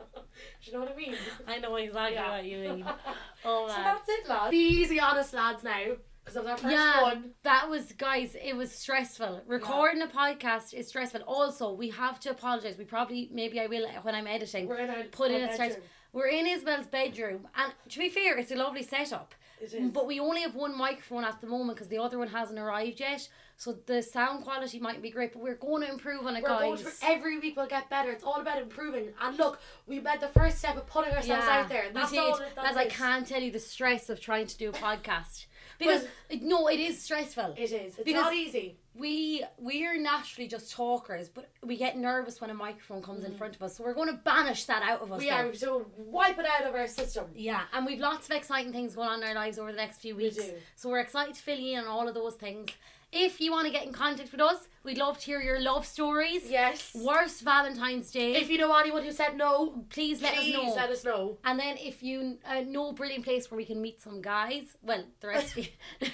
you 0.62 0.72
know 0.72 0.80
what 0.80 0.92
I 0.92 0.96
mean? 0.96 1.14
I 1.46 1.58
know 1.58 1.76
exactly 1.76 2.14
Yeah. 2.16 2.30
what 2.36 2.44
you 2.44 2.58
mean. 2.58 2.84
Oh 3.44 3.68
So 3.68 3.74
that's 3.74 4.08
it, 4.08 4.28
lads. 4.28 4.50
Be 4.50 4.56
easy, 4.56 4.98
honest 4.98 5.34
lads 5.34 5.62
now, 5.62 5.82
because 6.24 6.36
of 6.36 6.46
our 6.46 6.56
first 6.56 6.72
yeah, 6.72 7.02
one. 7.02 7.32
that 7.42 7.68
was 7.68 7.92
guys. 7.92 8.34
It 8.42 8.56
was 8.56 8.72
stressful. 8.72 9.42
Recording 9.46 10.00
a 10.02 10.06
podcast 10.06 10.72
is 10.72 10.88
stressful. 10.88 11.20
Also, 11.26 11.74
we 11.74 11.90
have 11.90 12.18
to 12.20 12.30
apologize. 12.30 12.78
We 12.78 12.84
probably 12.84 13.28
maybe 13.32 13.60
I 13.60 13.66
will 13.66 13.86
when 14.02 14.14
I'm 14.14 14.26
editing. 14.26 14.66
We're 14.66 14.78
in 14.78 14.88
our 14.90 15.02
put 15.12 15.30
in 15.30 15.42
a 15.42 15.52
stress. 15.52 15.76
We're 16.14 16.28
in 16.28 16.46
Isabel's 16.46 16.86
bedroom, 16.86 17.48
and 17.56 17.72
to 17.88 17.98
be 17.98 18.08
fair, 18.08 18.38
it's 18.38 18.52
a 18.52 18.54
lovely 18.54 18.84
setup. 18.84 19.34
It 19.60 19.72
mm, 19.72 19.86
is. 19.86 19.90
But 19.90 20.06
we 20.06 20.20
only 20.20 20.42
have 20.42 20.54
one 20.54 20.78
microphone 20.78 21.24
at 21.24 21.40
the 21.40 21.48
moment 21.48 21.76
because 21.76 21.88
the 21.88 21.98
other 21.98 22.18
one 22.18 22.28
hasn't 22.28 22.58
arrived 22.58 23.00
yet. 23.00 23.28
So 23.56 23.76
the 23.86 24.00
sound 24.00 24.44
quality 24.44 24.78
might 24.78 25.02
be 25.02 25.10
great, 25.10 25.32
but 25.32 25.42
we're 25.42 25.56
going 25.56 25.82
to 25.82 25.90
improve 25.90 26.24
on 26.24 26.36
it, 26.36 26.42
We're 26.44 26.48
going 26.50 26.76
guys. 26.76 26.98
to, 27.00 27.06
every 27.06 27.38
week 27.40 27.56
we'll 27.56 27.66
get 27.66 27.90
better. 27.90 28.12
It's 28.12 28.22
all 28.22 28.40
about 28.40 28.62
improving. 28.62 29.08
And 29.20 29.36
look, 29.36 29.60
we 29.86 30.00
made 30.00 30.20
the 30.20 30.28
first 30.28 30.58
step 30.58 30.76
of 30.76 30.86
putting 30.86 31.12
ourselves 31.12 31.46
out 31.46 31.68
there. 31.68 31.86
That's 31.92 32.12
we 32.12 32.18
all. 32.18 32.38
did. 32.38 32.46
That's 32.54 32.70
As 32.70 32.76
I 32.76 32.86
can't 32.86 33.26
tell 33.26 33.42
you 33.42 33.50
the 33.50 33.60
stress 33.60 34.08
of 34.08 34.20
trying 34.20 34.46
to 34.46 34.56
do 34.56 34.70
a 34.70 34.72
podcast 34.72 35.46
because 35.78 36.06
it, 36.28 36.42
no, 36.42 36.68
it 36.68 36.80
is 36.80 37.00
stressful. 37.00 37.54
It 37.56 37.72
is. 37.72 37.72
It's 37.72 38.04
Because 38.04 38.24
not 38.24 38.34
easy. 38.34 38.78
We 38.94 39.44
we're 39.58 40.00
naturally 40.00 40.48
just 40.48 40.70
talkers, 40.72 41.28
but 41.28 41.50
we 41.62 41.76
get 41.76 41.96
nervous 41.96 42.40
when 42.40 42.50
a 42.50 42.54
microphone 42.54 43.02
comes 43.02 43.24
in 43.24 43.34
front 43.36 43.56
of 43.56 43.62
us. 43.62 43.76
So 43.76 43.84
we're 43.84 43.94
going 43.94 44.08
to 44.08 44.20
banish 44.22 44.64
that 44.66 44.82
out 44.82 45.02
of 45.02 45.10
us. 45.10 45.20
Mm. 45.20 45.24
We 45.24 45.30
now. 45.30 45.48
are 45.48 45.54
so 45.54 45.86
wipe 45.96 46.38
it 46.38 46.46
out 46.46 46.66
of 46.66 46.74
our 46.74 46.86
system. 46.86 47.26
Yeah, 47.34 47.62
and 47.72 47.84
we've 47.84 47.98
lots 47.98 48.28
of 48.28 48.36
exciting 48.36 48.72
things 48.72 48.94
going 48.94 49.08
on 49.08 49.22
in 49.22 49.28
our 49.28 49.34
lives 49.34 49.58
over 49.58 49.72
the 49.72 49.78
next 49.78 49.98
few 49.98 50.14
weeks. 50.14 50.36
do. 50.36 50.52
So 50.76 50.88
we're 50.88 51.00
excited 51.00 51.34
to 51.34 51.42
fill 51.42 51.58
you 51.58 51.78
in 51.78 51.84
on 51.84 51.86
all 51.88 52.06
of 52.06 52.14
those 52.14 52.34
things. 52.34 52.70
If 53.16 53.40
you 53.40 53.52
want 53.52 53.66
to 53.66 53.72
get 53.72 53.86
in 53.86 53.92
contact 53.92 54.32
with 54.32 54.40
us, 54.40 54.66
we'd 54.82 54.98
love 54.98 55.18
to 55.20 55.24
hear 55.26 55.40
your 55.40 55.60
love 55.60 55.86
stories. 55.86 56.50
Yes. 56.50 56.90
Worst 56.94 57.42
Valentine's 57.42 58.10
Day. 58.10 58.34
If 58.34 58.50
you 58.50 58.58
know 58.58 58.76
anyone 58.76 59.04
who 59.04 59.12
said 59.12 59.36
no, 59.36 59.84
please 59.88 60.20
let 60.20 60.34
please 60.34 60.54
us 60.56 60.62
know. 60.64 60.74
let 60.74 60.90
us 60.90 61.04
know. 61.04 61.38
And 61.44 61.58
then 61.58 61.76
if 61.78 62.02
you 62.02 62.38
uh, 62.44 62.60
know 62.62 62.90
a 62.90 62.92
brilliant 62.92 63.24
place 63.24 63.50
where 63.50 63.56
we 63.56 63.64
can 63.64 63.80
meet 63.80 64.02
some 64.02 64.20
guys, 64.20 64.76
well, 64.82 65.04
the 65.20 65.28
rest 65.28 65.52
of 65.52 65.58
you. 65.58 65.66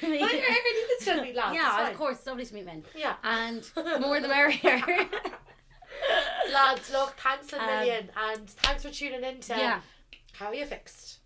Well, 0.03 0.13
you 0.13 0.29
can 0.29 1.01
still 1.01 1.23
meet 1.23 1.35
lads. 1.35 1.55
Yeah, 1.55 1.89
of 1.89 1.97
course, 1.97 2.19
it's 2.19 2.27
lovely 2.27 2.45
to 2.45 2.55
meet 2.55 2.67
men. 2.67 2.85
Yeah. 2.95 3.15
And 3.25 3.63
the 3.75 3.99
more 4.01 4.21
the 4.21 4.29
merrier. 4.29 4.83
Lads, 6.53 6.91
look, 6.93 7.15
thanks 7.19 7.53
a 7.53 7.61
Um, 7.61 7.67
million, 7.67 8.11
and 8.17 8.49
thanks 8.51 8.83
for 8.83 8.91
tuning 8.91 9.23
in 9.25 9.41
to 9.41 9.57
yeah. 9.57 9.81
How 10.35 10.47
are 10.47 10.55
You 10.55 10.67
Fixed. 10.67 11.20